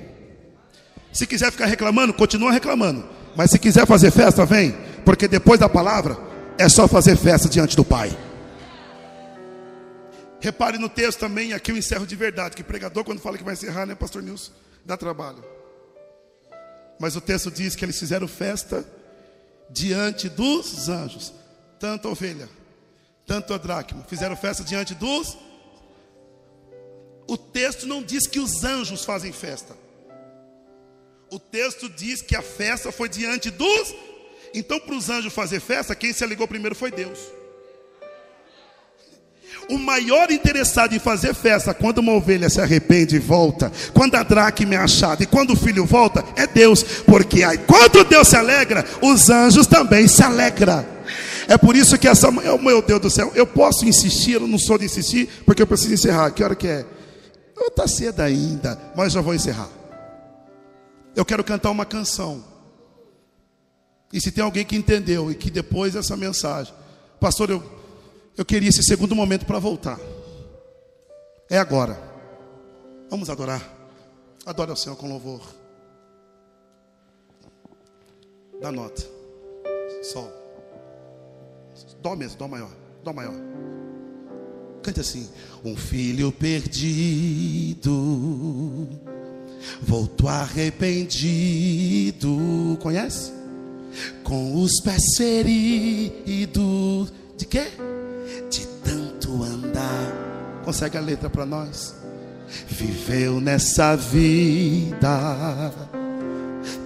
[1.12, 3.08] Se quiser ficar reclamando, continua reclamando.
[3.34, 4.76] Mas se quiser fazer festa, vem.
[5.04, 6.18] Porque depois da palavra,
[6.58, 8.16] é só fazer festa diante do Pai.
[10.40, 12.54] Repare no texto também, aqui eu encerro de verdade.
[12.54, 14.52] Que pregador, quando fala que vai encerrar, né, Pastor Nilson?
[14.84, 15.44] Dá trabalho.
[16.98, 18.86] Mas o texto diz que eles fizeram festa
[19.70, 21.32] diante dos anjos.
[21.78, 22.48] Tanto a ovelha,
[23.26, 24.04] tanto a dracma.
[24.04, 25.36] Fizeram festa diante dos.
[27.26, 29.76] O texto não diz que os anjos fazem festa.
[31.30, 33.94] O texto diz que a festa foi diante dos.
[34.54, 37.18] Então, para os anjos fazer festa, quem se aligou primeiro foi Deus.
[39.68, 44.22] O maior interessado em fazer festa quando uma ovelha se arrepende e volta, quando a
[44.22, 48.36] dracma é achada e quando o filho volta, é Deus, porque aí quando Deus se
[48.36, 50.86] alegra, os anjos também se alegram.
[51.46, 54.46] É por isso que essa manhã, oh, meu Deus do céu, eu posso insistir, eu
[54.46, 56.30] não sou de insistir, porque eu preciso encerrar.
[56.30, 56.84] Que hora que é?
[57.58, 59.68] Está cedo ainda, mas já vou encerrar.
[61.16, 62.44] Eu quero cantar uma canção.
[64.12, 66.72] E se tem alguém que entendeu e que depois dessa mensagem,
[67.20, 67.62] pastor, eu,
[68.38, 70.00] eu queria esse segundo momento para voltar.
[71.50, 72.00] É agora.
[73.10, 73.60] Vamos adorar.
[74.46, 75.42] Adore ao Senhor com louvor.
[78.60, 79.02] Dá nota.
[80.02, 80.32] Sol.
[82.00, 82.70] Dó mesmo, dó maior.
[83.04, 83.34] Dó maior.
[84.82, 85.28] Cante assim.
[85.62, 87.90] Um filho perdido
[89.82, 91.18] voltou arrependido.
[92.80, 93.32] Conhece?
[94.22, 97.12] Com os pés feridos.
[97.36, 97.66] De quê?
[98.50, 100.12] De tanto andar.
[100.64, 101.94] Consegue a letra para nós?
[102.68, 105.72] Viveu nessa vida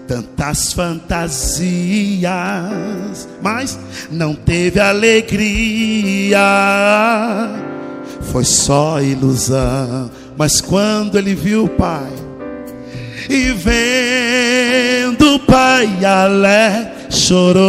[0.06, 2.28] tantas fantasias,
[3.40, 3.78] mas
[4.10, 6.38] não teve alegria.
[8.20, 10.10] Foi só ilusão.
[10.36, 12.12] Mas quando ele viu o pai,
[13.28, 17.62] e vendo o pai alegre, chorou.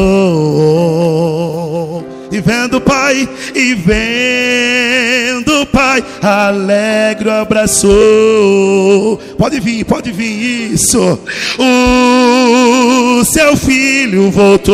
[2.33, 9.17] E vendo o pai, e vendo o pai, alegre o abraçou.
[9.37, 11.19] Pode vir, pode vir isso.
[11.59, 14.73] O seu filho voltou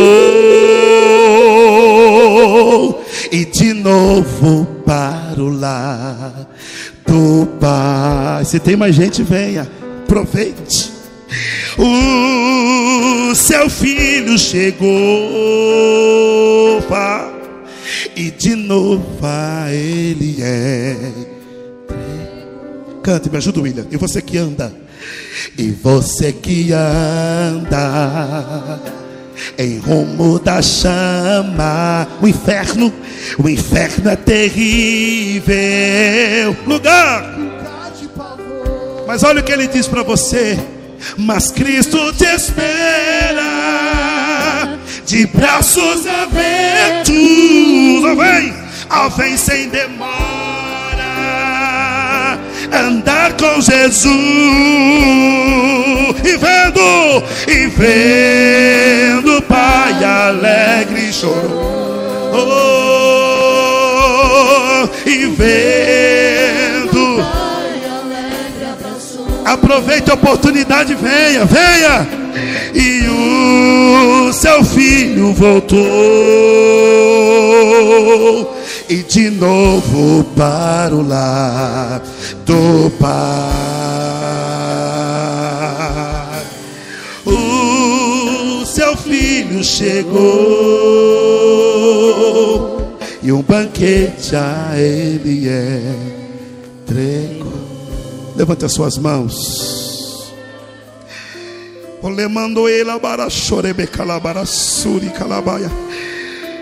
[3.29, 6.47] e de novo para o lar
[7.05, 8.45] do pai.
[8.45, 9.69] Se tem mais gente, venha,
[10.05, 10.93] aproveite.
[11.77, 14.87] O seu filho chegou,
[16.87, 17.38] pai
[18.19, 20.97] e de novo a Ele é.
[23.01, 23.85] Cante, me ajuda, William.
[23.89, 24.73] E você que anda,
[25.57, 28.77] e você que anda
[29.57, 32.93] em rumo da chama, o inferno,
[33.41, 35.55] o inferno é terrível
[36.67, 37.39] lugar.
[39.07, 40.59] Mas olha o que ele diz para você.
[41.17, 43.58] Mas Cristo te espera
[45.09, 47.15] de braços abertos.
[48.05, 48.53] Ó, vem,
[48.91, 50.13] ó, vem sem demora.
[52.71, 54.05] Andar com Jesus
[56.23, 62.29] e vendo, e vendo Pai alegre chorou.
[62.31, 62.37] Oh,
[65.09, 65.88] e vendo.
[69.49, 72.07] Aproveite a oportunidade, venha, venha.
[72.71, 75.79] E o seu filho voltou
[78.87, 82.03] e de novo para o lar
[82.45, 83.09] do pai.
[87.25, 90.19] O seu filho chegou
[93.23, 96.19] e um banquete a ele é
[96.89, 97.58] entregou.
[98.39, 100.31] Levante as suas mãos.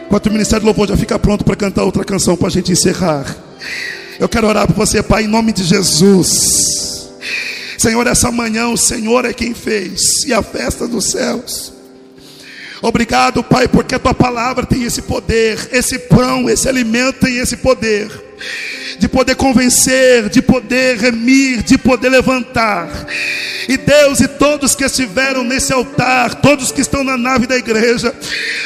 [0.08, 2.72] Enquanto o Ministério do Louvor já fica pronto para cantar outra canção para a gente
[2.72, 3.38] encerrar.
[4.20, 7.12] Eu quero orar por você, Pai, em nome de Jesus.
[7.78, 11.72] Senhor, essa manhã o Senhor é quem fez e a festa dos céus.
[12.82, 17.58] Obrigado, Pai, porque a tua palavra tem esse poder, esse pão, esse alimento tem esse
[17.58, 18.10] poder
[19.00, 22.90] de poder convencer, de poder remir, de poder levantar.
[23.68, 28.14] E Deus e todos que estiveram nesse altar, todos que estão na nave da igreja,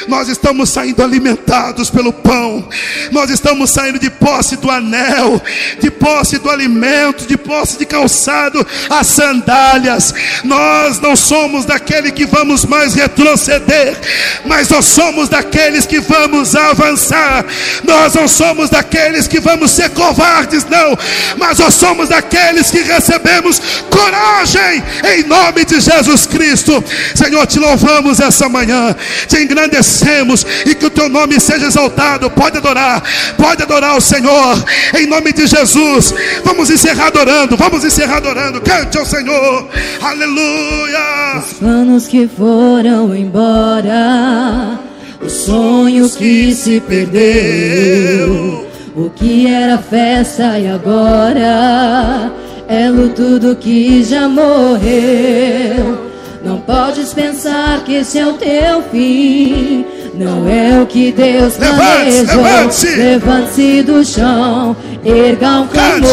[0.08, 2.68] nós estamos saindo alimentados pelo pão,
[3.10, 5.42] nós estamos saindo de posse do anel,
[5.80, 10.14] de posse do alimento, de posse de calçado, as sandálias.
[10.44, 13.98] Nós não somos daquele que vamos mais retroceder,
[14.46, 17.44] mas nós somos daqueles que vamos avançar.
[17.84, 20.96] Nós não somos daqueles que vamos ser covardes covardes, não,
[21.36, 24.82] mas nós somos daqueles que recebemos coragem
[25.16, 26.82] em nome de Jesus Cristo.
[27.14, 28.94] Senhor, te louvamos essa manhã,
[29.26, 32.30] te engrandecemos e que o teu nome seja exaltado.
[32.30, 33.02] Pode adorar,
[33.36, 34.64] pode adorar o Senhor
[34.96, 36.14] em nome de Jesus.
[36.44, 38.60] Vamos encerrar adorando, vamos encerrar adorando.
[38.60, 39.68] Cante ao Senhor,
[40.00, 41.42] aleluia.
[41.44, 44.78] Os planos que foram embora,
[45.20, 52.30] os sonhos que se perdeu, o que era festa e agora
[52.68, 56.10] é luto do que já morreu.
[56.44, 59.86] Não podes pensar que esse é o teu fim.
[60.14, 62.42] Não é o que Deus planejou.
[62.42, 62.96] levante-se.
[62.96, 66.10] Levante-se do chão, erga um clamor.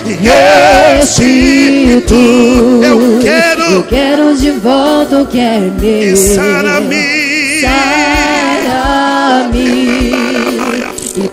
[0.00, 0.18] restitui,
[0.98, 2.84] restitui.
[2.84, 3.62] Eu quero.
[3.62, 6.12] Eu quero de volta o que é meu.
[6.12, 7.60] E sara-me.
[7.60, 8.19] Sara-me.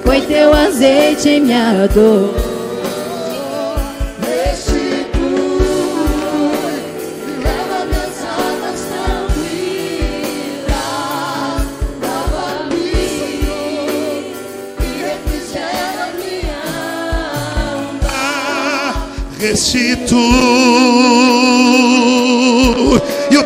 [0.08, 2.34] Põe teu azeite em minha dor.
[7.44, 7.88] Leva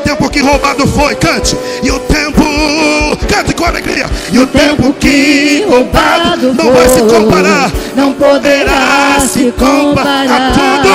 [0.01, 1.57] tempo que roubado foi, cante.
[1.81, 2.43] E o tempo,
[3.27, 4.05] cante com alegria.
[4.31, 7.71] E o tempo que roubado não vai se comparar.
[7.95, 10.89] não poderá se comparar a tudo,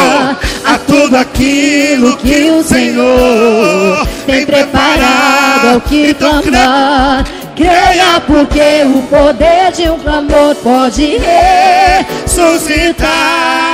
[0.65, 7.25] a tudo aquilo que o Senhor tem preparado ao que Então, clamar.
[7.57, 11.17] Creia porque o poder de um clamor pode
[12.37, 13.66] ressuscitar.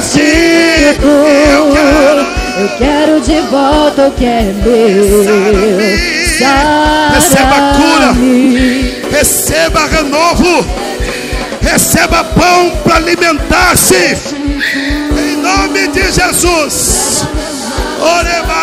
[0.00, 1.04] Ressuscitar.
[1.52, 2.40] Eu quero.
[2.60, 5.24] Eu quero de volta o que é meu.
[6.38, 7.14] Sara-me.
[7.14, 9.16] Receba cura.
[9.16, 10.66] Receba renovo.
[11.62, 13.94] Receba pão para alimentar-se.
[13.94, 17.24] Em nome de Jesus.
[18.00, 18.59] Orebara-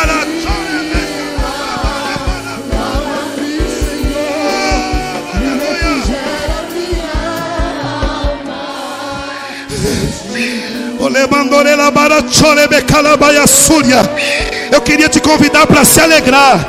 [14.72, 16.68] Eu queria te convidar para se alegrar.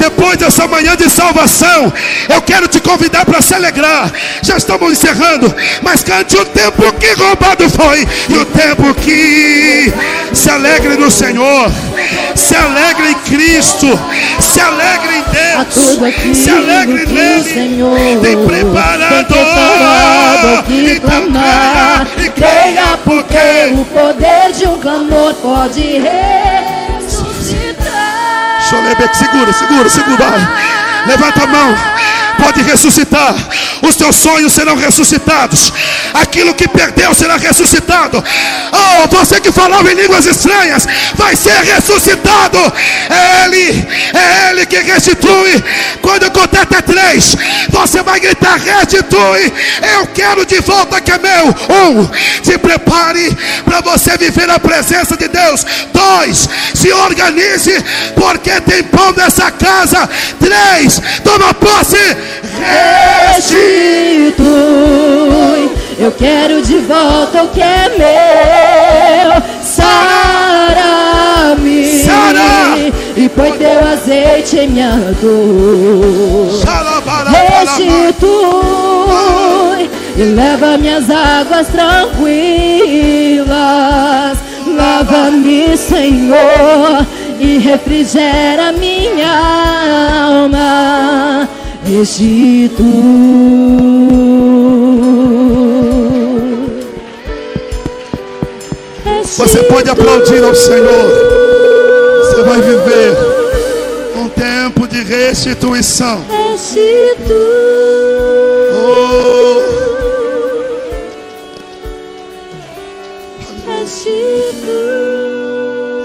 [0.00, 1.92] Depois dessa manhã de salvação,
[2.26, 4.10] eu quero te convidar para se alegrar.
[4.42, 9.92] Já estamos encerrando, mas cante o tempo que roubado foi e o tempo que
[10.32, 11.70] se alegre no Senhor,
[12.34, 13.86] se alegre em Cristo,
[14.40, 17.44] se alegre em Deus, se alegre o nele.
[17.44, 22.06] Senhor Tem preparado, tem preparado que então clamar.
[22.16, 26.59] creia, e Creia porque o poder de um clamor pode ressuscitar.
[28.70, 30.30] Segura, segura, segura.
[30.30, 31.06] Vai.
[31.06, 31.74] Levanta a mão.
[32.38, 33.34] Pode ressuscitar.
[33.82, 35.72] Os teus sonhos serão ressuscitados.
[36.14, 38.22] Aquilo que perdeu será ressuscitado.
[38.72, 42.58] Oh, você que falava em línguas estranhas, vai ser ressuscitado.
[43.08, 45.62] É Ele, é Ele que restitui.
[46.02, 47.36] Quando eu contar até três,
[47.70, 49.52] você vai gritar: restitui.
[49.94, 51.46] Eu quero de volta que é meu.
[51.48, 52.08] Um,
[52.42, 55.64] se prepare para você viver a presença de Deus.
[55.92, 57.84] Dois, se organize,
[58.14, 60.08] porque tem pão nessa casa.
[60.38, 61.96] Três, toma posse.
[63.34, 64.40] Restitui.
[65.98, 69.42] Eu quero de volta o que é meu.
[69.62, 69.90] Sara-me.
[72.00, 72.78] Sara.
[73.16, 76.62] E põe teu azeite em minha dor.
[77.30, 78.70] Restitui
[80.16, 82.30] e leva minhas águas tranquilas.
[84.66, 87.06] Lava-me, Senhor,
[87.38, 89.30] e refrigera minha
[90.26, 91.48] alma.
[91.90, 92.86] Restitui.
[99.24, 101.08] Você pode aplaudir ao Senhor.
[102.20, 103.16] Você vai viver
[104.16, 106.24] um tempo de restituição.
[106.28, 107.34] Restitui.
[108.72, 109.60] Oh,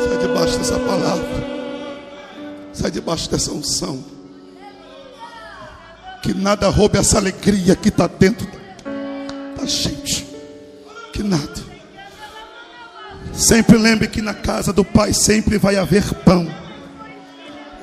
[0.09, 1.27] sai debaixo dessa palavra.
[2.73, 4.14] Sai debaixo dessa unção.
[6.25, 8.47] Que nada roube essa alegria que está dentro
[9.55, 10.25] da gente.
[11.13, 11.63] Que nada.
[13.31, 16.51] Sempre lembre que na casa do Pai sempre vai haver pão.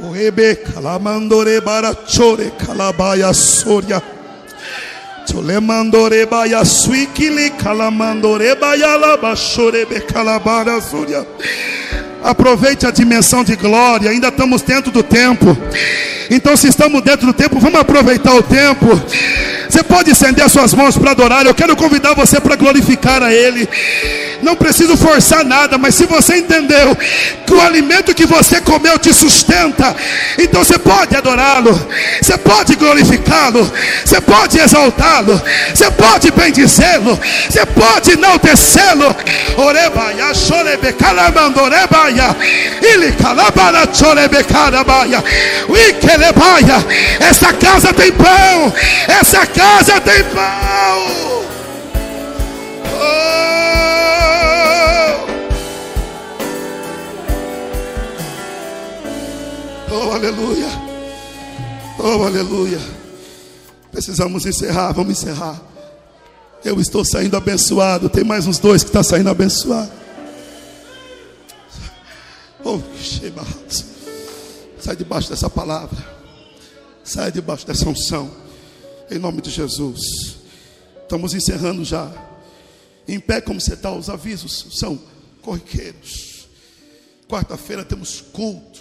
[0.01, 4.03] O rebe calamandore barachore calabaya soria.
[5.25, 11.25] Tolemandore baya suikili calamandore baya labachore be calabara soria.
[12.23, 15.57] Aproveite a dimensão de glória, ainda estamos dentro do tempo.
[16.31, 18.87] Então, se estamos dentro do tempo, vamos aproveitar o tempo.
[19.73, 21.47] Você pode estender as suas mãos para adorar.
[21.47, 23.67] Eu quero convidar você para glorificar a Ele.
[24.43, 26.95] Não preciso forçar nada, mas se você entendeu
[27.47, 29.97] que o alimento que você comeu te sustenta,
[30.39, 31.73] então você pode adorá-lo,
[32.21, 33.73] você pode glorificá-lo,
[34.05, 35.41] você pode exaltá-lo,
[35.75, 37.19] você pode bendizê-lo,
[37.49, 39.17] você pode enaltecê-lo.
[39.57, 42.37] Orebaia, chorebe, calamandorebaia,
[42.83, 45.25] ele calabara, chorebe, carabaia,
[45.69, 46.85] uikelebaia.
[47.21, 48.75] Essa casa tem pão,
[49.09, 49.62] essa casa
[50.01, 51.43] tem pão.
[52.95, 53.33] Oh!
[59.91, 60.69] Oh, aleluia.
[61.99, 62.81] Oh, aleluia.
[63.91, 65.61] Precisamos encerrar, vamos encerrar.
[66.65, 68.09] Eu estou saindo abençoado.
[68.09, 69.93] Tem mais uns dois que estão tá saindo abençoado.
[72.65, 72.81] Oh,
[74.79, 75.99] Sai debaixo dessa palavra.
[77.05, 78.42] Sai debaixo dessa unção.
[79.13, 80.39] Em nome de Jesus.
[81.03, 82.11] Estamos encerrando já.
[83.07, 84.99] Em pé, como você está, os avisos são
[85.43, 86.49] corriqueiros.
[87.29, 88.81] Quarta-feira temos culto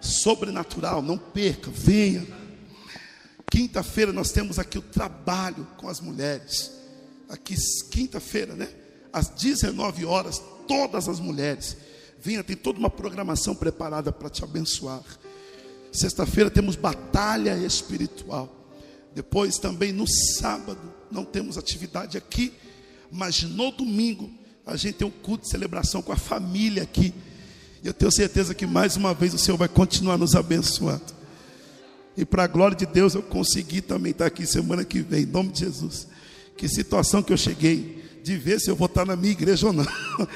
[0.00, 1.00] sobrenatural.
[1.00, 2.26] Não perca, venha.
[3.48, 6.72] Quinta-feira nós temos aqui o trabalho com as mulheres.
[7.28, 7.54] Aqui,
[7.92, 8.68] quinta-feira, né?
[9.12, 11.76] Às 19 horas, todas as mulheres.
[12.20, 15.04] Venha, tem toda uma programação preparada para te abençoar.
[15.92, 18.57] Sexta-feira temos batalha espiritual.
[19.18, 20.78] Depois também no sábado
[21.10, 22.52] não temos atividade aqui,
[23.10, 24.30] mas no domingo
[24.64, 27.12] a gente tem um culto de celebração com a família aqui.
[27.82, 31.02] Eu tenho certeza que mais uma vez o Senhor vai continuar nos abençoando.
[32.16, 35.26] E para a glória de Deus, eu consegui também estar aqui semana que vem, em
[35.26, 36.06] nome de Jesus.
[36.56, 39.72] Que situação que eu cheguei de ver se eu vou estar na minha igreja ou
[39.72, 39.86] não.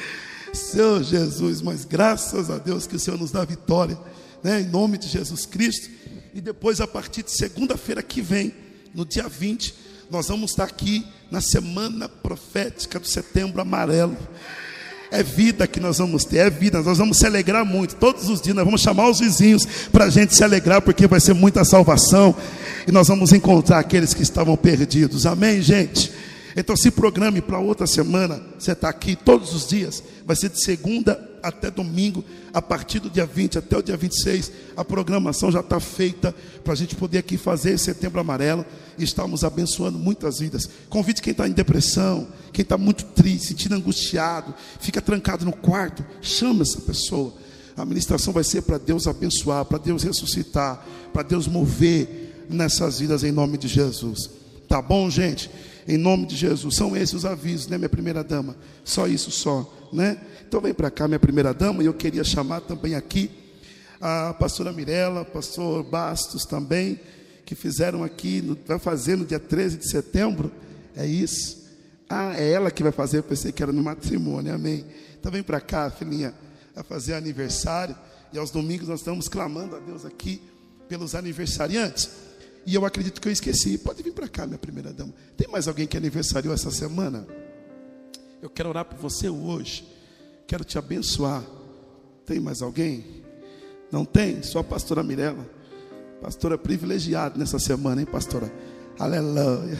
[0.53, 3.97] Senhor Jesus, mas graças a Deus que o Senhor nos dá vitória,
[4.43, 5.89] né, em nome de Jesus Cristo.
[6.35, 8.53] E depois, a partir de segunda-feira que vem,
[8.95, 9.75] no dia 20,
[10.11, 14.17] nós vamos estar aqui na semana profética do setembro amarelo.
[15.11, 17.97] É vida que nós vamos ter, é vida, nós vamos se alegrar muito.
[17.97, 21.21] Todos os dias nós vamos chamar os vizinhos para a gente se alegrar, porque vai
[21.21, 22.35] ser muita salvação.
[22.87, 25.27] E nós vamos encontrar aqueles que estavam perdidos.
[25.27, 26.13] Amém, gente?
[26.57, 28.43] Então se programe para outra semana.
[28.59, 30.03] Você está aqui todos os dias.
[30.27, 34.53] Vai ser de segunda até domingo, a partir do dia 20 até o dia 26.
[34.77, 38.65] A programação já está feita para a gente poder aqui fazer setembro amarelo
[38.97, 40.69] e estamos abençoando muitas vidas.
[40.89, 46.05] Convide quem está em depressão, quem está muito triste, sentindo angustiado, fica trancado no quarto,
[46.21, 47.33] chama essa pessoa.
[47.77, 53.25] A ministração vai ser para Deus abençoar, para Deus ressuscitar, para Deus mover nessas vidas
[53.25, 54.31] em nome de Jesus.
[54.69, 55.51] Tá bom, gente?
[55.87, 56.77] Em nome de Jesus.
[56.77, 58.57] São esses os avisos, né, minha primeira dama?
[58.85, 60.19] Só isso só, né?
[60.53, 63.31] Então vem para cá, minha primeira dama, e eu queria chamar também aqui
[63.99, 67.01] a pastora Mirella, pastor Bastos também,
[67.47, 70.53] que fizeram aqui, vai fazer no dia 13 de setembro.
[70.95, 71.67] É isso.
[72.07, 74.85] Ah, é ela que vai fazer, eu pensei que era no matrimônio, amém.
[75.19, 76.35] Então vem para cá, filhinha,
[76.75, 77.97] vai fazer aniversário.
[78.31, 80.43] E aos domingos nós estamos clamando a Deus aqui
[80.87, 82.11] pelos aniversariantes.
[82.67, 83.79] E eu acredito que eu esqueci.
[83.79, 85.15] Pode vir para cá, minha primeira dama.
[85.35, 87.27] Tem mais alguém que aniversariou essa semana?
[88.43, 89.92] Eu quero orar por você hoje.
[90.47, 91.43] Quero te abençoar.
[92.25, 93.23] Tem mais alguém?
[93.91, 94.43] Não tem?
[94.43, 95.49] Só a pastora Mirella.
[96.21, 98.53] Pastora privilegiada nessa semana, hein, pastora?
[98.99, 99.79] Aleluia.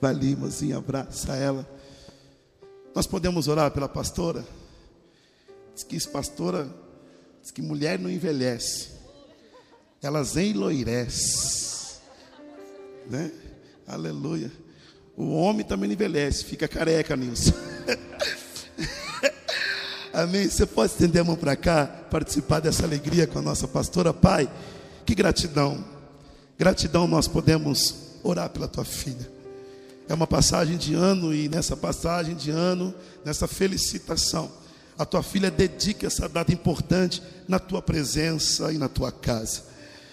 [0.00, 1.68] Vai ali, mozinha, abraça ela.
[2.94, 4.44] Nós podemos orar pela pastora?
[5.74, 6.68] Diz que pastora,
[7.40, 8.90] diz que mulher não envelhece,
[10.02, 12.00] elas enloirecem,
[13.08, 13.32] né?
[13.86, 14.50] Aleluia.
[15.16, 17.52] O homem também envelhece, fica careca, Nilson.
[20.22, 20.50] Amém.
[20.50, 24.50] Você pode estender a mão para cá, participar dessa alegria com a nossa pastora, Pai.
[25.06, 25.82] Que gratidão.
[26.58, 29.30] Gratidão nós podemos orar pela tua filha.
[30.06, 32.94] É uma passagem de ano e nessa passagem de ano,
[33.24, 34.52] nessa felicitação,
[34.98, 39.62] a tua filha dedica essa data importante na tua presença e na tua casa.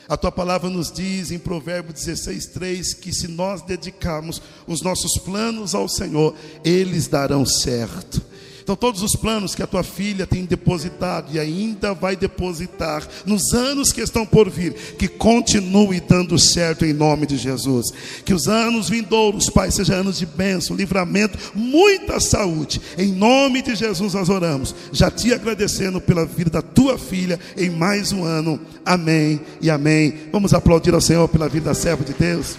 [0.07, 5.17] A tua palavra nos diz em Provérbios 16, 3 que se nós dedicarmos os nossos
[5.17, 8.21] planos ao Senhor, eles darão certo.
[8.67, 13.53] Então, todos os planos que a tua filha tem depositado e ainda vai depositar nos
[13.53, 17.85] anos que estão por vir, que continue dando certo em nome de Jesus.
[18.25, 22.81] Que os anos vindouros, Pai, sejam anos de bênção, livramento, muita saúde.
[22.97, 27.69] Em nome de Jesus nós oramos, já te agradecendo pela vida da tua filha em
[27.69, 28.59] mais um ano.
[28.85, 30.13] Amém e amém.
[30.29, 32.57] Vamos aplaudir ao Senhor pela vida da serva de Deus.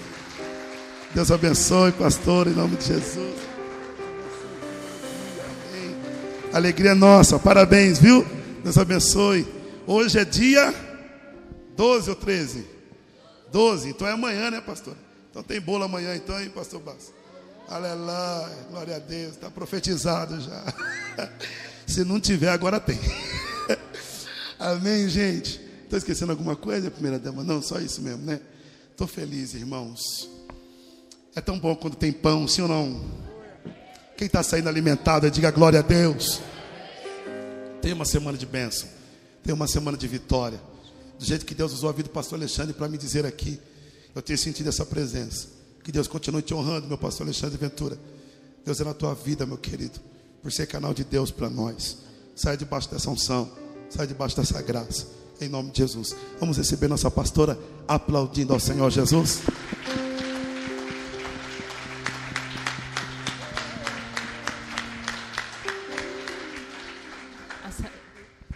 [1.14, 3.47] Deus abençoe, pastor, em nome de Jesus.
[6.52, 8.24] Alegria nossa, parabéns, viu?
[8.64, 9.46] Deus abençoe.
[9.86, 10.74] Hoje é dia
[11.76, 12.64] 12 ou 13?
[13.52, 13.90] 12.
[13.90, 14.96] Então é amanhã, né, pastor?
[15.30, 17.12] Então tem bolo amanhã, então, hein, pastor Basso?
[17.68, 20.64] Aleluia, glória a Deus, está profetizado já.
[21.86, 22.98] Se não tiver, agora tem.
[24.58, 25.60] Amém, gente?
[25.84, 27.44] Estou esquecendo alguma coisa, primeira dama?
[27.44, 28.40] Não, só isso mesmo, né?
[28.90, 30.28] Estou feliz, irmãos.
[31.36, 33.27] É tão bom quando tem pão, sim ou não?
[34.18, 36.40] Quem está saindo alimentado, diga glória a Deus.
[37.80, 38.88] Tem uma semana de bênção,
[39.44, 40.60] tem uma semana de vitória.
[41.16, 43.60] Do jeito que Deus usou a vida do pastor Alexandre para me dizer aqui,
[44.12, 45.46] eu tenho sentido essa presença.
[45.84, 47.96] Que Deus continue te honrando, meu pastor Alexandre Ventura.
[48.64, 50.00] Deus é na tua vida, meu querido,
[50.42, 51.98] por ser canal de Deus para nós.
[52.34, 53.48] Sai debaixo dessa unção,
[53.88, 55.06] sai debaixo dessa graça,
[55.40, 56.16] em nome de Jesus.
[56.40, 59.42] Vamos receber nossa pastora aplaudindo ao Senhor Jesus.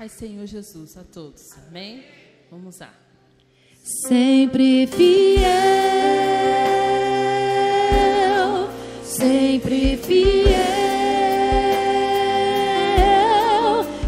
[0.02, 2.02] Pai Senhor Jesus a todos, amém?
[2.50, 2.92] Vamos lá.
[4.08, 5.46] Sempre fiel,
[9.04, 10.56] sempre fiel,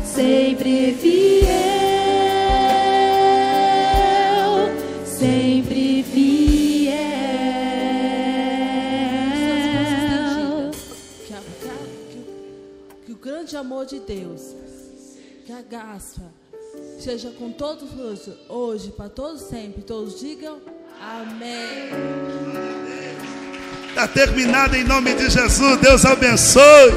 [0.05, 1.47] sempre fiel,
[5.07, 6.25] sempre fiel.
[13.07, 14.54] Que, o grande amor de Deus,
[15.45, 16.23] que a graça
[16.99, 19.83] seja com todos hoje, hoje para todos sempre.
[19.83, 20.59] Todos digam
[20.99, 21.91] amém.
[23.91, 25.79] Está terminado em nome de Jesus.
[25.83, 26.93] Deus abençoe.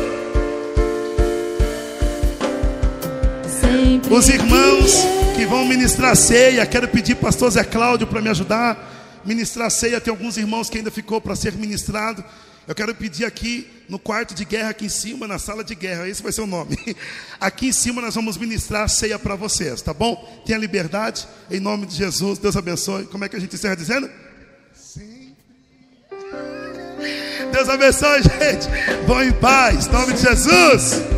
[4.10, 4.94] Os irmãos
[5.36, 8.94] que vão ministrar ceia, quero pedir pastor Zé Cláudio para me ajudar.
[9.26, 12.24] Ministrar ceia, tem alguns irmãos que ainda ficou para ser ministrado.
[12.68, 16.07] Eu quero pedir aqui no quarto de guerra, aqui em cima, na sala de guerra,
[16.10, 16.77] esse vai ser o nome.
[17.39, 20.41] Aqui em cima nós vamos ministrar a ceia para vocês, tá bom?
[20.45, 23.06] Tenha liberdade, em nome de Jesus, Deus abençoe.
[23.06, 24.10] Como é que a gente encerra dizendo?
[27.53, 28.68] Deus abençoe, gente.
[29.07, 31.16] Vão em paz, em nome de Jesus.